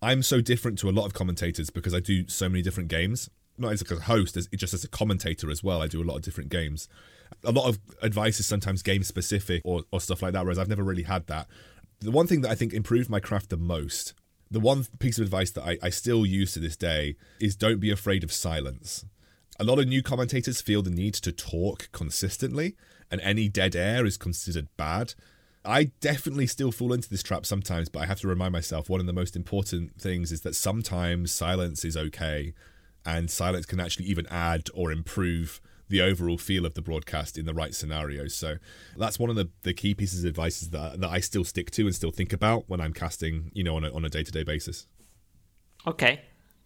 I'm 0.00 0.22
so 0.22 0.40
different 0.40 0.78
to 0.80 0.88
a 0.88 0.92
lot 0.92 1.06
of 1.06 1.14
commentators 1.14 1.70
because 1.70 1.94
I 1.94 2.00
do 2.00 2.28
so 2.28 2.48
many 2.48 2.62
different 2.62 2.88
games. 2.88 3.30
Not 3.58 3.72
as 3.72 3.90
a 3.90 4.00
host, 4.00 4.36
as 4.36 4.48
just 4.48 4.74
as 4.74 4.84
a 4.84 4.88
commentator 4.88 5.50
as 5.50 5.62
well. 5.62 5.82
I 5.82 5.86
do 5.86 6.02
a 6.02 6.04
lot 6.04 6.16
of 6.16 6.22
different 6.22 6.50
games. 6.50 6.88
A 7.44 7.52
lot 7.52 7.68
of 7.68 7.78
advice 8.02 8.40
is 8.40 8.46
sometimes 8.46 8.82
game 8.82 9.02
specific 9.02 9.62
or, 9.64 9.84
or 9.92 10.00
stuff 10.00 10.22
like 10.22 10.32
that, 10.32 10.44
whereas 10.44 10.58
I've 10.58 10.68
never 10.68 10.82
really 10.82 11.04
had 11.04 11.26
that. 11.28 11.48
The 12.00 12.10
one 12.10 12.26
thing 12.26 12.40
that 12.40 12.50
I 12.50 12.54
think 12.54 12.72
improved 12.72 13.08
my 13.08 13.20
craft 13.20 13.50
the 13.50 13.56
most, 13.56 14.14
the 14.50 14.60
one 14.60 14.86
piece 14.98 15.18
of 15.18 15.24
advice 15.24 15.50
that 15.52 15.64
I, 15.64 15.78
I 15.82 15.90
still 15.90 16.26
use 16.26 16.54
to 16.54 16.60
this 16.60 16.76
day, 16.76 17.16
is 17.40 17.54
don't 17.54 17.80
be 17.80 17.90
afraid 17.90 18.24
of 18.24 18.32
silence. 18.32 19.04
A 19.60 19.64
lot 19.64 19.78
of 19.78 19.86
new 19.86 20.02
commentators 20.02 20.60
feel 20.60 20.82
the 20.82 20.90
need 20.90 21.14
to 21.14 21.30
talk 21.30 21.90
consistently, 21.92 22.74
and 23.10 23.20
any 23.20 23.48
dead 23.48 23.76
air 23.76 24.04
is 24.04 24.16
considered 24.16 24.68
bad. 24.76 25.14
I 25.64 25.84
definitely 26.00 26.46
still 26.46 26.72
fall 26.72 26.92
into 26.92 27.08
this 27.08 27.22
trap 27.22 27.46
sometimes, 27.46 27.88
but 27.88 28.00
I 28.00 28.06
have 28.06 28.20
to 28.20 28.28
remind 28.28 28.52
myself 28.52 28.90
one 28.90 29.00
of 29.00 29.06
the 29.06 29.12
most 29.12 29.36
important 29.36 30.00
things 30.00 30.32
is 30.32 30.40
that 30.40 30.56
sometimes 30.56 31.32
silence 31.32 31.84
is 31.84 31.96
okay, 31.96 32.52
and 33.04 33.30
silence 33.30 33.66
can 33.66 33.80
actually 33.80 34.06
even 34.06 34.26
add 34.26 34.68
or 34.74 34.90
improve 34.90 35.60
the 35.88 36.00
overall 36.00 36.38
feel 36.38 36.64
of 36.64 36.74
the 36.74 36.82
broadcast 36.82 37.36
in 37.36 37.44
the 37.44 37.52
right 37.52 37.74
scenarios. 37.74 38.34
So 38.34 38.56
that's 38.96 39.18
one 39.18 39.28
of 39.28 39.36
the, 39.36 39.50
the 39.62 39.74
key 39.74 39.94
pieces 39.94 40.24
of 40.24 40.30
advice 40.30 40.60
that, 40.60 41.00
that 41.00 41.10
I 41.10 41.20
still 41.20 41.44
stick 41.44 41.70
to 41.72 41.82
and 41.86 41.94
still 41.94 42.10
think 42.10 42.32
about 42.32 42.64
when 42.68 42.80
I'm 42.80 42.94
casting, 42.94 43.50
you 43.52 43.62
know, 43.62 43.76
on 43.76 43.84
a, 43.84 43.92
on 43.92 44.04
a 44.04 44.08
day-to-day 44.08 44.44
basis. 44.44 44.86
Okay. 45.86 46.22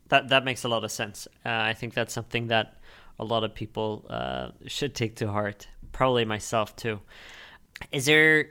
That, 0.08 0.28
that 0.28 0.44
makes 0.44 0.62
a 0.62 0.68
lot 0.68 0.84
of 0.84 0.92
sense. 0.92 1.26
Uh, 1.44 1.48
I 1.48 1.72
think 1.72 1.92
that's 1.92 2.12
something 2.12 2.46
that 2.48 2.80
a 3.18 3.24
lot 3.24 3.42
of 3.42 3.52
people 3.52 4.06
uh, 4.08 4.50
should 4.66 4.94
take 4.94 5.16
to 5.16 5.32
heart. 5.32 5.66
Probably 5.90 6.24
myself 6.24 6.76
too. 6.76 7.00
Is 7.90 8.06
there 8.06 8.50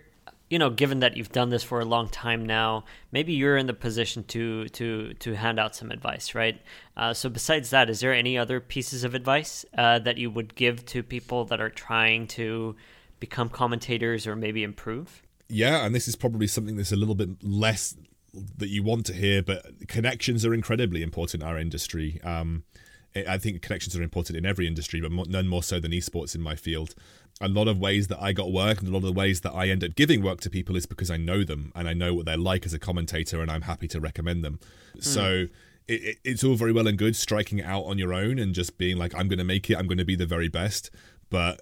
you 0.49 0.59
know, 0.59 0.69
given 0.69 0.99
that 0.99 1.17
you've 1.17 1.31
done 1.31 1.49
this 1.49 1.63
for 1.63 1.79
a 1.79 1.85
long 1.85 2.07
time 2.07 2.45
now, 2.45 2.85
maybe 3.11 3.33
you're 3.33 3.57
in 3.57 3.65
the 3.65 3.73
position 3.73 4.23
to 4.25 4.67
to 4.69 5.13
to 5.15 5.35
hand 5.35 5.59
out 5.59 5.75
some 5.75 5.91
advice, 5.91 6.35
right? 6.35 6.61
Uh, 6.95 7.13
so, 7.13 7.29
besides 7.29 7.71
that, 7.71 7.89
is 7.89 7.99
there 7.99 8.13
any 8.13 8.37
other 8.37 8.59
pieces 8.59 9.03
of 9.03 9.15
advice 9.15 9.65
uh, 9.77 9.99
that 9.99 10.17
you 10.17 10.29
would 10.29 10.55
give 10.55 10.85
to 10.85 11.01
people 11.01 11.45
that 11.45 11.59
are 11.59 11.69
trying 11.69 12.27
to 12.27 12.75
become 13.19 13.49
commentators 13.49 14.27
or 14.27 14.35
maybe 14.35 14.63
improve? 14.63 15.23
Yeah, 15.47 15.85
and 15.85 15.93
this 15.93 16.07
is 16.07 16.15
probably 16.15 16.47
something 16.47 16.75
that's 16.75 16.91
a 16.91 16.95
little 16.95 17.15
bit 17.15 17.29
less 17.43 17.95
that 18.57 18.69
you 18.69 18.83
want 18.83 19.05
to 19.07 19.13
hear, 19.13 19.41
but 19.41 19.87
connections 19.87 20.45
are 20.45 20.53
incredibly 20.53 21.01
important 21.01 21.41
in 21.41 21.49
our 21.49 21.57
industry. 21.57 22.19
Um, 22.23 22.63
I 23.15 23.37
think 23.37 23.61
connections 23.61 23.95
are 23.95 24.03
important 24.03 24.37
in 24.37 24.45
every 24.45 24.67
industry, 24.67 25.01
but 25.01 25.11
none 25.29 25.47
more 25.47 25.63
so 25.63 25.79
than 25.79 25.91
esports 25.91 26.35
in 26.35 26.41
my 26.41 26.55
field. 26.55 26.95
A 27.41 27.47
lot 27.47 27.67
of 27.67 27.77
ways 27.77 28.07
that 28.07 28.21
I 28.21 28.31
got 28.33 28.51
work 28.51 28.79
and 28.79 28.87
a 28.87 28.91
lot 28.91 28.99
of 28.99 29.03
the 29.03 29.13
ways 29.13 29.41
that 29.41 29.53
I 29.53 29.67
end 29.67 29.83
up 29.83 29.95
giving 29.95 30.21
work 30.21 30.41
to 30.41 30.49
people 30.49 30.75
is 30.75 30.85
because 30.85 31.11
I 31.11 31.17
know 31.17 31.43
them 31.43 31.71
and 31.75 31.87
I 31.87 31.93
know 31.93 32.13
what 32.13 32.25
they're 32.25 32.37
like 32.37 32.65
as 32.65 32.73
a 32.73 32.79
commentator, 32.79 33.41
and 33.41 33.51
I'm 33.51 33.63
happy 33.63 33.87
to 33.89 33.99
recommend 33.99 34.43
them. 34.43 34.59
Mm. 34.97 35.03
So 35.03 35.45
it, 35.87 36.17
it's 36.23 36.43
all 36.43 36.55
very 36.55 36.71
well 36.71 36.87
and 36.87 36.97
good 36.97 37.15
striking 37.15 37.61
out 37.61 37.83
on 37.83 37.97
your 37.97 38.13
own 38.13 38.39
and 38.39 38.53
just 38.53 38.77
being 38.77 38.97
like, 38.97 39.13
I'm 39.15 39.27
going 39.27 39.39
to 39.39 39.45
make 39.45 39.69
it, 39.69 39.77
I'm 39.77 39.87
going 39.87 39.97
to 39.97 40.05
be 40.05 40.15
the 40.15 40.25
very 40.25 40.49
best. 40.49 40.91
But 41.29 41.61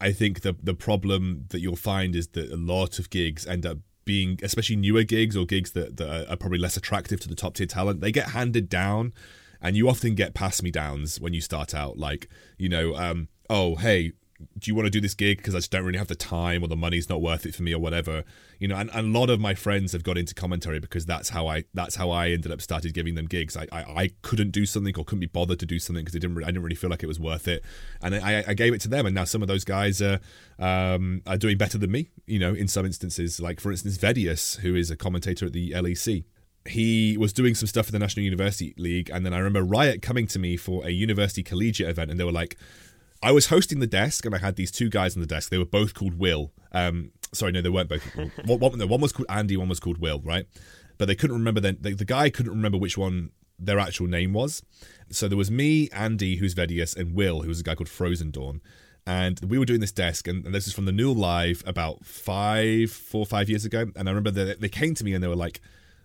I 0.00 0.12
think 0.12 0.42
the 0.42 0.56
the 0.62 0.74
problem 0.74 1.46
that 1.48 1.60
you'll 1.60 1.76
find 1.76 2.14
is 2.14 2.28
that 2.28 2.52
a 2.52 2.56
lot 2.56 2.98
of 2.98 3.10
gigs 3.10 3.46
end 3.46 3.66
up 3.66 3.78
being, 4.04 4.38
especially 4.42 4.76
newer 4.76 5.02
gigs 5.02 5.36
or 5.36 5.44
gigs 5.44 5.72
that, 5.72 5.98
that 5.98 6.30
are 6.30 6.36
probably 6.36 6.58
less 6.58 6.76
attractive 6.76 7.20
to 7.20 7.28
the 7.28 7.34
top 7.34 7.54
tier 7.54 7.66
talent, 7.66 8.00
they 8.00 8.12
get 8.12 8.30
handed 8.30 8.68
down. 8.68 9.12
And 9.60 9.76
you 9.76 9.88
often 9.88 10.14
get 10.14 10.34
pass 10.34 10.62
me 10.62 10.70
downs 10.70 11.20
when 11.20 11.32
you 11.32 11.40
start 11.40 11.74
out. 11.74 11.98
Like, 11.98 12.28
you 12.58 12.68
know, 12.68 12.94
um, 12.94 13.28
oh, 13.50 13.76
hey, 13.76 14.12
do 14.58 14.70
you 14.70 14.74
want 14.74 14.86
to 14.86 14.90
do 14.90 15.00
this 15.00 15.14
gig? 15.14 15.38
Because 15.38 15.54
I 15.54 15.58
just 15.58 15.70
don't 15.70 15.84
really 15.84 15.98
have 15.98 16.08
the 16.08 16.14
time 16.14 16.62
or 16.62 16.68
the 16.68 16.76
money's 16.76 17.08
not 17.08 17.20
worth 17.20 17.44
it 17.44 17.54
for 17.54 17.62
me 17.62 17.74
or 17.74 17.78
whatever. 17.78 18.24
You 18.58 18.68
know 18.68 18.76
and, 18.76 18.90
and, 18.92 19.14
a 19.14 19.18
lot 19.18 19.30
of 19.30 19.40
my 19.40 19.54
friends 19.54 19.92
have 19.92 20.02
got 20.02 20.18
into 20.18 20.34
commentary 20.34 20.78
because 20.80 21.06
that's 21.06 21.30
how 21.30 21.46
I 21.46 21.64
that's 21.74 21.96
how 21.96 22.10
I 22.10 22.30
ended 22.30 22.52
up 22.52 22.60
started 22.60 22.94
giving 22.94 23.14
them 23.14 23.26
gigs. 23.26 23.56
I 23.56 23.66
I, 23.72 23.80
I 23.80 24.10
couldn't 24.22 24.50
do 24.50 24.66
something 24.66 24.94
or 24.96 25.04
couldn't 25.04 25.20
be 25.20 25.26
bothered 25.26 25.58
to 25.60 25.66
do 25.66 25.78
something 25.78 26.04
because 26.04 26.16
I 26.16 26.20
didn't 26.20 26.42
I 26.42 26.46
didn't 26.46 26.62
really 26.62 26.76
feel 26.76 26.90
like 26.90 27.02
it 27.02 27.08
was 27.08 27.20
worth 27.20 27.48
it. 27.48 27.64
And 28.00 28.14
I, 28.14 28.44
I 28.46 28.54
gave 28.54 28.74
it 28.74 28.80
to 28.82 28.88
them 28.88 29.06
and 29.06 29.14
now 29.14 29.24
some 29.24 29.42
of 29.42 29.48
those 29.48 29.64
guys 29.64 30.00
are 30.02 30.20
um, 30.58 31.22
are 31.26 31.36
doing 31.36 31.56
better 31.56 31.78
than 31.78 31.90
me 31.90 32.10
you 32.26 32.38
know 32.38 32.54
in 32.54 32.68
some 32.68 32.86
instances. 32.86 33.40
Like 33.40 33.60
for 33.60 33.70
instance 33.70 33.98
Vedius 33.98 34.58
who 34.58 34.74
is 34.74 34.90
a 34.90 34.96
commentator 34.96 35.46
at 35.46 35.52
the 35.52 35.72
LEC 35.72 36.24
he 36.68 37.16
was 37.16 37.32
doing 37.32 37.54
some 37.54 37.66
stuff 37.66 37.86
for 37.86 37.92
the 37.92 37.98
National 37.98 38.24
University 38.24 38.74
League, 38.76 39.10
and 39.10 39.24
then 39.24 39.32
I 39.32 39.38
remember 39.38 39.62
Riot 39.62 40.02
coming 40.02 40.26
to 40.28 40.38
me 40.38 40.56
for 40.56 40.86
a 40.86 40.90
university 40.90 41.42
collegiate 41.42 41.88
event, 41.88 42.10
and 42.10 42.18
they 42.18 42.24
were 42.24 42.32
like, 42.32 42.56
I 43.22 43.32
was 43.32 43.46
hosting 43.46 43.80
the 43.80 43.86
desk 43.86 44.24
and 44.24 44.34
I 44.34 44.38
had 44.38 44.56
these 44.56 44.70
two 44.70 44.88
guys 44.88 45.16
on 45.16 45.20
the 45.20 45.26
desk. 45.26 45.50
They 45.50 45.58
were 45.58 45.64
both 45.64 45.94
called 45.94 46.18
Will. 46.18 46.52
Um, 46.72 47.10
sorry, 47.32 47.52
no, 47.52 47.60
they 47.60 47.68
weren't 47.68 47.88
both. 47.88 48.04
one, 48.44 48.60
one, 48.60 48.88
one 48.88 49.00
was 49.00 49.12
called 49.12 49.26
Andy, 49.28 49.56
one 49.56 49.68
was 49.68 49.80
called 49.80 49.98
Will, 49.98 50.20
right? 50.20 50.46
But 50.98 51.08
they 51.08 51.14
couldn't 51.14 51.36
remember 51.36 51.60
then. 51.60 51.78
The, 51.80 51.94
the, 51.94 52.04
guy 52.04 52.30
couldn't 52.30 52.52
remember 52.52 52.78
which 52.78 52.96
one 52.96 53.30
their 53.58 53.78
actual 53.78 54.06
name 54.06 54.32
was. 54.32 54.62
So 55.10 55.26
there 55.26 55.38
was 55.38 55.50
me, 55.50 55.88
Andy, 55.92 56.36
who's 56.36 56.54
Vedius, 56.54 56.96
and 56.96 57.14
Will, 57.14 57.42
who 57.42 57.48
was 57.48 57.60
a 57.60 57.62
guy 57.62 57.74
called 57.74 57.88
Frozen 57.88 58.30
Dawn. 58.30 58.60
And 59.06 59.40
we 59.40 59.58
were 59.58 59.64
doing 59.64 59.80
this 59.80 59.92
desk, 59.92 60.28
and, 60.28 60.44
this 60.44 60.66
is 60.66 60.74
from 60.74 60.84
the 60.84 60.92
New 60.92 61.12
Live 61.12 61.62
about 61.66 62.04
five, 62.04 62.90
four, 62.90 63.24
five 63.24 63.48
years 63.48 63.64
ago. 63.64 63.86
And 63.96 64.08
I 64.08 64.12
remember 64.12 64.30
they 64.30 64.68
came 64.68 64.94
to 64.94 65.04
me 65.04 65.14
and 65.14 65.24
they 65.24 65.28
were 65.28 65.36
like, 65.36 65.60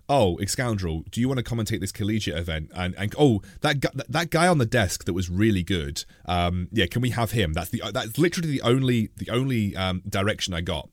oh, 0.09 0.37
Scoundrel, 0.45 1.03
do 1.09 1.21
you 1.21 1.27
want 1.27 1.39
to 1.39 1.43
commentate 1.43 1.79
this 1.79 1.91
collegiate 1.91 2.37
event? 2.37 2.71
And 2.73 2.95
and 2.97 3.13
oh, 3.17 3.41
that 3.61 3.79
guy, 3.79 3.89
that 4.09 4.29
guy 4.29 4.47
on 4.47 4.57
the 4.57 4.65
desk 4.65 5.05
that 5.05 5.13
was 5.13 5.29
really 5.29 5.63
good. 5.63 6.05
Um, 6.25 6.67
yeah, 6.71 6.85
can 6.85 7.01
we 7.01 7.11
have 7.11 7.31
him? 7.31 7.53
That's 7.53 7.69
the 7.69 7.81
that's 7.91 8.17
literally 8.17 8.49
the 8.49 8.61
only 8.61 9.09
the 9.17 9.29
only 9.29 9.75
um, 9.75 10.01
direction 10.07 10.53
I 10.53 10.61
got. 10.61 10.89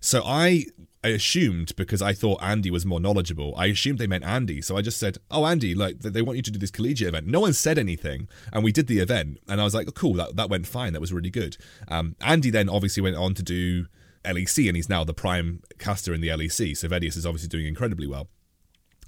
So 0.00 0.22
I 0.24 0.66
I 1.04 1.08
assumed 1.08 1.74
because 1.76 2.00
I 2.00 2.12
thought 2.12 2.42
Andy 2.42 2.70
was 2.70 2.86
more 2.86 3.00
knowledgeable. 3.00 3.54
I 3.56 3.66
assumed 3.66 3.98
they 3.98 4.06
meant 4.06 4.24
Andy, 4.24 4.62
so 4.62 4.76
I 4.76 4.82
just 4.82 4.98
said, 4.98 5.18
"Oh, 5.30 5.46
Andy, 5.46 5.74
like 5.74 5.98
they 6.00 6.22
want 6.22 6.36
you 6.36 6.42
to 6.42 6.50
do 6.50 6.58
this 6.58 6.70
collegiate 6.70 7.08
event." 7.08 7.26
No 7.26 7.40
one 7.40 7.52
said 7.52 7.78
anything, 7.78 8.28
and 8.52 8.62
we 8.62 8.72
did 8.72 8.86
the 8.86 9.00
event, 9.00 9.38
and 9.48 9.60
I 9.60 9.64
was 9.64 9.74
like, 9.74 9.88
oh, 9.88 9.92
"Cool, 9.92 10.14
that 10.14 10.36
that 10.36 10.48
went 10.48 10.66
fine. 10.66 10.92
That 10.92 11.00
was 11.00 11.12
really 11.12 11.30
good." 11.30 11.56
Um, 11.88 12.14
Andy 12.20 12.50
then 12.50 12.68
obviously 12.68 13.02
went 13.02 13.16
on 13.16 13.34
to 13.34 13.42
do 13.42 13.86
LEC, 14.24 14.68
and 14.68 14.76
he's 14.76 14.88
now 14.88 15.02
the 15.02 15.14
prime 15.14 15.62
caster 15.78 16.14
in 16.14 16.20
the 16.20 16.28
LEC. 16.28 16.76
So 16.76 16.88
Vedius 16.88 17.16
is 17.16 17.26
obviously 17.26 17.48
doing 17.48 17.66
incredibly 17.66 18.06
well. 18.06 18.28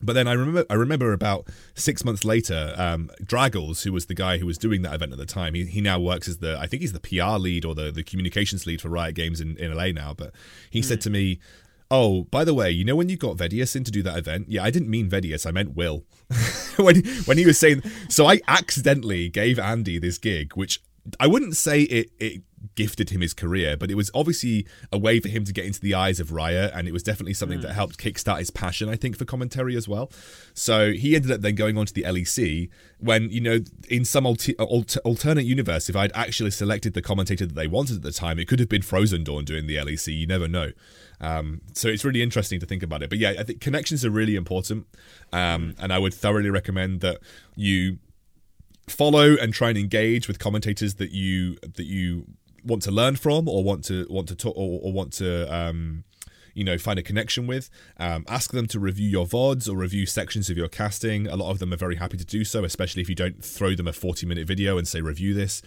But 0.05 0.13
then 0.13 0.29
I 0.29 0.33
remember, 0.33 0.65
I 0.69 0.75
remember 0.75 1.13
about 1.13 1.49
six 1.75 2.05
months 2.05 2.25
later, 2.25 2.75
um, 2.77 3.11
Draggles, 3.23 3.83
who 3.85 3.93
was 3.93 4.07
the 4.07 4.15
guy 4.15 4.39
who 4.39 4.47
was 4.47 4.59
doing 4.59 4.83
that 4.83 4.95
event 4.95 5.13
at 5.13 5.19
the 5.19 5.27
time, 5.27 5.55
he, 5.55 5.65
he 5.65 5.81
now 5.81 5.99
works 5.99 6.29
as 6.29 6.39
the, 6.39 6.59
I 6.59 6.67
think 6.67 6.83
he's 6.83 6.93
the 6.93 7.01
PR 7.01 7.39
lead 7.39 7.65
or 7.65 7.75
the, 7.75 7.91
the 7.91 8.03
communications 8.03 8.67
lead 8.67 8.81
for 8.81 8.89
Riot 8.89 9.15
Games 9.15 9.41
in, 9.41 9.57
in 9.57 9.75
LA 9.75 9.89
now. 9.89 10.15
But 10.15 10.33
he 10.71 10.81
mm. 10.81 10.85
said 10.85 11.01
to 11.03 11.11
me, 11.11 11.41
"Oh, 11.91 12.25
by 12.25 12.45
the 12.45 12.55
way, 12.55 12.71
you 12.71 12.85
know 12.85 12.97
when 12.97 13.09
you 13.09 13.17
got 13.17 13.37
Vedius 13.37 13.75
in 13.75 13.85
to 13.85 13.91
do 13.91 14.03
that 14.03 14.19
event? 14.19 14.47
Yeah, 14.49 14.63
I 14.63 14.71
didn't 14.71 14.91
mean 14.91 15.09
Vedius, 15.09 15.47
I 15.47 15.51
meant 15.51 15.75
Will." 15.75 16.05
when 16.77 17.05
when 17.25 17.39
he 17.39 17.47
was 17.47 17.59
saying, 17.59 17.83
so 18.09 18.27
I 18.27 18.41
accidentally 18.49 19.29
gave 19.29 19.59
Andy 19.59 19.99
this 19.99 20.19
gig, 20.19 20.55
which 20.55 20.81
I 21.21 21.27
wouldn't 21.27 21.57
say 21.57 21.83
it 21.83 22.11
it 22.19 22.43
gifted 22.75 23.11
him 23.11 23.21
his 23.21 23.35
career, 23.35 23.77
but 23.77 23.91
it 23.91 23.95
was 23.95 24.11
obviously 24.15 24.67
a 24.93 24.99
way 24.99 25.21
for 25.21 25.29
him 25.29 25.45
to 25.45 25.53
get 25.53 25.65
into 25.65 25.81
the 25.81 25.95
eyes 25.95 26.21
of 26.21 26.33
Riot, 26.33 26.73
and 26.75 26.89
it 26.89 26.93
was 26.93 27.03
definitely 27.03 27.35
something 27.35 27.59
mm. 27.59 27.63
that 27.63 27.73
helped 27.73 27.99
kickstart 27.99 28.39
his 28.39 28.51
passion, 28.51 28.89
I 28.89 28.97
think, 28.97 29.17
for 29.17 29.25
commentary 29.25 29.77
as 29.77 29.89
well. 29.89 30.11
So 30.55 30.93
he 30.93 31.15
ended 31.15 31.31
up 31.31 31.41
then 31.41 31.55
going 31.55 31.79
on 31.79 31.87
to 31.87 31.95
the 31.95 32.03
LEC 32.03 32.69
when, 32.99 33.31
you 33.31 33.41
know, 33.41 33.61
in 33.89 34.05
some 34.05 34.25
alter- 34.27 34.55
alter- 34.59 35.01
alternate 35.05 35.45
universe, 35.45 35.89
if 35.89 35.97
I'd 35.97 36.13
actually 36.15 36.51
selected 36.51 36.95
the 36.95 37.03
commentator 37.03 37.47
that 37.47 37.55
they 37.55 37.67
wanted 37.67 37.97
at 37.97 38.03
the 38.03 38.13
time, 38.13 38.39
it 38.39 38.49
could 38.49 38.61
have 38.61 38.69
been 38.69 38.83
Frozen 38.83 39.25
Dawn 39.25 39.45
doing 39.45 39.67
the 39.67 39.77
LEC. 39.77 40.17
You 40.19 40.27
never 40.27 40.49
know. 40.49 40.73
Um, 41.21 41.61
so 41.75 41.89
it's 41.89 42.05
really 42.05 42.23
interesting 42.23 42.61
to 42.61 42.67
think 42.67 42.83
about 42.83 43.03
it. 43.03 43.11
But 43.11 43.19
yeah, 43.19 43.35
I 43.39 43.43
think 43.43 43.61
connections 43.61 44.05
are 44.05 44.11
really 44.11 44.37
important, 44.37 44.87
um, 45.33 45.73
mm. 45.73 45.75
and 45.79 45.93
I 45.93 45.99
would 45.99 46.15
thoroughly 46.15 46.51
recommend 46.51 47.01
that 47.01 47.19
you 47.57 47.99
follow 48.89 49.37
and 49.37 49.55
try 49.55 49.71
and 49.71 49.79
engage 49.79 50.29
with 50.29 50.39
commentators 50.39 50.97
that 50.97 51.11
you 51.11 51.57
that 51.63 51.87
you 51.87 52.27
want 52.65 52.83
to 52.83 52.91
learn 52.91 53.17
from 53.17 53.49
or 53.49 53.63
want 53.63 53.85
to 53.85 54.07
want 54.11 54.29
to 54.29 54.35
talk 54.35 54.57
or, 54.57 54.81
or 54.83 54.93
want 54.93 55.13
to 55.15 55.53
um, 55.55 56.05
you 56.55 56.65
know 56.65 56.79
find 56.79 56.99
a 56.99 57.03
connection 57.03 57.47
with 57.47 57.71
um, 57.99 58.25
ask 58.29 58.53
them 58.53 58.67
to 58.69 58.81
review 58.81 59.09
your 59.09 59.27
vods 59.27 59.69
or 59.69 59.77
review 59.77 60.07
sections 60.07 60.49
of 60.51 60.57
your 60.57 60.69
casting. 60.69 61.27
A 61.27 61.37
lot 61.37 61.51
of 61.51 61.59
them 61.59 61.73
are 61.73 61.77
very 61.77 61.97
happy 61.97 62.17
to 62.17 62.25
do 62.25 62.45
so 62.45 62.65
especially 62.65 63.03
if 63.03 63.09
you 63.09 63.15
don't 63.15 63.45
throw 63.45 63.75
them 63.75 63.89
a 63.89 63.93
40 63.93 64.27
minute 64.27 64.47
video 64.47 64.79
and 64.79 64.89
say 64.89 65.01
review 65.01 65.35
this 65.35 65.63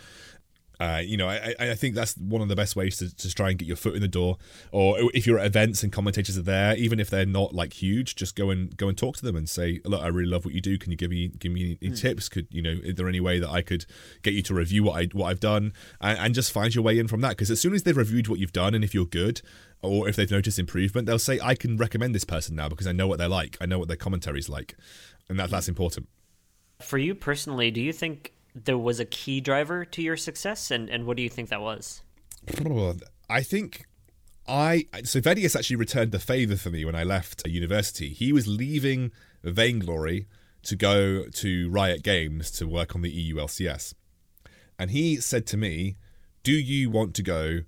uh, 0.79 1.01
you 1.03 1.17
know, 1.17 1.27
I, 1.27 1.55
I 1.59 1.75
think 1.75 1.95
that's 1.95 2.15
one 2.17 2.41
of 2.41 2.49
the 2.49 2.55
best 2.55 2.75
ways 2.75 2.97
to, 2.97 3.15
to 3.15 3.33
try 3.33 3.49
and 3.49 3.57
get 3.57 3.67
your 3.67 3.77
foot 3.77 3.95
in 3.95 4.01
the 4.01 4.07
door. 4.07 4.37
Or 4.71 4.97
if 5.13 5.25
you're 5.25 5.39
at 5.39 5.45
events 5.45 5.81
and 5.81 5.91
commentators 5.91 6.37
are 6.37 6.43
there, 6.43 6.75
even 6.77 6.99
if 6.99 7.09
they're 7.09 7.25
not 7.25 7.53
like 7.53 7.73
huge, 7.73 8.15
just 8.15 8.35
go 8.35 8.51
and 8.51 8.75
go 8.77 8.87
and 8.87 8.97
talk 8.97 9.17
to 9.17 9.25
them 9.25 9.35
and 9.35 9.49
say, 9.49 9.81
"Look, 9.85 10.01
I 10.01 10.07
really 10.07 10.29
love 10.29 10.45
what 10.45 10.53
you 10.53 10.61
do. 10.61 10.77
Can 10.77 10.91
you 10.91 10.97
give 10.97 11.09
me 11.09 11.29
give 11.29 11.51
me 11.51 11.77
any 11.81 11.91
mm. 11.91 11.99
tips? 11.99 12.29
Could 12.29 12.47
you 12.51 12.61
know, 12.61 12.75
is 12.83 12.95
there 12.95 13.09
any 13.09 13.19
way 13.19 13.39
that 13.39 13.49
I 13.49 13.61
could 13.61 13.85
get 14.21 14.35
you 14.35 14.43
to 14.43 14.53
review 14.53 14.83
what 14.83 15.01
I 15.01 15.05
what 15.13 15.27
I've 15.27 15.39
done 15.39 15.73
and, 15.99 16.19
and 16.19 16.35
just 16.35 16.51
find 16.51 16.73
your 16.73 16.83
way 16.83 16.99
in 16.99 17.07
from 17.07 17.21
that? 17.21 17.29
Because 17.29 17.49
as 17.49 17.59
soon 17.59 17.73
as 17.73 17.83
they've 17.83 17.97
reviewed 17.97 18.27
what 18.27 18.39
you've 18.39 18.53
done 18.53 18.75
and 18.75 18.83
if 18.83 18.93
you're 18.93 19.05
good, 19.05 19.41
or 19.81 20.07
if 20.07 20.15
they've 20.15 20.29
noticed 20.29 20.59
improvement, 20.59 21.07
they'll 21.07 21.17
say, 21.17 21.39
"I 21.41 21.55
can 21.55 21.77
recommend 21.77 22.13
this 22.13 22.25
person 22.25 22.55
now 22.55 22.69
because 22.69 22.85
I 22.85 22.91
know 22.91 23.07
what 23.07 23.17
they're 23.17 23.27
like. 23.27 23.57
I 23.59 23.65
know 23.65 23.79
what 23.79 23.87
their 23.87 23.97
commentary's 23.97 24.47
like," 24.47 24.75
and 25.27 25.39
that 25.39 25.49
that's 25.49 25.67
important. 25.67 26.07
For 26.79 26.99
you 26.99 27.15
personally, 27.15 27.71
do 27.71 27.81
you 27.81 27.91
think 27.91 28.33
there 28.65 28.77
was 28.77 28.99
a 28.99 29.05
key 29.05 29.41
driver 29.41 29.85
to 29.85 30.01
your 30.01 30.17
success, 30.17 30.71
and 30.71 30.89
and 30.89 31.05
what 31.05 31.17
do 31.17 31.23
you 31.23 31.29
think 31.29 31.49
that 31.49 31.61
was? 31.61 32.01
I 33.29 33.41
think 33.41 33.85
I 34.47 34.85
so 35.03 35.19
Vedius 35.19 35.55
actually 35.55 35.75
returned 35.75 36.11
the 36.11 36.19
favor 36.19 36.55
for 36.55 36.69
me 36.69 36.85
when 36.85 36.95
I 36.95 37.03
left 37.03 37.45
university. 37.47 38.09
He 38.09 38.31
was 38.31 38.47
leaving 38.47 39.11
Vainglory 39.43 40.27
to 40.63 40.75
go 40.75 41.25
to 41.27 41.69
Riot 41.69 42.03
Games 42.03 42.51
to 42.51 42.67
work 42.67 42.95
on 42.95 43.01
the 43.01 43.09
EU 43.09 43.35
LCS, 43.35 43.93
and 44.79 44.91
he 44.91 45.17
said 45.17 45.45
to 45.47 45.57
me, 45.57 45.95
"Do 46.43 46.53
you 46.53 46.89
want 46.89 47.13
to 47.15 47.23
go 47.23 47.61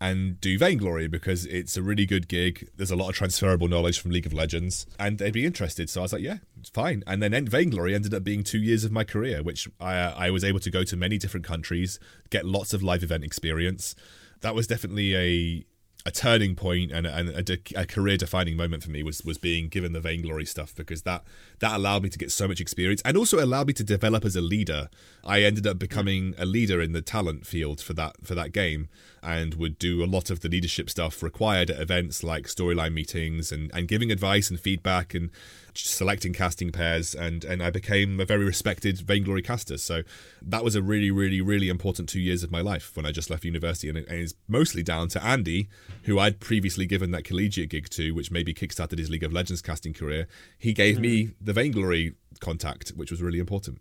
and 0.00 0.40
do 0.40 0.58
Vainglory 0.58 1.08
because 1.08 1.44
it's 1.46 1.76
a 1.76 1.82
really 1.82 2.06
good 2.06 2.28
gig. 2.28 2.68
There's 2.76 2.90
a 2.90 2.96
lot 2.96 3.08
of 3.08 3.14
transferable 3.16 3.68
knowledge 3.68 3.98
from 3.98 4.10
League 4.10 4.26
of 4.26 4.32
Legends, 4.32 4.86
and 4.98 5.18
they'd 5.18 5.32
be 5.32 5.44
interested. 5.44 5.90
So 5.90 6.00
I 6.00 6.02
was 6.02 6.12
like, 6.12 6.22
yeah, 6.22 6.38
fine. 6.66 7.02
And 7.06 7.22
then 7.22 7.46
Vainglory 7.46 7.94
ended 7.94 8.14
up 8.14 8.24
being 8.24 8.42
two 8.42 8.58
years 8.58 8.84
of 8.84 8.92
my 8.92 9.04
career, 9.04 9.42
which 9.42 9.68
I, 9.80 9.94
I 9.94 10.30
was 10.30 10.44
able 10.44 10.60
to 10.60 10.70
go 10.70 10.84
to 10.84 10.96
many 10.96 11.18
different 11.18 11.46
countries, 11.46 12.00
get 12.30 12.44
lots 12.44 12.72
of 12.74 12.82
live 12.82 13.02
event 13.02 13.24
experience. 13.24 13.94
That 14.40 14.54
was 14.54 14.66
definitely 14.66 15.16
a 15.16 15.64
a 16.06 16.10
turning 16.10 16.54
point 16.54 16.92
and, 16.92 17.06
a, 17.06 17.58
a 17.76 17.84
career 17.84 18.16
defining 18.16 18.56
moment 18.56 18.82
for 18.82 18.90
me 18.90 19.02
was 19.02 19.22
was 19.24 19.36
being 19.36 19.68
given 19.68 19.92
the 19.92 20.00
vainglory 20.00 20.46
stuff 20.46 20.74
because 20.74 21.02
that 21.02 21.22
that 21.58 21.76
allowed 21.76 22.02
me 22.02 22.08
to 22.08 22.18
get 22.18 22.30
so 22.30 22.46
much 22.46 22.60
experience 22.60 23.02
and 23.04 23.16
also 23.16 23.44
allowed 23.44 23.66
me 23.66 23.72
to 23.72 23.84
develop 23.84 24.24
as 24.24 24.36
a 24.36 24.40
leader. 24.40 24.88
I 25.24 25.42
ended 25.42 25.66
up 25.66 25.78
becoming 25.78 26.34
a 26.38 26.46
leader 26.46 26.80
in 26.80 26.92
the 26.92 27.02
talent 27.02 27.46
field 27.46 27.80
for 27.80 27.94
that 27.94 28.16
for 28.24 28.34
that 28.36 28.52
game 28.52 28.88
and 29.22 29.54
would 29.54 29.78
do 29.78 30.04
a 30.04 30.06
lot 30.06 30.30
of 30.30 30.40
the 30.40 30.48
leadership 30.48 30.88
stuff 30.88 31.22
required 31.22 31.70
at 31.70 31.80
events 31.80 32.22
like 32.22 32.46
storyline 32.46 32.94
meetings 32.94 33.50
and, 33.50 33.70
and 33.74 33.88
giving 33.88 34.12
advice 34.12 34.48
and 34.48 34.60
feedback 34.60 35.12
and 35.14 35.30
selecting 35.74 36.32
casting 36.32 36.72
pairs 36.72 37.14
and 37.14 37.44
and 37.44 37.62
I 37.62 37.70
became 37.70 38.20
a 38.20 38.24
very 38.24 38.44
respected 38.44 39.00
Vainglory 39.00 39.42
caster. 39.42 39.76
So 39.76 40.02
that 40.40 40.64
was 40.64 40.74
a 40.76 40.82
really 40.82 41.10
really 41.10 41.40
really 41.40 41.68
important 41.68 42.08
two 42.08 42.20
years 42.20 42.42
of 42.42 42.50
my 42.50 42.60
life 42.60 42.96
when 42.96 43.04
I 43.04 43.10
just 43.12 43.30
left 43.30 43.44
university, 43.44 43.88
and, 43.88 43.98
it, 43.98 44.08
and 44.08 44.20
it's 44.20 44.34
mostly 44.46 44.82
down 44.82 45.08
to 45.08 45.24
Andy, 45.24 45.68
who 46.04 46.18
I'd 46.18 46.40
previously 46.40 46.86
given 46.86 47.10
that 47.12 47.24
collegiate 47.24 47.70
gig 47.70 47.88
to, 47.90 48.12
which 48.12 48.30
maybe 48.30 48.54
kickstarted 48.54 48.98
his 48.98 49.10
League 49.10 49.24
of 49.24 49.32
Legends 49.32 49.62
casting 49.62 49.92
career. 49.92 50.26
He 50.58 50.72
gave 50.72 50.94
mm-hmm. 50.96 51.02
me 51.02 51.30
the 51.40 51.52
Vainglory 51.52 52.14
contact, 52.40 52.90
which 52.90 53.10
was 53.10 53.22
really 53.22 53.38
important. 53.38 53.78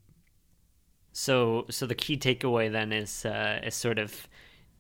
So 1.12 1.66
so 1.70 1.88
the 1.88 1.96
key 1.96 2.18
takeaway 2.18 2.72
then 2.72 2.92
is 2.92 3.26
uh, 3.26 3.60
is 3.64 3.76
sort 3.76 3.98
of 3.98 4.28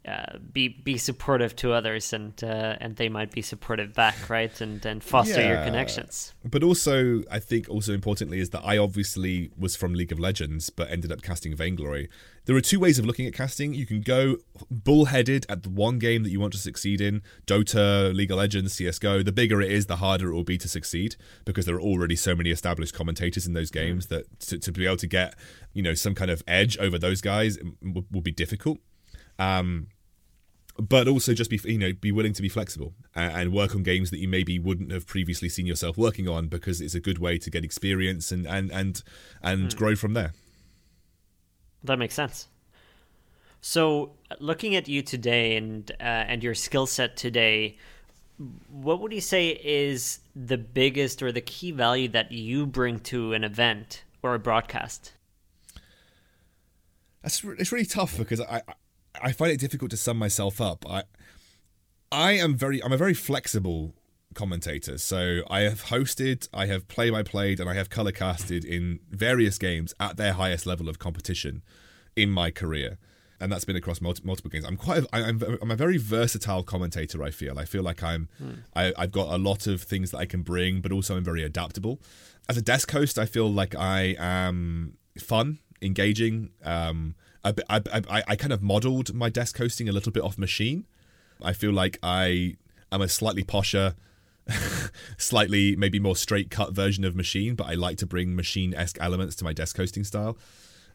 uh, 0.08 0.38
be 0.54 0.70
be 0.70 0.98
supportive 0.98 1.56
to 1.58 1.74
others, 1.74 2.14
and 2.14 2.42
uh, 2.44 2.78
and 2.80 2.96
they 2.96 3.10
might 3.10 3.32
be 3.32 3.42
supportive 3.42 3.94
back, 3.94 4.30
right? 4.30 4.62
And 4.62 4.86
and 4.86 5.04
foster 5.04 5.46
your 5.46 5.62
connections. 5.64 6.34
But 6.46 6.64
also, 6.64 7.24
I 7.30 7.40
think 7.40 7.70
also 7.70 7.94
importantly 7.94 8.40
is 8.40 8.52
that 8.52 8.62
I 8.64 8.78
obviously 8.78 9.52
was 9.58 9.76
from 9.76 9.94
League 9.94 10.12
of 10.12 10.20
Legends, 10.20 10.70
but 10.70 10.90
ended 10.90 11.12
up 11.12 11.22
casting 11.22 11.56
Vainglory. 11.56 12.08
There 12.46 12.56
are 12.56 12.62
two 12.62 12.80
ways 12.80 12.98
of 12.98 13.06
looking 13.06 13.28
at 13.28 13.34
casting. 13.34 13.74
You 13.74 13.86
can 13.86 14.00
go 14.00 14.38
bullheaded 14.72 15.46
at 15.50 15.64
the 15.64 15.70
one 15.70 16.00
game 16.00 16.24
that 16.24 16.30
you 16.30 16.40
want 16.40 16.54
to 16.54 16.60
succeed 16.60 17.02
in 17.02 17.22
Dota, 17.46 18.16
League 18.16 18.32
of 18.32 18.38
Legends, 18.38 18.78
CSGO. 18.78 19.26
The 19.26 19.34
bigger 19.34 19.62
it 19.62 19.70
is, 19.70 19.88
the 19.88 19.98
harder 19.98 20.30
it 20.30 20.34
will 20.34 20.46
be 20.46 20.58
to 20.60 20.70
succeed 20.70 21.18
because 21.44 21.66
there 21.66 21.76
are 21.76 21.82
already 21.82 22.16
so 22.16 22.34
many 22.34 22.50
established 22.50 22.94
commentators 22.94 23.46
in 23.46 23.52
those 23.52 23.70
games 23.70 24.08
that 24.08 24.40
to, 24.40 24.58
to 24.60 24.72
be 24.72 24.86
able 24.86 24.96
to 24.96 25.08
get, 25.08 25.36
you 25.74 25.84
know, 25.84 25.94
some 25.94 26.16
kind 26.16 26.32
of 26.32 26.42
edge 26.48 26.78
over 26.78 26.98
those 26.98 27.20
guys 27.20 27.58
will, 27.82 28.06
will 28.10 28.22
be 28.22 28.32
difficult. 28.32 28.78
Um, 29.40 29.88
but 30.80 31.08
also 31.08 31.34
just 31.34 31.50
be 31.50 31.60
you 31.66 31.78
know 31.78 31.94
be 31.94 32.12
willing 32.12 32.34
to 32.34 32.42
be 32.42 32.50
flexible 32.50 32.94
and, 33.16 33.34
and 33.34 33.54
work 33.54 33.76
on 33.76 33.84
games 33.84 34.10
that 34.12 34.20
you 34.20 34.28
maybe 34.28 34.60
wouldn't 34.60 34.92
have 34.92 35.08
previously 35.08 35.50
seen 35.50 35.66
yourself 35.66 35.98
working 35.98 36.28
on 36.28 36.48
because 36.48 36.82
it's 36.82 36.96
a 36.96 37.00
good 37.00 37.18
way 37.18 37.38
to 37.38 37.50
get 37.50 37.64
experience 37.64 38.32
and 38.32 38.46
and 38.46 38.72
and 38.72 39.04
and 39.42 39.76
grow 39.76 39.96
from 39.96 40.14
there. 40.14 40.34
That 41.84 42.00
makes 42.00 42.14
sense. 42.14 42.48
So, 43.62 44.12
looking 44.40 44.76
at 44.76 44.88
you 44.88 45.02
today 45.02 45.58
and 45.58 45.90
uh, 46.00 46.04
and 46.04 46.44
your 46.44 46.54
skill 46.54 46.86
set 46.86 47.18
today, 47.18 47.78
what 48.70 49.02
would 49.02 49.12
you 49.12 49.22
say 49.22 49.50
is 49.50 50.20
the 50.36 50.58
biggest 50.58 51.24
or 51.24 51.32
the 51.32 51.42
key 51.42 51.72
value 51.72 52.08
that 52.10 52.32
you 52.32 52.68
bring 52.68 53.00
to 53.00 53.34
an 53.34 53.44
event 53.44 54.04
or 54.22 54.36
a 54.36 54.40
broadcast? 54.40 55.14
That's 57.24 57.44
it's 57.44 57.72
really 57.72 57.86
tough 57.86 58.18
because 58.18 58.42
I 58.42 58.62
I- 59.22 59.32
find 59.32 59.52
it 59.52 59.60
difficult 59.60 59.92
to 59.92 59.98
sum 59.98 60.18
myself 60.18 60.60
up. 60.62 60.86
I 60.90 61.04
I 62.12 62.32
am 62.34 62.56
very 62.56 62.84
I'm 62.84 62.92
a 62.94 62.98
very 62.98 63.14
flexible 63.14 63.94
commentator. 64.34 64.98
So 64.98 65.42
I 65.50 65.62
have 65.62 65.86
hosted, 65.86 66.48
I 66.54 66.68
have 66.68 66.88
play 66.88 67.10
by 67.10 67.24
played, 67.24 67.60
and 67.60 67.70
I 67.70 67.74
have 67.74 67.90
color 67.90 68.12
casted 68.12 68.64
in 68.64 69.00
various 69.10 69.58
games 69.58 69.94
at 70.00 70.18
their 70.18 70.34
highest 70.34 70.66
level 70.66 70.90
of 70.90 71.00
competition 71.00 71.64
in 72.16 72.30
my 72.30 72.52
career. 72.52 72.98
And 73.40 73.52
that's 73.52 73.66
been 73.66 73.76
across 73.76 74.00
multi- 74.02 74.24
multiple 74.24 74.50
games. 74.50 74.66
I'm 74.66 74.78
quite, 74.78 75.04
a, 75.04 75.08
I'm, 75.14 75.42
I'm 75.62 75.70
a 75.72 75.76
very 75.76 75.98
versatile 75.98 76.64
commentator. 76.64 77.24
I 77.24 77.30
feel. 77.32 77.58
I 77.60 77.66
feel 77.66 77.84
like 77.84 78.02
I'm, 78.04 78.30
I, 78.76 78.94
I've 78.98 79.12
got 79.12 79.34
a 79.34 79.38
lot 79.38 79.68
of 79.68 79.82
things 79.84 80.10
that 80.12 80.18
I 80.18 80.26
can 80.26 80.42
bring, 80.44 80.82
but 80.82 80.92
also 80.92 81.16
I'm 81.16 81.24
very 81.24 81.44
adaptable. 81.44 82.00
As 82.50 82.58
a 82.58 82.62
desk 82.64 82.92
host, 82.92 83.18
I 83.20 83.26
feel 83.26 83.52
like 83.52 83.76
I 83.76 84.16
am 84.20 84.98
fun, 85.20 85.60
engaging. 85.84 86.50
Um, 86.64 87.16
I, 87.70 87.82
I, 87.92 88.02
I, 88.10 88.24
I 88.30 88.36
kind 88.36 88.54
of 88.54 88.62
modeled 88.62 89.14
my 89.14 89.30
desk 89.30 89.58
hosting 89.58 89.88
a 89.90 89.92
little 89.92 90.12
bit 90.12 90.24
off 90.24 90.38
machine. 90.38 90.86
I 91.42 91.54
feel 91.54 91.72
like 91.72 91.98
I 92.02 92.56
am 92.92 93.02
a 93.02 93.08
slightly 93.08 93.44
posher, 93.44 93.96
slightly 95.18 95.76
maybe 95.76 96.00
more 96.00 96.16
straight 96.16 96.50
cut 96.50 96.74
version 96.74 97.04
of 97.04 97.16
machine, 97.16 97.56
but 97.56 97.68
I 97.68 97.74
like 97.74 97.98
to 97.98 98.06
bring 98.06 98.36
machine 98.36 98.74
esque 98.74 98.98
elements 99.00 99.36
to 99.38 99.44
my 99.44 99.54
desk 99.54 99.78
hosting 99.78 100.04
style. 100.04 100.38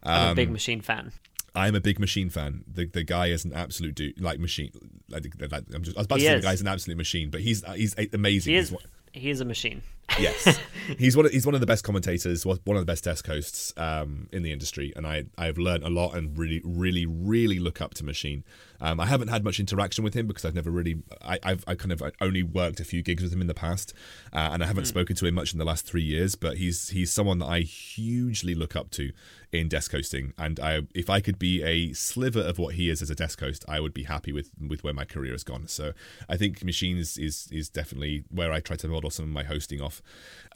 I'm 0.02 0.28
a 0.28 0.30
Um, 0.30 0.36
big 0.36 0.50
machine 0.50 0.80
fan. 0.80 1.12
I'm 1.54 1.74
a 1.74 1.80
big 1.80 1.98
machine 1.98 2.30
fan. 2.30 2.64
The 2.66 2.86
the 2.86 3.04
guy 3.04 3.26
is 3.26 3.44
an 3.44 3.52
absolute 3.52 3.94
dude, 3.94 4.20
like 4.20 4.40
machine. 4.40 4.70
Like, 5.10 5.26
like, 5.38 5.64
I'm 5.74 5.82
just, 5.82 5.96
I 5.96 6.00
was 6.00 6.06
about 6.06 6.16
to 6.16 6.20
He 6.22 6.26
say 6.26 6.34
is. 6.36 6.42
the 6.42 6.46
guy's 6.48 6.60
an 6.62 6.68
absolute 6.68 6.96
machine, 6.96 7.28
but 7.30 7.42
he's 7.42 7.62
he's 7.74 7.94
amazing. 8.12 8.52
He 8.52 8.56
He's 8.58 8.66
is 8.68 8.72
one- 8.72 8.82
he 9.12 9.28
is 9.30 9.40
a 9.40 9.44
machine. 9.44 9.82
Yes, 10.18 10.58
he's 10.98 11.16
one. 11.16 11.26
Of, 11.26 11.32
he's 11.32 11.46
one 11.46 11.54
of 11.54 11.60
the 11.60 11.66
best 11.66 11.84
commentators, 11.84 12.44
one 12.44 12.58
of 12.66 12.80
the 12.80 12.84
best 12.84 13.04
desk 13.04 13.26
hosts 13.26 13.72
um, 13.76 14.28
in 14.32 14.42
the 14.42 14.52
industry, 14.52 14.92
and 14.96 15.06
I 15.06 15.24
I've 15.36 15.58
learned 15.58 15.84
a 15.84 15.90
lot 15.90 16.14
and 16.14 16.36
really 16.36 16.60
really 16.64 17.06
really 17.06 17.58
look 17.58 17.80
up 17.80 17.94
to 17.94 18.04
Machine. 18.04 18.44
Um, 18.80 18.98
I 18.98 19.06
haven't 19.06 19.28
had 19.28 19.44
much 19.44 19.60
interaction 19.60 20.02
with 20.02 20.14
him 20.14 20.26
because 20.26 20.44
I've 20.44 20.54
never 20.54 20.70
really 20.70 21.02
I, 21.22 21.38
I've 21.42 21.64
I 21.66 21.74
kind 21.74 21.92
of 21.92 22.02
only 22.20 22.42
worked 22.42 22.80
a 22.80 22.84
few 22.84 23.02
gigs 23.02 23.22
with 23.22 23.32
him 23.32 23.40
in 23.40 23.46
the 23.46 23.54
past, 23.54 23.94
uh, 24.32 24.50
and 24.52 24.62
I 24.62 24.66
haven't 24.66 24.86
spoken 24.86 25.16
to 25.16 25.26
him 25.26 25.34
much 25.34 25.52
in 25.52 25.58
the 25.58 25.64
last 25.64 25.86
three 25.86 26.02
years. 26.02 26.34
But 26.34 26.58
he's 26.58 26.88
he's 26.90 27.12
someone 27.12 27.38
that 27.38 27.46
I 27.46 27.60
hugely 27.60 28.54
look 28.54 28.76
up 28.76 28.90
to 28.92 29.12
in 29.52 29.68
desk 29.68 29.92
hosting, 29.92 30.32
and 30.38 30.58
I 30.58 30.82
if 30.94 31.10
I 31.10 31.20
could 31.20 31.38
be 31.38 31.62
a 31.62 31.92
sliver 31.92 32.40
of 32.40 32.58
what 32.58 32.74
he 32.74 32.90
is 32.90 33.02
as 33.02 33.10
a 33.10 33.14
desk 33.14 33.40
host, 33.40 33.64
I 33.68 33.80
would 33.80 33.94
be 33.94 34.04
happy 34.04 34.32
with 34.32 34.50
with 34.60 34.82
where 34.82 34.94
my 34.94 35.04
career 35.04 35.32
has 35.32 35.44
gone. 35.44 35.68
So 35.68 35.92
I 36.28 36.36
think 36.36 36.64
Machines 36.64 37.18
is 37.18 37.48
is 37.52 37.68
definitely 37.68 38.24
where 38.30 38.52
I 38.52 38.60
try 38.60 38.76
to 38.76 38.88
model 38.88 39.10
some 39.10 39.26
of 39.26 39.30
my 39.30 39.44
hosting 39.44 39.80
off. 39.80 40.01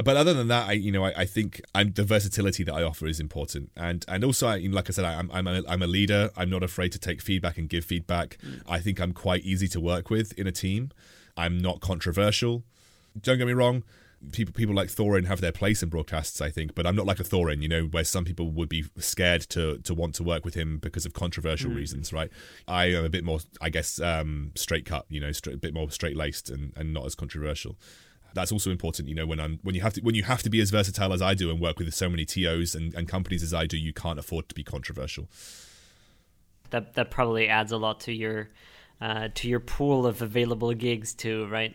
But 0.05 0.16
other 0.16 0.34
than 0.34 0.49
that, 0.49 0.68
I 0.68 0.72
you 0.72 0.92
know 0.92 1.05
I, 1.05 1.12
I 1.16 1.24
think 1.24 1.62
I'm 1.74 1.92
the 1.92 2.05
versatility 2.05 2.62
that 2.64 2.74
I 2.74 2.82
offer 2.82 3.07
is 3.07 3.18
important, 3.18 3.70
and 3.76 4.05
and 4.09 4.24
also 4.24 4.47
I, 4.47 4.59
like 4.59 4.90
I 4.90 4.92
said, 4.92 5.05
I'm 5.05 5.30
I'm 5.32 5.47
a, 5.47 5.62
I'm 5.68 5.82
a 5.82 5.86
leader. 5.86 6.30
I'm 6.36 6.51
not 6.51 6.62
afraid 6.62 6.92
to 6.92 6.99
take 6.99 7.22
feedback 7.22 7.57
and 7.57 7.68
give 7.68 7.84
feedback. 7.84 8.36
I 8.68 8.78
think 8.78 9.01
I'm 9.01 9.12
quite 9.12 9.42
easy 9.44 9.68
to 9.68 9.80
work 9.80 10.11
with 10.11 10.38
in 10.38 10.47
a 10.47 10.53
team. 10.53 10.90
I'm 11.36 11.59
not 11.59 11.80
controversial. 11.80 12.64
Don't 13.20 13.38
get 13.38 13.47
me 13.47 13.55
wrong. 13.55 13.84
People 14.32 14.53
people 14.53 14.74
like 14.74 14.88
Thorin 14.88 15.26
have 15.26 15.40
their 15.40 15.53
place 15.53 15.82
in 15.82 15.88
broadcasts, 15.88 16.40
I 16.42 16.51
think, 16.51 16.74
but 16.74 16.86
I'm 16.86 16.97
not 16.97 17.07
like 17.07 17.20
a 17.20 17.24
Thorin, 17.24 17.62
you 17.62 17.68
know, 17.68 17.84
where 17.84 18.05
some 18.05 18.24
people 18.24 18.51
would 18.51 18.68
be 18.68 18.84
scared 18.99 19.42
to 19.51 19.78
to 19.78 19.94
want 19.94 20.14
to 20.16 20.22
work 20.22 20.44
with 20.44 20.55
him 20.55 20.78
because 20.78 21.07
of 21.07 21.14
controversial 21.14 21.70
reasons, 21.70 22.12
right? 22.12 22.30
I 22.68 22.86
am 22.86 23.05
a 23.05 23.11
bit 23.11 23.24
more, 23.24 23.40
I 23.61 23.70
guess, 23.70 24.01
um, 24.01 24.53
straight 24.57 24.84
cut, 24.84 25.07
you 25.09 25.20
know, 25.20 25.32
straight, 25.32 25.57
a 25.57 25.59
bit 25.59 25.72
more 25.74 25.90
straight 25.90 26.16
laced 26.16 26.51
and, 26.51 26.72
and 26.76 26.92
not 26.92 27.07
as 27.07 27.14
controversial. 27.14 27.76
That's 28.37 28.53
also 28.53 28.70
important, 28.70 29.09
you 29.09 29.14
know, 29.14 29.26
when 29.26 29.41
I'm 29.41 29.59
when 29.62 29.74
you 29.74 29.80
have 29.80 29.95
to 29.95 30.01
when 30.03 30.14
you 30.14 30.22
have 30.22 30.43
to 30.45 30.51
be 30.51 30.61
as 30.61 30.70
versatile 30.70 31.12
as 31.12 31.20
I 31.20 31.34
do 31.34 31.51
and 31.51 31.59
work 31.61 31.78
with 31.78 31.93
so 31.95 32.09
many 32.09 32.24
TOs 32.24 32.74
and, 32.74 32.95
and 32.95 33.09
companies 33.09 33.43
as 33.43 33.53
I 33.53 33.66
do, 33.66 33.76
you 33.76 33.93
can't 33.93 34.18
afford 34.18 34.49
to 34.51 34.55
be 34.55 34.62
controversial. 34.62 35.26
That 36.70 36.95
that 36.95 37.11
probably 37.11 37.49
adds 37.49 37.72
a 37.72 37.76
lot 37.78 38.01
to 38.01 38.12
your 38.12 38.51
uh, 39.01 39.28
to 39.34 39.49
your 39.49 39.61
pool 39.61 40.07
of 40.07 40.22
available 40.22 40.72
gigs 40.74 41.14
too, 41.14 41.47
right? 41.47 41.74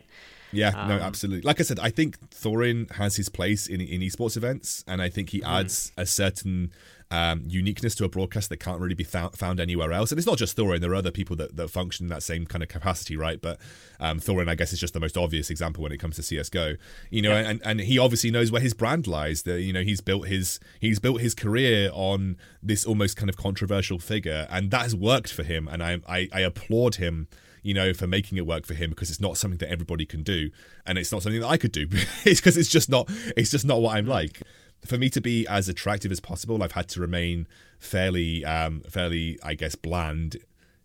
Yeah, 0.53 0.71
no, 0.71 0.95
Um, 0.95 1.01
absolutely. 1.01 1.43
Like 1.43 1.59
I 1.59 1.63
said, 1.63 1.79
I 1.79 1.89
think 1.89 2.19
Thorin 2.29 2.91
has 2.93 3.15
his 3.15 3.29
place 3.29 3.67
in 3.67 3.81
in 3.81 4.01
esports 4.01 4.37
events, 4.37 4.83
and 4.87 5.01
I 5.01 5.09
think 5.09 5.29
he 5.29 5.41
adds 5.43 5.91
a 5.97 6.05
certain 6.05 6.71
um, 7.11 7.43
uniqueness 7.45 7.93
to 7.95 8.05
a 8.05 8.09
broadcast 8.09 8.49
that 8.49 8.57
can't 8.57 8.79
really 8.79 8.95
be 8.95 9.03
thou- 9.03 9.29
found 9.29 9.59
anywhere 9.59 9.91
else. 9.91 10.11
And 10.11 10.17
it's 10.17 10.25
not 10.25 10.37
just 10.37 10.57
Thorin; 10.57 10.79
there 10.79 10.91
are 10.91 10.95
other 10.95 11.11
people 11.11 11.35
that, 11.35 11.57
that 11.57 11.67
function 11.69 12.05
in 12.05 12.09
that 12.09 12.23
same 12.23 12.45
kind 12.45 12.63
of 12.63 12.69
capacity, 12.69 13.17
right? 13.17 13.39
But 13.39 13.59
um, 13.99 14.19
Thorin, 14.19 14.47
I 14.47 14.55
guess, 14.55 14.71
is 14.71 14.79
just 14.79 14.93
the 14.93 14.99
most 14.99 15.17
obvious 15.17 15.49
example 15.49 15.83
when 15.83 15.91
it 15.91 15.97
comes 15.97 16.15
to 16.15 16.23
CS:GO. 16.23 16.77
You 17.09 17.21
know, 17.21 17.33
and 17.33 17.61
and 17.65 17.81
he 17.81 17.99
obviously 17.99 18.31
knows 18.31 18.51
where 18.51 18.61
his 18.61 18.73
brand 18.73 19.07
lies. 19.07 19.43
That 19.43 19.61
you 19.61 19.73
know, 19.73 19.83
he's 19.83 19.99
built 20.01 20.27
his 20.27 20.59
he's 20.79 20.99
built 20.99 21.21
his 21.21 21.35
career 21.35 21.91
on 21.93 22.37
this 22.63 22.85
almost 22.85 23.17
kind 23.17 23.29
of 23.29 23.35
controversial 23.35 23.99
figure, 23.99 24.47
and 24.49 24.71
that 24.71 24.83
has 24.83 24.95
worked 24.95 25.31
for 25.31 25.43
him. 25.43 25.67
And 25.67 25.83
I 25.83 25.99
I, 26.07 26.29
I 26.33 26.39
applaud 26.41 26.95
him 26.95 27.27
you 27.63 27.75
know, 27.75 27.93
for 27.93 28.07
making 28.07 28.39
it 28.39 28.45
work 28.47 28.65
for 28.65 28.73
him 28.73 28.89
because 28.89 29.11
it's 29.11 29.19
not 29.19 29.37
something 29.37 29.59
that 29.59 29.69
everybody 29.69 30.03
can 30.03 30.23
do, 30.23 30.49
and 30.83 30.97
it's 30.97 31.11
not 31.11 31.21
something 31.21 31.41
that 31.41 31.47
I 31.47 31.57
could 31.57 31.71
do. 31.71 31.87
it's 32.25 32.39
because 32.41 32.57
it's 32.57 32.69
just 32.69 32.89
not, 32.89 33.07
it's 33.37 33.51
just 33.51 33.65
not 33.65 33.81
what 33.81 33.95
I'm 33.95 34.07
like. 34.07 34.41
For 34.85 34.97
me 34.97 35.09
to 35.11 35.21
be 35.21 35.45
as 35.47 35.69
attractive 35.69 36.11
as 36.11 36.19
possible, 36.19 36.63
I've 36.63 36.71
had 36.71 36.87
to 36.89 37.01
remain 37.01 37.47
fairly, 37.79 38.43
um, 38.45 38.81
fairly, 38.81 39.37
I 39.43 39.53
guess, 39.53 39.75
bland 39.75 40.37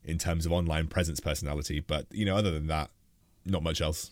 in 0.05 0.19
terms 0.19 0.47
of 0.47 0.53
online 0.53 0.87
presence 0.87 1.21
personality. 1.21 1.81
But 1.81 2.07
you 2.11 2.25
know, 2.25 2.37
other 2.37 2.51
than 2.51 2.67
that, 2.69 2.91
not 3.45 3.63
much 3.63 3.81
else. 3.81 4.11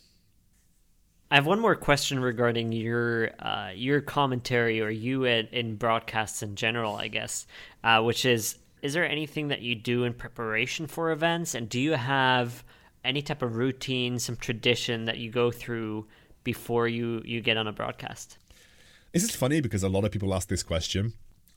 I 1.30 1.36
have 1.36 1.46
one 1.46 1.60
more 1.60 1.74
question 1.74 2.20
regarding 2.20 2.72
your 2.72 3.30
uh, 3.40 3.70
your 3.74 4.00
commentary 4.00 4.80
or 4.80 4.90
you 4.90 5.24
in, 5.24 5.46
in 5.48 5.76
broadcasts 5.76 6.42
in 6.42 6.54
general, 6.54 6.96
I 6.96 7.08
guess, 7.08 7.46
uh, 7.82 8.02
which 8.02 8.24
is 8.24 8.58
is 8.82 8.92
there 8.92 9.08
anything 9.08 9.48
that 9.48 9.62
you 9.62 9.74
do 9.74 10.04
in 10.04 10.12
preparation 10.12 10.86
for 10.86 11.10
events, 11.10 11.54
and 11.54 11.68
do 11.68 11.80
you 11.80 11.92
have 11.92 12.62
any 13.02 13.22
type 13.22 13.42
of 13.42 13.56
routine, 13.56 14.18
some 14.18 14.36
tradition 14.36 15.06
that 15.06 15.18
you 15.18 15.30
go 15.30 15.50
through 15.50 16.06
before 16.44 16.86
you 16.86 17.22
you 17.24 17.40
get 17.40 17.56
on 17.56 17.66
a 17.66 17.72
broadcast? 17.72 18.38
This 19.14 19.22
is 19.22 19.36
funny 19.36 19.60
because 19.60 19.84
a 19.84 19.88
lot 19.88 20.04
of 20.04 20.10
people 20.10 20.34
ask 20.34 20.48
this 20.48 20.64
question. 20.64 21.12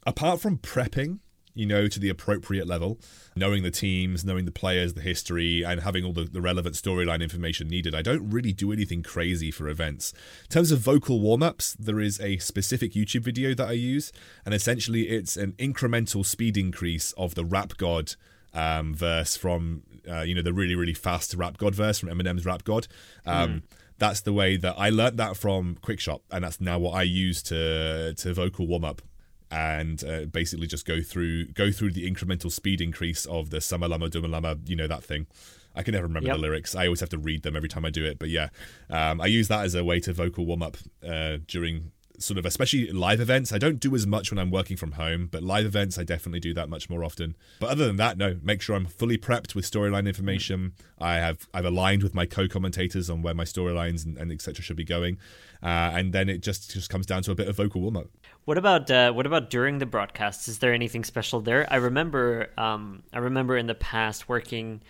Apart 0.06 0.40
from 0.40 0.58
prepping, 0.58 1.18
you 1.54 1.66
know, 1.66 1.88
to 1.88 1.98
the 1.98 2.08
appropriate 2.08 2.68
level, 2.68 3.00
knowing 3.34 3.64
the 3.64 3.72
teams, 3.72 4.24
knowing 4.24 4.44
the 4.44 4.52
players, 4.52 4.94
the 4.94 5.00
history, 5.00 5.64
and 5.64 5.80
having 5.80 6.04
all 6.04 6.12
the, 6.12 6.22
the 6.22 6.40
relevant 6.40 6.76
storyline 6.76 7.20
information 7.20 7.66
needed, 7.66 7.96
I 7.96 8.02
don't 8.02 8.30
really 8.30 8.52
do 8.52 8.70
anything 8.70 9.02
crazy 9.02 9.50
for 9.50 9.68
events. 9.68 10.12
In 10.44 10.50
terms 10.50 10.70
of 10.70 10.78
vocal 10.78 11.18
warm 11.18 11.42
ups, 11.42 11.74
there 11.80 11.98
is 11.98 12.20
a 12.20 12.38
specific 12.38 12.92
YouTube 12.92 13.22
video 13.22 13.54
that 13.54 13.66
I 13.66 13.72
use, 13.72 14.12
and 14.46 14.54
essentially 14.54 15.08
it's 15.08 15.36
an 15.36 15.54
incremental 15.54 16.24
speed 16.24 16.56
increase 16.56 17.10
of 17.18 17.34
the 17.34 17.44
Rap 17.44 17.76
God 17.76 18.14
um, 18.54 18.94
verse 18.94 19.36
from, 19.36 19.82
uh, 20.08 20.20
you 20.20 20.36
know, 20.36 20.42
the 20.42 20.52
really, 20.52 20.76
really 20.76 20.94
fast 20.94 21.34
Rap 21.34 21.56
God 21.56 21.74
verse 21.74 21.98
from 21.98 22.08
Eminem's 22.08 22.46
Rap 22.46 22.62
God. 22.62 22.86
Um, 23.26 23.64
That's 23.98 24.20
the 24.20 24.32
way 24.32 24.56
that 24.56 24.76
I 24.78 24.90
learnt 24.90 25.16
that 25.16 25.36
from 25.36 25.76
Quickshot, 25.82 26.20
and 26.30 26.44
that's 26.44 26.60
now 26.60 26.78
what 26.78 26.92
I 26.92 27.02
use 27.02 27.42
to 27.44 28.14
to 28.14 28.34
vocal 28.34 28.66
warm 28.66 28.84
up 28.84 29.02
and 29.50 30.04
uh, 30.04 30.26
basically 30.26 30.66
just 30.66 30.84
go 30.86 31.00
through 31.00 31.46
go 31.46 31.70
through 31.70 31.90
the 31.92 32.08
incremental 32.10 32.50
speed 32.52 32.80
increase 32.80 33.24
of 33.26 33.50
the 33.50 33.60
Summer 33.60 33.88
Lama 33.88 34.08
Duma 34.08 34.28
Lama, 34.28 34.56
you 34.66 34.76
know 34.76 34.86
that 34.86 35.02
thing. 35.02 35.26
I 35.74 35.82
can 35.82 35.92
never 35.92 36.06
remember 36.06 36.26
Yep. 36.28 36.36
the 36.36 36.42
lyrics. 36.42 36.74
I 36.74 36.86
always 36.86 37.00
have 37.00 37.08
to 37.10 37.18
read 37.18 37.42
them 37.42 37.54
every 37.56 37.68
time 37.68 37.84
I 37.84 37.90
do 37.90 38.04
it. 38.04 38.18
But 38.18 38.30
yeah, 38.30 38.48
um, 38.90 39.20
I 39.20 39.26
use 39.26 39.48
that 39.48 39.64
as 39.64 39.74
a 39.74 39.84
way 39.84 40.00
to 40.00 40.12
vocal 40.12 40.44
warm 40.44 40.62
up 40.62 40.76
uh, 41.06 41.38
during 41.46 41.92
sort 42.18 42.38
of 42.38 42.46
especially 42.46 42.90
live 42.90 43.20
events. 43.20 43.52
I 43.52 43.58
don't 43.58 43.80
do 43.80 43.94
as 43.94 44.06
much 44.06 44.30
when 44.30 44.38
I'm 44.38 44.50
working 44.50 44.76
from 44.76 44.92
home, 44.92 45.28
but 45.30 45.42
live 45.42 45.66
events 45.66 45.98
I 45.98 46.04
definitely 46.04 46.40
do 46.40 46.54
that 46.54 46.68
much 46.68 46.90
more 46.90 47.04
often. 47.04 47.36
But 47.60 47.70
other 47.70 47.86
than 47.86 47.96
that, 47.96 48.18
no, 48.18 48.38
make 48.42 48.62
sure 48.62 48.76
I'm 48.76 48.86
fully 48.86 49.18
prepped 49.18 49.54
with 49.54 49.70
storyline 49.70 50.06
information. 50.06 50.72
I 50.98 51.16
have 51.16 51.48
I've 51.54 51.64
aligned 51.64 52.02
with 52.02 52.14
my 52.14 52.26
co-commentators 52.26 53.08
on 53.08 53.22
where 53.22 53.34
my 53.34 53.44
storylines 53.44 54.04
and, 54.04 54.16
and 54.16 54.32
etc. 54.32 54.62
should 54.62 54.76
be 54.76 54.84
going, 54.84 55.18
uh, 55.62 55.66
and 55.94 56.12
then 56.12 56.28
it 56.28 56.42
just 56.42 56.70
just 56.70 56.90
comes 56.90 57.06
down 57.06 57.22
to 57.22 57.30
a 57.30 57.34
bit 57.34 57.48
of 57.48 57.56
vocal 57.56 57.80
warm 57.80 57.96
up. 57.96 58.08
What 58.44 58.58
about 58.58 58.90
uh, 58.90 59.12
what 59.12 59.26
about 59.26 59.50
during 59.50 59.78
the 59.78 59.86
broadcasts? 59.86 60.48
Is 60.48 60.58
there 60.58 60.72
anything 60.72 61.04
special 61.04 61.40
there? 61.40 61.66
I 61.70 61.76
remember 61.76 62.50
um, 62.56 63.02
I 63.12 63.18
remember 63.18 63.56
in 63.56 63.66
the 63.66 63.74
past 63.74 64.28
working 64.28 64.80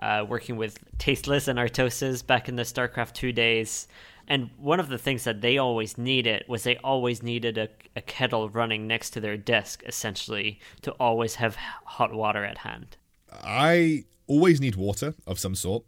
uh, 0.00 0.24
working 0.28 0.56
with 0.56 0.78
Tasteless 0.98 1.48
and 1.48 1.58
Artosis 1.58 2.26
back 2.26 2.48
in 2.48 2.56
the 2.56 2.62
StarCraft 2.62 3.12
two 3.12 3.32
days. 3.32 3.86
And 4.26 4.50
one 4.56 4.80
of 4.80 4.88
the 4.88 4.98
things 4.98 5.24
that 5.24 5.40
they 5.40 5.58
always 5.58 5.98
needed 5.98 6.44
was 6.48 6.62
they 6.62 6.76
always 6.78 7.22
needed 7.22 7.58
a, 7.58 7.68
a 7.94 8.00
kettle 8.00 8.48
running 8.48 8.86
next 8.86 9.10
to 9.10 9.20
their 9.20 9.36
desk, 9.36 9.82
essentially, 9.86 10.60
to 10.82 10.92
always 10.92 11.36
have 11.36 11.56
hot 11.84 12.12
water 12.12 12.44
at 12.44 12.58
hand. 12.58 12.96
I 13.32 14.04
always 14.26 14.60
need 14.60 14.76
water 14.76 15.14
of 15.26 15.38
some 15.38 15.54
sort. 15.54 15.84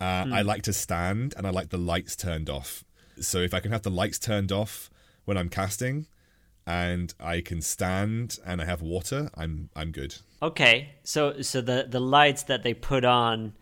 Uh, 0.00 0.26
I 0.32 0.42
like 0.42 0.62
to 0.62 0.72
stand 0.72 1.34
and 1.36 1.46
I 1.46 1.50
like 1.50 1.68
the 1.68 1.78
lights 1.78 2.16
turned 2.16 2.48
off. 2.48 2.84
So 3.20 3.38
if 3.38 3.52
I 3.52 3.60
can 3.60 3.70
have 3.70 3.82
the 3.82 3.90
lights 3.90 4.18
turned 4.18 4.50
off 4.50 4.88
when 5.26 5.36
I'm 5.36 5.50
casting 5.50 6.06
and 6.66 7.12
I 7.20 7.42
can 7.42 7.60
stand 7.60 8.38
and 8.46 8.62
I 8.62 8.64
have 8.64 8.80
water, 8.80 9.30
I'm 9.34 9.68
I'm 9.76 9.92
good. 9.92 10.16
Okay, 10.42 10.94
so 11.02 11.42
so 11.42 11.60
the 11.60 11.86
the 11.88 12.00
lights 12.00 12.44
that 12.44 12.62
they 12.62 12.72
put 12.72 13.04
on, 13.04 13.54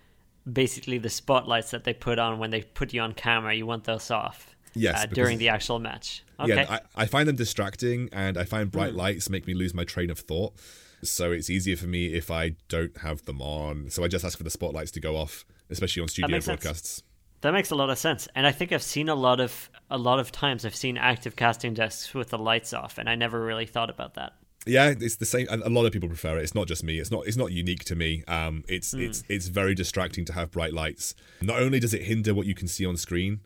basically 0.53 0.99
the 0.99 1.11
spotlights 1.11 1.71
that 1.71 1.85
they 1.85 1.95
put 1.95 2.19
on 2.19 2.39
when 2.39 2.51
they 2.51 2.63
put 2.63 2.93
you 2.93 3.01
on 3.01 3.13
camera, 3.13 3.55
you 3.55 3.67
want 3.67 3.85
those 3.85 4.11
off. 4.11 4.55
Yes, 4.75 5.03
uh, 5.03 5.07
during 5.07 5.39
the 5.39 5.49
actual 5.49 5.79
match. 5.79 6.25
Okay. 6.39 6.55
Yeah, 6.55 6.79
I, 6.97 7.03
I 7.03 7.07
find 7.07 7.29
them 7.29 7.37
distracting 7.37 8.09
and 8.13 8.39
I 8.39 8.45
find 8.45 8.71
bright 8.71 8.95
lights 8.95 9.29
make 9.29 9.47
me 9.47 9.55
lose 9.55 9.75
my 9.75 9.85
train 9.85 10.11
of 10.11 10.19
thought. 10.21 10.55
So 11.03 11.33
it's 11.33 11.49
easier 11.49 11.77
for 11.77 11.87
me 11.87 12.15
if 12.15 12.31
I 12.31 12.57
don't 12.69 12.97
have 12.99 13.25
them 13.25 13.41
on. 13.41 13.91
So 13.91 14.05
I 14.05 14.09
just 14.09 14.25
ask 14.25 14.37
for 14.37 14.45
the 14.45 14.51
spotlights 14.51 14.91
to 14.93 15.01
go 15.01 15.17
off, 15.17 15.45
especially 15.71 16.03
on 16.03 16.09
studio 16.09 16.39
sense. 16.39 16.47
broadcasts. 16.47 17.03
That 17.41 17.53
makes 17.53 17.71
a 17.71 17.77
lot 17.77 17.89
of 17.89 17.99
sense, 17.99 18.27
and 18.35 18.49
I 18.49 18.53
think 18.53 18.73
I've 18.73 18.83
seen 18.83 19.09
a 19.09 19.15
lot 19.15 19.39
of 19.39 19.71
a 19.91 19.97
lot 19.97 20.19
of 20.19 20.33
times 20.33 20.65
I've 20.65 20.75
seen 20.75 20.99
active 20.99 21.37
casting 21.37 21.73
desks 21.73 22.13
with 22.13 22.31
the 22.31 22.39
lights 22.39 22.73
off, 22.73 22.99
and 22.99 23.09
I 23.09 23.15
never 23.15 23.41
really 23.41 23.67
thought 23.67 23.91
about 23.91 24.15
that. 24.15 24.33
Yeah, 24.67 24.93
it's 24.99 25.17
the 25.17 25.25
same. 25.25 25.47
A 25.51 25.57
a 25.57 25.71
lot 25.71 25.87
of 25.87 25.93
people 25.93 26.09
prefer 26.09 26.39
it. 26.39 26.43
It's 26.43 26.55
not 26.55 26.67
just 26.67 26.85
me. 26.85 26.99
It's 26.99 27.11
not. 27.11 27.27
It's 27.27 27.37
not 27.37 27.53
unique 27.53 27.85
to 27.85 27.95
me. 27.97 28.25
Um, 28.29 28.65
it's 28.69 28.93
it's 28.93 29.25
it's 29.29 29.49
very 29.49 29.75
distracting 29.75 30.25
to 30.27 30.33
have 30.35 30.51
bright 30.51 30.73
lights. 30.75 31.15
Not 31.41 31.61
only 31.61 31.81
does 31.81 31.95
it 31.95 32.03
hinder 32.03 32.35
what 32.35 32.47
you 32.47 32.55
can 32.55 32.69
see 32.69 32.85
on 32.85 32.97
screen, 32.97 33.41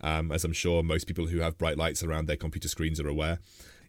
um, 0.00 0.30
as 0.30 0.44
I'm 0.44 0.52
sure 0.52 0.82
most 0.82 1.06
people 1.06 1.26
who 1.26 1.38
have 1.38 1.58
bright 1.58 1.76
lights 1.76 2.02
around 2.02 2.26
their 2.26 2.36
computer 2.36 2.68
screens 2.68 3.00
are 3.00 3.08
aware. 3.08 3.38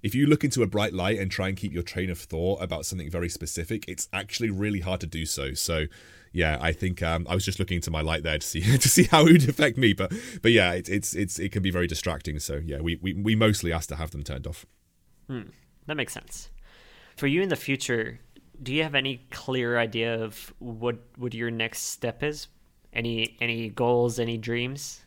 If 0.02 0.16
you 0.16 0.28
look 0.28 0.46
into 0.46 0.64
a 0.64 0.68
bright 0.68 0.94
light 0.94 1.20
and 1.20 1.30
try 1.30 1.50
and 1.50 1.58
keep 1.58 1.74
your 1.74 1.84
train 1.84 2.10
of 2.10 2.18
thought 2.18 2.64
about 2.64 2.86
something 2.86 3.10
very 3.10 3.28
specific, 3.28 3.84
it's 3.88 4.08
actually 4.14 4.50
really 4.50 4.80
hard 4.80 5.02
to 5.02 5.08
do 5.08 5.26
so. 5.26 5.54
So, 5.54 5.88
yeah, 6.32 6.58
I 6.62 6.72
think 6.72 7.04
um, 7.04 7.28
I 7.30 7.36
was 7.36 7.44
just 7.44 7.60
looking 7.60 7.76
into 7.76 7.92
my 7.92 8.00
light 8.00 8.24
there 8.24 8.38
to 8.38 8.48
see 8.48 8.62
to 8.78 8.90
see 8.90 9.04
how 9.04 9.26
it 9.26 9.34
would 9.34 9.50
affect 9.50 9.78
me. 9.78 9.94
But 9.94 10.14
but 10.42 10.52
yeah, 10.52 10.72
it's 10.72 10.90
it's 10.90 11.14
it's 11.14 11.38
it 11.38 11.52
can 11.52 11.62
be 11.62 11.72
very 11.72 11.88
distracting. 11.88 12.40
So 12.40 12.62
yeah, 12.66 12.80
we 12.80 12.96
we, 13.02 13.14
we 13.14 13.36
mostly 13.36 13.74
ask 13.74 13.90
to 13.90 13.98
have 13.98 14.12
them 14.12 14.24
turned 14.24 14.48
off. 14.48 14.66
That 15.86 15.98
makes 15.98 16.14
sense. 16.14 16.50
For 17.20 17.28
you 17.28 17.42
in 17.42 17.50
the 17.50 17.58
future, 17.58 18.18
do 18.64 18.74
you 18.74 18.82
have 18.84 18.96
any 18.96 19.28
clear 19.30 19.78
idea 19.78 20.24
of 20.24 20.54
what 20.60 21.00
what 21.18 21.34
your 21.34 21.52
next 21.52 21.88
step 21.88 22.24
is? 22.24 22.48
Any 22.94 23.36
any 23.42 23.68
goals? 23.68 24.20
Any 24.20 24.38
dreams? 24.38 25.02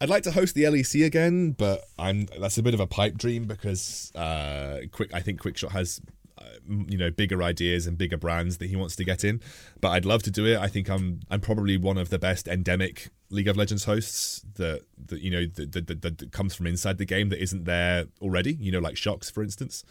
I'd 0.00 0.08
like 0.08 0.22
to 0.22 0.30
host 0.30 0.54
the 0.54 0.62
LEC 0.62 1.04
again, 1.04 1.50
but 1.50 1.82
I'm 1.98 2.26
that's 2.38 2.58
a 2.58 2.62
bit 2.62 2.74
of 2.74 2.78
a 2.80 2.86
pipe 2.86 3.18
dream 3.18 3.46
because 3.46 4.12
uh, 4.14 4.82
quick. 4.92 5.12
I 5.12 5.18
think 5.18 5.42
Quickshot 5.42 5.72
has 5.72 6.00
uh, 6.38 6.44
you 6.86 6.96
know 6.96 7.10
bigger 7.10 7.42
ideas 7.42 7.88
and 7.88 7.98
bigger 7.98 8.16
brands 8.16 8.58
that 8.58 8.66
he 8.68 8.76
wants 8.76 8.94
to 8.94 9.04
get 9.04 9.24
in. 9.24 9.40
But 9.80 9.88
I'd 9.88 10.04
love 10.04 10.22
to 10.22 10.30
do 10.30 10.46
it. 10.46 10.58
I 10.58 10.68
think 10.68 10.88
I'm 10.88 11.22
I'm 11.28 11.40
probably 11.40 11.76
one 11.76 11.98
of 11.98 12.08
the 12.10 12.20
best 12.20 12.46
endemic 12.46 13.08
League 13.30 13.48
of 13.48 13.56
Legends 13.56 13.82
hosts 13.82 14.42
that 14.54 14.82
that 15.06 15.20
you 15.20 15.32
know 15.32 15.46
that, 15.56 15.72
that, 15.72 16.02
that, 16.02 16.18
that 16.18 16.30
comes 16.30 16.54
from 16.54 16.68
inside 16.68 16.98
the 16.98 17.04
game 17.04 17.30
that 17.30 17.42
isn't 17.42 17.64
there 17.64 18.04
already. 18.20 18.52
You 18.60 18.70
know, 18.70 18.78
like 18.78 18.94
Sjokz 18.94 19.32
for 19.32 19.42
instance. 19.42 19.82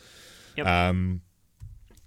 Yep. 0.55 0.65
Um, 0.65 1.21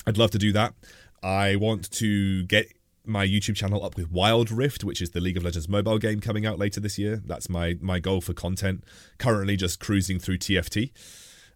I'd 0.07 0.19
love 0.19 0.31
to 0.33 0.39
do 0.39 0.53
that. 0.53 0.75
I 1.23 1.57
want 1.57 1.91
to 1.93 2.45
get 2.45 2.67
my 3.07 3.27
YouTube 3.27 3.57
channel 3.57 3.85
up 3.85 3.97
with 3.97 4.11
Wild 4.11 4.51
Rift, 4.51 4.85
which 4.85 5.01
is 5.03 5.11
the 5.11 5.21
League 5.21 5.37
of 5.37 5.45
Legends 5.45 5.69
mobile 5.69 5.99
game 5.99 6.21
coming 6.21 6.47
out 6.47 6.59
later 6.59 6.81
this 6.81 6.99
year. 6.99 7.23
That's 7.25 7.49
my 7.49 7.77
my 7.81 7.99
goal 7.99 8.21
for 8.21 8.33
content. 8.33 8.85
Currently, 9.19 9.57
just 9.57 9.81
cruising 9.81 10.19
through 10.19 10.39
TFT. 10.39 10.91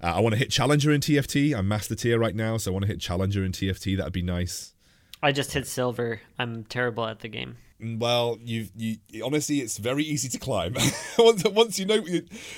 Uh, 0.02 0.14
I 0.16 0.20
want 0.20 0.34
to 0.34 0.38
hit 0.38 0.50
Challenger 0.50 0.92
in 0.92 1.00
TFT. 1.00 1.56
I'm 1.56 1.66
Master 1.66 1.94
Tier 1.94 2.18
right 2.18 2.34
now, 2.34 2.56
so 2.56 2.70
I 2.70 2.72
want 2.72 2.84
to 2.84 2.86
hit 2.86 3.00
Challenger 3.00 3.44
in 3.44 3.52
TFT. 3.52 3.96
That'd 3.96 4.12
be 4.12 4.22
nice. 4.22 4.74
I 5.22 5.32
just 5.32 5.52
hit 5.52 5.66
silver. 5.66 6.20
I'm 6.38 6.64
terrible 6.64 7.06
at 7.06 7.20
the 7.20 7.28
game. 7.28 7.56
Well, 7.80 8.38
you 8.42 8.68
you 8.76 8.96
honestly, 9.24 9.60
it's 9.60 9.78
very 9.78 10.02
easy 10.02 10.28
to 10.30 10.38
climb. 10.38 10.74
once 11.18 11.44
once 11.44 11.78
you 11.78 11.86
know, 11.86 12.04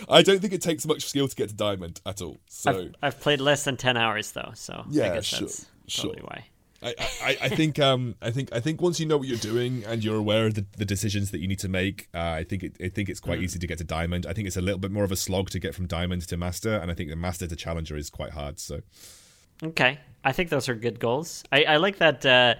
I 0.09 0.23
don't 0.23 0.41
think 0.41 0.53
it 0.53 0.63
takes 0.63 0.87
much 0.87 1.07
skill 1.07 1.29
to 1.29 1.37
get 1.37 1.51
to 1.51 1.55
diamond 1.55 2.01
at 2.07 2.23
all. 2.23 2.39
So 2.49 2.71
I've, 2.71 2.95
I've 3.03 3.21
played 3.21 3.41
less 3.41 3.65
than 3.65 3.77
ten 3.77 3.97
hours 3.97 4.33
though, 4.33 4.53
so 4.55 4.85
Yeah, 4.89 5.21
sure, 5.21 5.41
that's 5.41 5.67
sure. 5.91 6.15
why. 6.23 6.47
I, 6.83 6.95
I, 7.23 7.37
I 7.43 7.49
think 7.51 7.79
um 7.79 8.15
I 8.23 8.31
think 8.31 8.55
I 8.55 8.61
think 8.61 8.81
once 8.81 8.99
you 8.99 9.05
know 9.05 9.19
what 9.19 9.29
you're 9.29 9.37
doing 9.37 9.85
and 9.87 10.03
you're 10.03 10.17
aware 10.17 10.47
of 10.47 10.55
the, 10.55 10.65
the 10.79 10.87
decisions 10.87 11.31
that 11.31 11.41
you 11.41 11.47
need 11.47 11.59
to 11.59 11.69
make, 11.69 12.09
uh, 12.15 12.19
I 12.21 12.45
think 12.45 12.63
it, 12.63 12.77
I 12.83 12.89
think 12.89 13.11
it's 13.11 13.21
quite 13.21 13.43
easy 13.43 13.59
to 13.59 13.67
get 13.67 13.77
to 13.79 13.85
diamond. 13.85 14.25
I 14.25 14.33
think 14.33 14.47
it's 14.47 14.57
a 14.57 14.63
little 14.63 14.79
bit 14.79 14.91
more 14.91 15.05
of 15.05 15.13
a 15.13 15.17
slog 15.17 15.51
to 15.51 15.59
get 15.59 15.75
from 15.75 15.87
diamond 15.87 16.27
to 16.29 16.37
master, 16.39 16.75
and 16.75 16.91
I 16.91 16.95
think 16.95 17.11
the 17.11 17.17
master 17.17 17.47
to 17.47 17.55
challenger 17.55 17.97
is 17.97 18.09
quite 18.09 18.31
hard. 18.31 18.59
So 18.59 18.81
Okay, 19.63 19.99
I 20.25 20.33
think 20.33 20.49
those 20.49 20.69
are 20.69 20.75
good 20.75 20.99
goals. 20.99 21.45
I, 21.53 21.65
I 21.65 21.77
like 21.77 21.99
that 21.99 22.25
uh, 22.25 22.55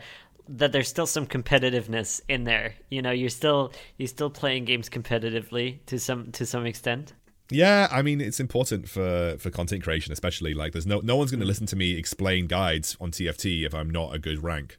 that 0.49 0.73
there's 0.73 0.89
still 0.89 1.07
some 1.07 1.27
competitiveness 1.27 2.21
in 2.29 2.45
there. 2.45 2.75
You 2.91 3.03
know, 3.03 3.11
you're 3.11 3.31
still 3.31 3.73
you're 3.97 4.09
still 4.09 4.31
playing 4.31 4.67
games 4.67 4.91
competitively 4.91 5.79
to 5.87 5.99
some 5.99 6.31
to 6.33 6.45
some 6.45 6.67
extent. 6.67 7.15
Yeah, 7.51 7.89
I 7.91 8.03
mean 8.03 8.21
it's 8.21 8.41
important 8.41 8.89
for 8.89 9.37
for 9.39 9.51
content 9.51 9.83
creation, 9.83 10.13
especially 10.13 10.55
like 10.55 10.73
there's 10.73 10.87
no 10.87 11.01
no 11.01 11.17
one's 11.17 11.31
going 11.31 11.41
to 11.41 11.47
listen 11.47 11.67
to 11.67 11.77
me 11.77 11.97
explain 11.97 12.47
guides 12.47 12.97
on 13.01 13.11
TFT 13.11 13.65
if 13.67 13.75
I'm 13.75 13.91
not 13.91 14.15
a 14.15 14.19
good 14.19 14.43
rank. 14.43 14.79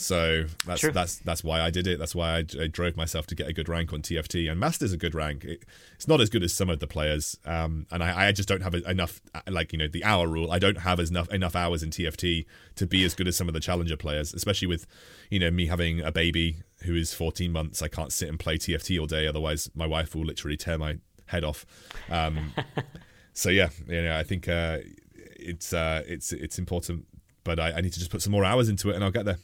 So 0.00 0.44
that's 0.64 0.80
True. 0.80 0.92
that's 0.92 1.16
that's 1.18 1.42
why 1.42 1.60
I 1.60 1.70
did 1.70 1.88
it. 1.88 1.98
That's 1.98 2.14
why 2.14 2.36
I, 2.36 2.38
I 2.38 2.68
drove 2.68 2.96
myself 2.96 3.26
to 3.26 3.34
get 3.34 3.48
a 3.48 3.52
good 3.52 3.68
rank 3.68 3.92
on 3.92 4.00
TFT. 4.00 4.48
And 4.48 4.60
Master's 4.60 4.92
a 4.92 4.96
good 4.96 5.12
rank. 5.12 5.44
It, 5.44 5.64
it's 5.96 6.06
not 6.06 6.20
as 6.20 6.30
good 6.30 6.44
as 6.44 6.54
some 6.54 6.70
of 6.70 6.78
the 6.78 6.86
players, 6.86 7.36
um, 7.44 7.84
and 7.90 8.00
I, 8.00 8.28
I 8.28 8.32
just 8.32 8.48
don't 8.48 8.62
have 8.62 8.74
enough. 8.74 9.20
Like 9.48 9.72
you 9.72 9.78
know, 9.80 9.88
the 9.88 10.04
hour 10.04 10.28
rule. 10.28 10.52
I 10.52 10.60
don't 10.60 10.78
have 10.78 11.00
as 11.00 11.10
enough 11.10 11.28
enough 11.32 11.56
hours 11.56 11.82
in 11.82 11.90
TFT 11.90 12.46
to 12.76 12.86
be 12.86 13.04
as 13.04 13.16
good 13.16 13.26
as 13.26 13.36
some 13.36 13.48
of 13.48 13.54
the 13.54 13.60
challenger 13.60 13.96
players. 13.96 14.32
Especially 14.32 14.68
with, 14.68 14.86
you 15.30 15.40
know, 15.40 15.50
me 15.50 15.66
having 15.66 16.00
a 16.00 16.12
baby 16.12 16.58
who 16.84 16.94
is 16.94 17.12
14 17.12 17.50
months. 17.50 17.82
I 17.82 17.88
can't 17.88 18.12
sit 18.12 18.28
and 18.28 18.38
play 18.38 18.56
TFT 18.56 19.00
all 19.00 19.06
day. 19.06 19.26
Otherwise, 19.26 19.68
my 19.74 19.86
wife 19.86 20.14
will 20.14 20.24
literally 20.24 20.56
tear 20.56 20.78
my 20.78 20.98
head 21.28 21.44
off. 21.44 21.64
Um, 22.10 22.52
so 23.32 23.50
yeah, 23.50 23.68
you 23.86 24.02
know, 24.02 24.16
I 24.16 24.24
think 24.24 24.48
uh, 24.48 24.78
it's 25.14 25.72
uh, 25.72 26.02
it's 26.06 26.32
it's 26.32 26.58
important. 26.58 27.06
But 27.44 27.60
I, 27.60 27.72
I 27.72 27.80
need 27.80 27.92
to 27.92 27.98
just 27.98 28.10
put 28.10 28.20
some 28.20 28.32
more 28.32 28.44
hours 28.44 28.68
into 28.68 28.90
it, 28.90 28.94
and 28.96 29.04
I'll 29.04 29.10
get 29.10 29.24
there. 29.24 29.38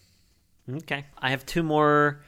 Okay, 0.71 1.05
I 1.19 1.31
have 1.31 1.47
two 1.47 1.63
more 1.63 2.21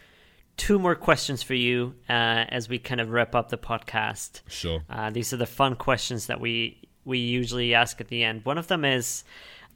two 0.57 0.79
more 0.79 0.95
questions 0.95 1.43
for 1.43 1.55
you 1.55 1.95
uh, 2.09 2.45
as 2.49 2.69
we 2.69 2.79
kind 2.79 3.01
of 3.01 3.11
wrap 3.11 3.35
up 3.35 3.51
the 3.51 3.59
podcast. 3.59 4.41
Sure. 4.49 4.83
Uh, 4.89 5.11
these 5.11 5.33
are 5.33 5.37
the 5.37 5.47
fun 5.47 5.77
questions 5.77 6.27
that 6.27 6.41
we 6.41 6.81
we 7.05 7.19
usually 7.19 7.75
ask 7.75 8.01
at 8.01 8.09
the 8.09 8.25
end. 8.25 8.45
One 8.45 8.59
of 8.59 8.69
them 8.69 8.85
is 8.85 9.25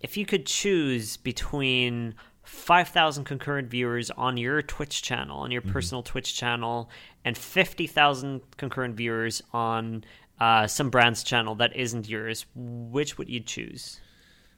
if 0.00 0.16
you 0.16 0.26
could 0.26 0.46
choose 0.46 1.16
between 1.16 2.14
5,000 2.50 3.24
concurrent 3.24 3.70
viewers 3.70 4.10
on 4.10 4.36
your 4.36 4.60
Twitch 4.60 5.02
channel, 5.02 5.38
on 5.38 5.52
your 5.52 5.62
personal 5.62 6.02
Twitch 6.02 6.34
channel, 6.36 6.90
and 7.24 7.38
50,000 7.38 8.40
concurrent 8.56 8.96
viewers 8.96 9.40
on 9.52 10.02
uh, 10.40 10.66
some 10.66 10.90
brand's 10.90 11.22
channel 11.22 11.54
that 11.54 11.76
isn't 11.76 12.08
yours, 12.08 12.46
which 12.56 13.16
would 13.18 13.28
you 13.28 13.38
choose? 13.38 14.00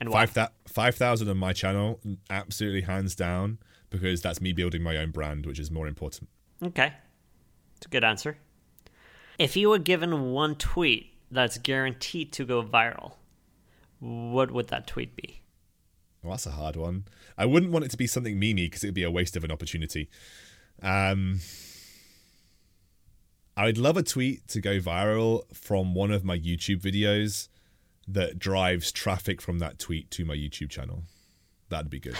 And 0.00 0.08
why? 0.08 0.24
Five 0.24 0.50
five 0.66 0.94
thousand 0.94 1.28
on 1.28 1.36
my 1.36 1.52
channel, 1.52 2.00
absolutely 2.30 2.80
hands 2.80 3.14
down, 3.14 3.58
because 3.90 4.22
that's 4.22 4.40
me 4.40 4.54
building 4.54 4.82
my 4.82 4.96
own 4.96 5.10
brand, 5.10 5.44
which 5.44 5.58
is 5.58 5.70
more 5.70 5.86
important. 5.86 6.30
Okay. 6.62 6.94
It's 7.76 7.86
a 7.86 7.90
good 7.90 8.04
answer. 8.04 8.38
If 9.38 9.54
you 9.54 9.68
were 9.68 9.78
given 9.78 10.32
one 10.32 10.54
tweet 10.54 11.12
that's 11.30 11.58
guaranteed 11.58 12.32
to 12.32 12.46
go 12.46 12.62
viral, 12.62 13.16
what 14.00 14.50
would 14.50 14.68
that 14.68 14.86
tweet 14.86 15.14
be? 15.14 15.41
Well, 16.22 16.32
that's 16.32 16.46
a 16.46 16.52
hard 16.52 16.76
one. 16.76 17.04
I 17.36 17.46
wouldn't 17.46 17.72
want 17.72 17.84
it 17.84 17.90
to 17.90 17.96
be 17.96 18.06
something 18.06 18.36
memey 18.36 18.66
because 18.66 18.84
it 18.84 18.88
would 18.88 18.94
be 18.94 19.02
a 19.02 19.10
waste 19.10 19.36
of 19.36 19.44
an 19.44 19.50
opportunity. 19.50 20.08
Um, 20.82 21.40
I 23.56 23.66
would 23.66 23.78
love 23.78 23.96
a 23.96 24.02
tweet 24.02 24.46
to 24.48 24.60
go 24.60 24.78
viral 24.78 25.42
from 25.54 25.94
one 25.94 26.10
of 26.10 26.24
my 26.24 26.38
YouTube 26.38 26.80
videos 26.80 27.48
that 28.08 28.38
drives 28.38 28.92
traffic 28.92 29.40
from 29.40 29.58
that 29.58 29.78
tweet 29.78 30.10
to 30.12 30.24
my 30.24 30.34
YouTube 30.34 30.70
channel. 30.70 31.02
That'd 31.68 31.90
be 31.90 32.00
good. 32.00 32.16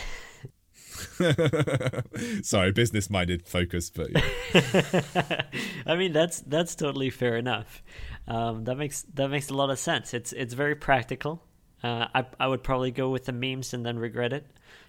Sorry, 2.45 2.73
business 2.73 3.09
minded 3.09 3.47
focus, 3.47 3.91
but 3.91 4.11
yeah. 4.13 5.43
I 5.87 5.97
mean, 5.97 6.13
that's 6.13 6.41
that's 6.41 6.75
totally 6.75 7.11
fair 7.11 7.37
enough. 7.37 7.83
um, 8.29 8.65
that 8.65 8.77
makes 8.77 9.03
that 9.15 9.29
makes 9.29 9.49
a 9.49 9.55
lot 9.55 9.71
of 9.71 9.79
sense. 9.79 10.13
It's 10.13 10.33
it's 10.33 10.55
very 10.55 10.75
practical. 10.75 11.43
Uh, 11.83 12.07
I 12.15 12.25
I 12.39 12.47
would 12.47 12.63
probably 12.63 12.91
go 12.91 13.11
with 13.11 13.25
the 13.25 13.33
memes 13.33 13.75
and 13.75 13.85
then 13.85 13.99
regret 13.99 14.33
it. 14.33 14.47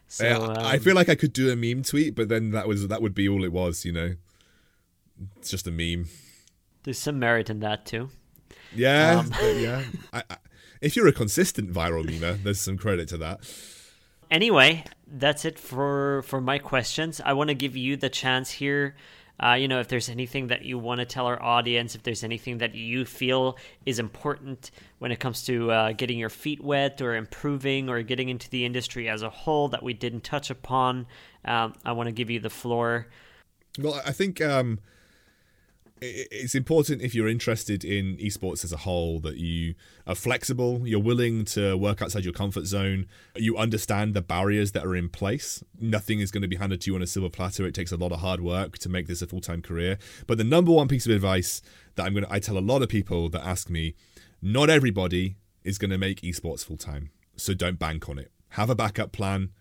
So 0.07 0.25
Yeah, 0.25 0.37
um, 0.37 0.57
I 0.59 0.77
feel 0.77 0.95
like 0.95 1.09
I 1.09 1.15
could 1.15 1.33
do 1.33 1.51
a 1.51 1.55
meme 1.55 1.83
tweet, 1.83 2.15
but 2.15 2.29
then 2.29 2.51
that 2.51 2.67
was 2.67 2.87
that 2.87 3.01
would 3.01 3.15
be 3.15 3.27
all 3.27 3.43
it 3.43 3.51
was, 3.51 3.85
you 3.85 3.91
know. 3.91 4.15
It's 5.37 5.49
just 5.49 5.67
a 5.67 5.71
meme. 5.71 6.07
there's 6.83 6.97
some 6.99 7.19
merit 7.19 7.49
in 7.49 7.59
that 7.61 7.85
too. 7.85 8.09
Yeah, 8.75 9.19
Um, 9.19 9.31
yeah. 9.41 9.83
I, 10.13 10.23
I, 10.29 10.37
if 10.81 10.95
you're 10.95 11.07
a 11.07 11.13
consistent 11.13 11.71
viral 11.71 12.05
memer, 12.05 12.41
there's 12.43 12.59
some 12.59 12.77
credit 12.77 13.07
to 13.09 13.17
that. 13.17 13.39
Anyway, 14.29 14.83
that's 15.07 15.45
it 15.45 15.59
for 15.59 16.23
for 16.23 16.41
my 16.41 16.57
questions. 16.57 17.21
I 17.23 17.33
want 17.33 17.49
to 17.49 17.53
give 17.55 17.77
you 17.77 17.95
the 17.97 18.09
chance 18.09 18.51
here. 18.51 18.95
Uh, 19.41 19.53
you 19.53 19.67
know, 19.67 19.79
if 19.79 19.88
there's 19.88 20.09
anything 20.09 20.47
that 20.47 20.63
you 20.63 20.77
want 20.77 20.99
to 20.99 21.05
tell 21.05 21.25
our 21.25 21.41
audience, 21.41 21.95
if 21.95 22.03
there's 22.03 22.23
anything 22.23 22.59
that 22.59 22.75
you 22.75 23.03
feel 23.03 23.57
is 23.86 23.99
important 23.99 24.71
when 24.99 25.11
it 25.11 25.19
comes 25.19 25.43
to 25.43 25.71
uh, 25.71 25.91
getting 25.93 26.19
your 26.19 26.29
feet 26.29 26.63
wet 26.63 27.01
or 27.01 27.15
improving 27.15 27.89
or 27.89 28.01
getting 28.03 28.29
into 28.29 28.49
the 28.49 28.63
industry 28.63 29.09
as 29.09 29.23
a 29.23 29.29
whole 29.29 29.67
that 29.69 29.81
we 29.81 29.93
didn't 29.93 30.23
touch 30.23 30.49
upon, 30.49 31.07
um, 31.45 31.73
I 31.84 31.93
want 31.93 32.07
to 32.07 32.13
give 32.13 32.29
you 32.29 32.39
the 32.39 32.49
floor. 32.49 33.07
Well, 33.79 33.99
I 34.05 34.11
think 34.11 34.39
um, 34.39 34.79
it's 36.04 36.56
important 36.56 37.01
if 37.01 37.16
you're 37.16 37.28
interested 37.28 37.84
in 37.84 38.18
esports 38.18 38.64
as 38.64 38.74
a 38.74 38.78
whole 38.78 39.20
that 39.20 39.38
you 39.38 39.76
are 40.06 40.16
flexible, 40.16 40.88
you're 40.88 40.99
willing 40.99 41.45
to 41.45 41.78
work 41.78 42.01
outside 42.01 42.24
your 42.24 42.34
comfort 42.34 42.66
zone, 42.66 43.08
you 43.36 43.58
understand 43.58 44.14
the 44.14 44.22
barriers 44.22 44.74
that 44.74 44.86
are 44.86 44.95
in 44.95 45.10
place. 45.10 45.64
Nothing 45.80 46.20
is 46.20 46.32
going 46.32 46.41
to 46.41 46.47
be 46.47 46.58
handed 46.58 46.82
to 46.82 46.91
you 46.91 46.95
on 46.95 47.01
a 47.01 47.08
silver 47.08 47.30
platter. 47.30 47.66
It 47.66 47.74
takes 47.74 47.91
a 47.91 47.97
lot 47.97 48.12
of 48.12 48.20
hard 48.20 48.41
work 48.41 48.78
to 48.80 48.89
make 48.89 49.08
this 49.08 49.22
a 49.22 49.28
full 49.28 49.41
time 49.41 49.62
career. 49.62 49.97
But 50.28 50.38
the 50.38 50.43
number 50.43 50.72
one 50.72 50.88
piece 50.88 51.06
of 51.06 51.12
advice 51.12 51.62
that 51.95 52.06
I'm 52.06 52.14
going 52.14 52.26
to, 52.26 52.34
I 52.34 52.39
tell 52.39 52.58
a 52.58 52.60
lot 52.60 52.82
of 52.82 52.89
people 52.89 53.30
that 53.30 53.45
ask 53.45 53.70
me, 53.70 53.95
not 54.41 54.70
everybody 54.70 55.38
is 55.64 55.78
going 55.78 55.91
to 55.91 55.97
make 55.97 56.22
esports 56.22 56.66
full 56.66 56.78
time. 56.78 57.12
So 57.36 57.54
don't 57.54 57.80
bank 57.80 58.10
on 58.10 58.20
it. 58.20 58.32
Have 58.49 58.70
a 58.70 58.76
backup 58.76 59.12
plan 59.12 59.51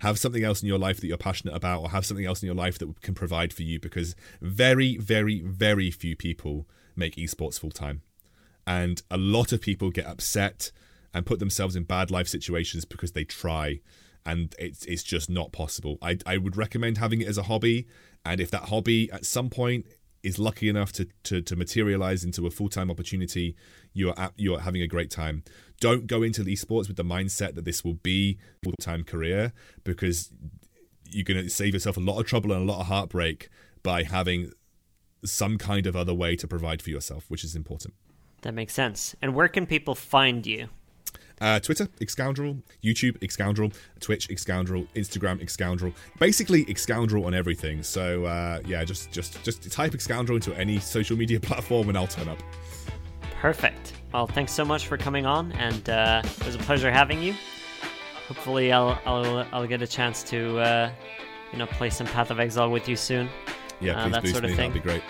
have 0.00 0.18
something 0.18 0.44
else 0.44 0.62
in 0.62 0.68
your 0.68 0.78
life 0.78 1.00
that 1.00 1.06
you're 1.06 1.16
passionate 1.16 1.54
about 1.54 1.82
or 1.82 1.90
have 1.90 2.04
something 2.04 2.26
else 2.26 2.42
in 2.42 2.46
your 2.46 2.54
life 2.54 2.78
that 2.78 3.00
can 3.02 3.14
provide 3.14 3.52
for 3.52 3.62
you 3.62 3.78
because 3.78 4.14
very 4.40 4.96
very 4.96 5.40
very 5.40 5.90
few 5.90 6.16
people 6.16 6.66
make 6.96 7.16
esports 7.16 7.58
full 7.58 7.70
time 7.70 8.02
and 8.66 9.02
a 9.10 9.16
lot 9.16 9.52
of 9.52 9.60
people 9.60 9.90
get 9.90 10.06
upset 10.06 10.70
and 11.12 11.26
put 11.26 11.38
themselves 11.38 11.76
in 11.76 11.82
bad 11.84 12.10
life 12.10 12.28
situations 12.28 12.84
because 12.84 13.12
they 13.12 13.24
try 13.24 13.80
and 14.24 14.54
it's 14.58 14.84
it's 14.84 15.02
just 15.02 15.30
not 15.30 15.52
possible. 15.52 15.98
I 16.02 16.18
i 16.26 16.36
would 16.36 16.56
recommend 16.56 16.98
having 16.98 17.20
it 17.20 17.28
as 17.28 17.38
a 17.38 17.44
hobby 17.44 17.86
and 18.24 18.40
if 18.40 18.50
that 18.50 18.64
hobby 18.64 19.10
at 19.10 19.24
some 19.24 19.50
point 19.50 19.86
is 20.22 20.38
lucky 20.38 20.68
enough 20.68 20.92
to 20.92 21.06
to, 21.24 21.40
to 21.40 21.56
materialize 21.56 22.24
into 22.24 22.46
a 22.46 22.50
full-time 22.50 22.90
opportunity 22.90 23.56
you're 23.92 24.18
at, 24.18 24.32
you're 24.36 24.60
having 24.60 24.82
a 24.82 24.86
great 24.86 25.10
time 25.10 25.42
don't 25.80 26.06
go 26.06 26.22
into 26.22 26.42
esports 26.44 26.88
with 26.88 26.96
the 26.96 27.04
mindset 27.04 27.54
that 27.54 27.64
this 27.64 27.84
will 27.84 27.94
be 27.94 28.38
a 28.62 28.64
full-time 28.64 29.02
career 29.04 29.52
because 29.84 30.30
you're 31.04 31.24
going 31.24 31.42
to 31.42 31.48
save 31.50 31.74
yourself 31.74 31.96
a 31.96 32.00
lot 32.00 32.20
of 32.20 32.26
trouble 32.26 32.52
and 32.52 32.68
a 32.68 32.72
lot 32.72 32.80
of 32.80 32.86
heartbreak 32.86 33.48
by 33.82 34.02
having 34.02 34.52
some 35.24 35.58
kind 35.58 35.86
of 35.86 35.96
other 35.96 36.14
way 36.14 36.36
to 36.36 36.46
provide 36.46 36.80
for 36.82 36.90
yourself 36.90 37.24
which 37.28 37.44
is 37.44 37.56
important 37.56 37.94
That 38.42 38.54
makes 38.54 38.72
sense. 38.72 39.14
And 39.20 39.34
where 39.34 39.48
can 39.48 39.66
people 39.66 39.94
find 39.94 40.46
you? 40.46 40.68
Uh, 41.40 41.58
Twitter, 41.60 41.88
Excoundrel, 42.00 42.56
YouTube, 42.84 43.22
Excoundrel, 43.22 43.72
Twitch, 44.00 44.30
Excoundrel, 44.30 44.86
Instagram, 44.94 45.40
Excoundrel. 45.42 45.92
Basically, 46.18 46.64
Excoundrel 46.68 47.24
on 47.26 47.34
everything. 47.34 47.82
So 47.82 48.24
uh, 48.26 48.60
yeah, 48.66 48.84
just 48.84 49.10
just 49.10 49.42
just 49.44 49.70
type 49.72 49.94
Excoundrel 49.94 50.36
into 50.36 50.52
any 50.54 50.78
social 50.78 51.16
media 51.16 51.40
platform 51.48 51.88
and 51.88 51.96
I'll 51.98 52.06
turn 52.06 52.28
up. 52.28 52.38
Perfect. 53.40 53.94
Well, 54.12 54.26
thanks 54.26 54.52
so 54.52 54.64
much 54.64 54.86
for 54.86 54.98
coming 54.98 55.24
on, 55.24 55.52
and 55.52 55.88
uh, 55.88 56.22
it 56.24 56.44
was 56.46 56.54
a 56.56 56.58
pleasure 56.58 56.90
having 56.90 57.22
you. 57.22 57.34
Hopefully, 58.28 58.72
I'll 58.72 58.98
I'll, 59.06 59.46
I'll 59.52 59.66
get 59.66 59.82
a 59.82 59.86
chance 59.86 60.22
to 60.24 60.58
uh, 60.58 60.90
you 61.52 61.58
know 61.58 61.66
play 61.66 61.90
some 61.90 62.06
Path 62.06 62.30
of 62.30 62.38
Exile 62.38 62.70
with 62.70 62.88
you 62.88 62.96
soon. 62.96 63.28
Yeah, 63.80 63.92
Uh, 63.96 64.02
please 64.04 64.12
that 64.12 64.22
boost 64.22 64.32
sort 64.34 64.44
of 64.44 64.50
me. 64.50 64.56
thing. 64.56 64.70
That'd 64.72 64.82
be 64.82 64.88
great. 64.90 65.02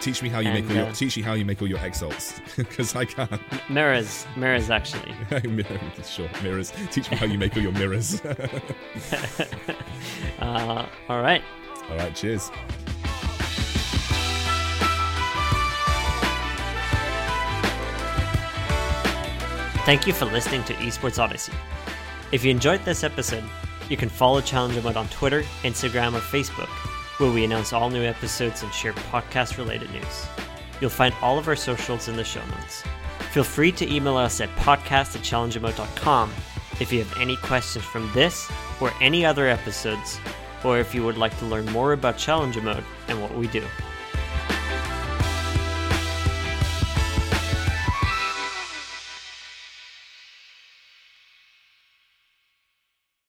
Teach 0.00 0.22
me 0.22 0.30
how 0.30 0.38
you 0.40 0.50
make 0.50 0.62
And, 0.64 0.70
all 0.70 0.76
your 0.78 0.86
uh, 0.86 0.92
teach 0.92 1.16
me 1.18 1.22
how 1.22 1.34
you 1.34 1.44
make 1.44 1.60
all 1.60 1.68
your 1.68 1.78
exalts 1.80 2.40
because 2.56 2.96
I 3.02 3.04
can't. 3.04 3.40
Mirrors, 3.68 4.26
mirrors, 4.34 4.70
actually. 4.70 5.14
sure, 6.04 6.28
mirrors. 6.42 6.72
Teach 6.90 7.10
me 7.10 7.18
how 7.18 7.26
you 7.26 7.38
make 7.38 7.54
all 7.56 7.62
your 7.62 7.72
mirrors. 7.72 8.20
Uh, 10.40 10.86
all 11.10 11.20
right. 11.20 11.42
all 11.90 11.96
right, 11.96 12.14
cheers. 12.14 12.50
Thank 19.84 20.06
you 20.06 20.14
for 20.14 20.24
listening 20.24 20.64
to 20.64 20.74
Esports 20.74 21.18
Odyssey. 21.18 21.52
If 22.32 22.42
you 22.42 22.50
enjoyed 22.50 22.82
this 22.86 23.04
episode, 23.04 23.44
you 23.90 23.98
can 23.98 24.08
follow 24.08 24.40
Challenger 24.40 24.80
Mode 24.80 24.96
on 24.96 25.08
Twitter, 25.08 25.42
Instagram, 25.62 26.14
or 26.14 26.20
Facebook, 26.20 26.68
where 27.20 27.30
we 27.30 27.44
announce 27.44 27.72
all 27.72 27.90
new 27.90 28.02
episodes 28.02 28.62
and 28.62 28.72
share 28.72 28.94
podcast 28.94 29.58
related 29.58 29.90
news. 29.92 30.26
You'll 30.80 30.90
find 30.90 31.14
all 31.20 31.38
of 31.38 31.48
our 31.48 31.56
socials 31.56 32.08
in 32.08 32.16
the 32.16 32.24
show 32.24 32.44
notes. 32.46 32.82
Feel 33.32 33.44
free 33.44 33.72
to 33.72 33.94
email 33.94 34.16
us 34.16 34.40
at 34.40 34.48
podcast 34.56 35.14
at 35.14 35.22
challengermode.com 35.22 36.32
if 36.80 36.90
you 36.90 37.00
have 37.00 37.18
any 37.18 37.36
questions 37.36 37.84
from 37.84 38.10
this 38.14 38.50
or 38.80 38.90
any 39.02 39.24
other 39.24 39.46
episodes, 39.46 40.18
or 40.64 40.78
if 40.78 40.94
you 40.94 41.04
would 41.04 41.18
like 41.18 41.38
to 41.38 41.44
learn 41.44 41.66
more 41.66 41.92
about 41.92 42.16
Challenger 42.16 42.62
Mode 42.62 42.84
and 43.08 43.20
what 43.20 43.34
we 43.36 43.46
do. 43.48 43.64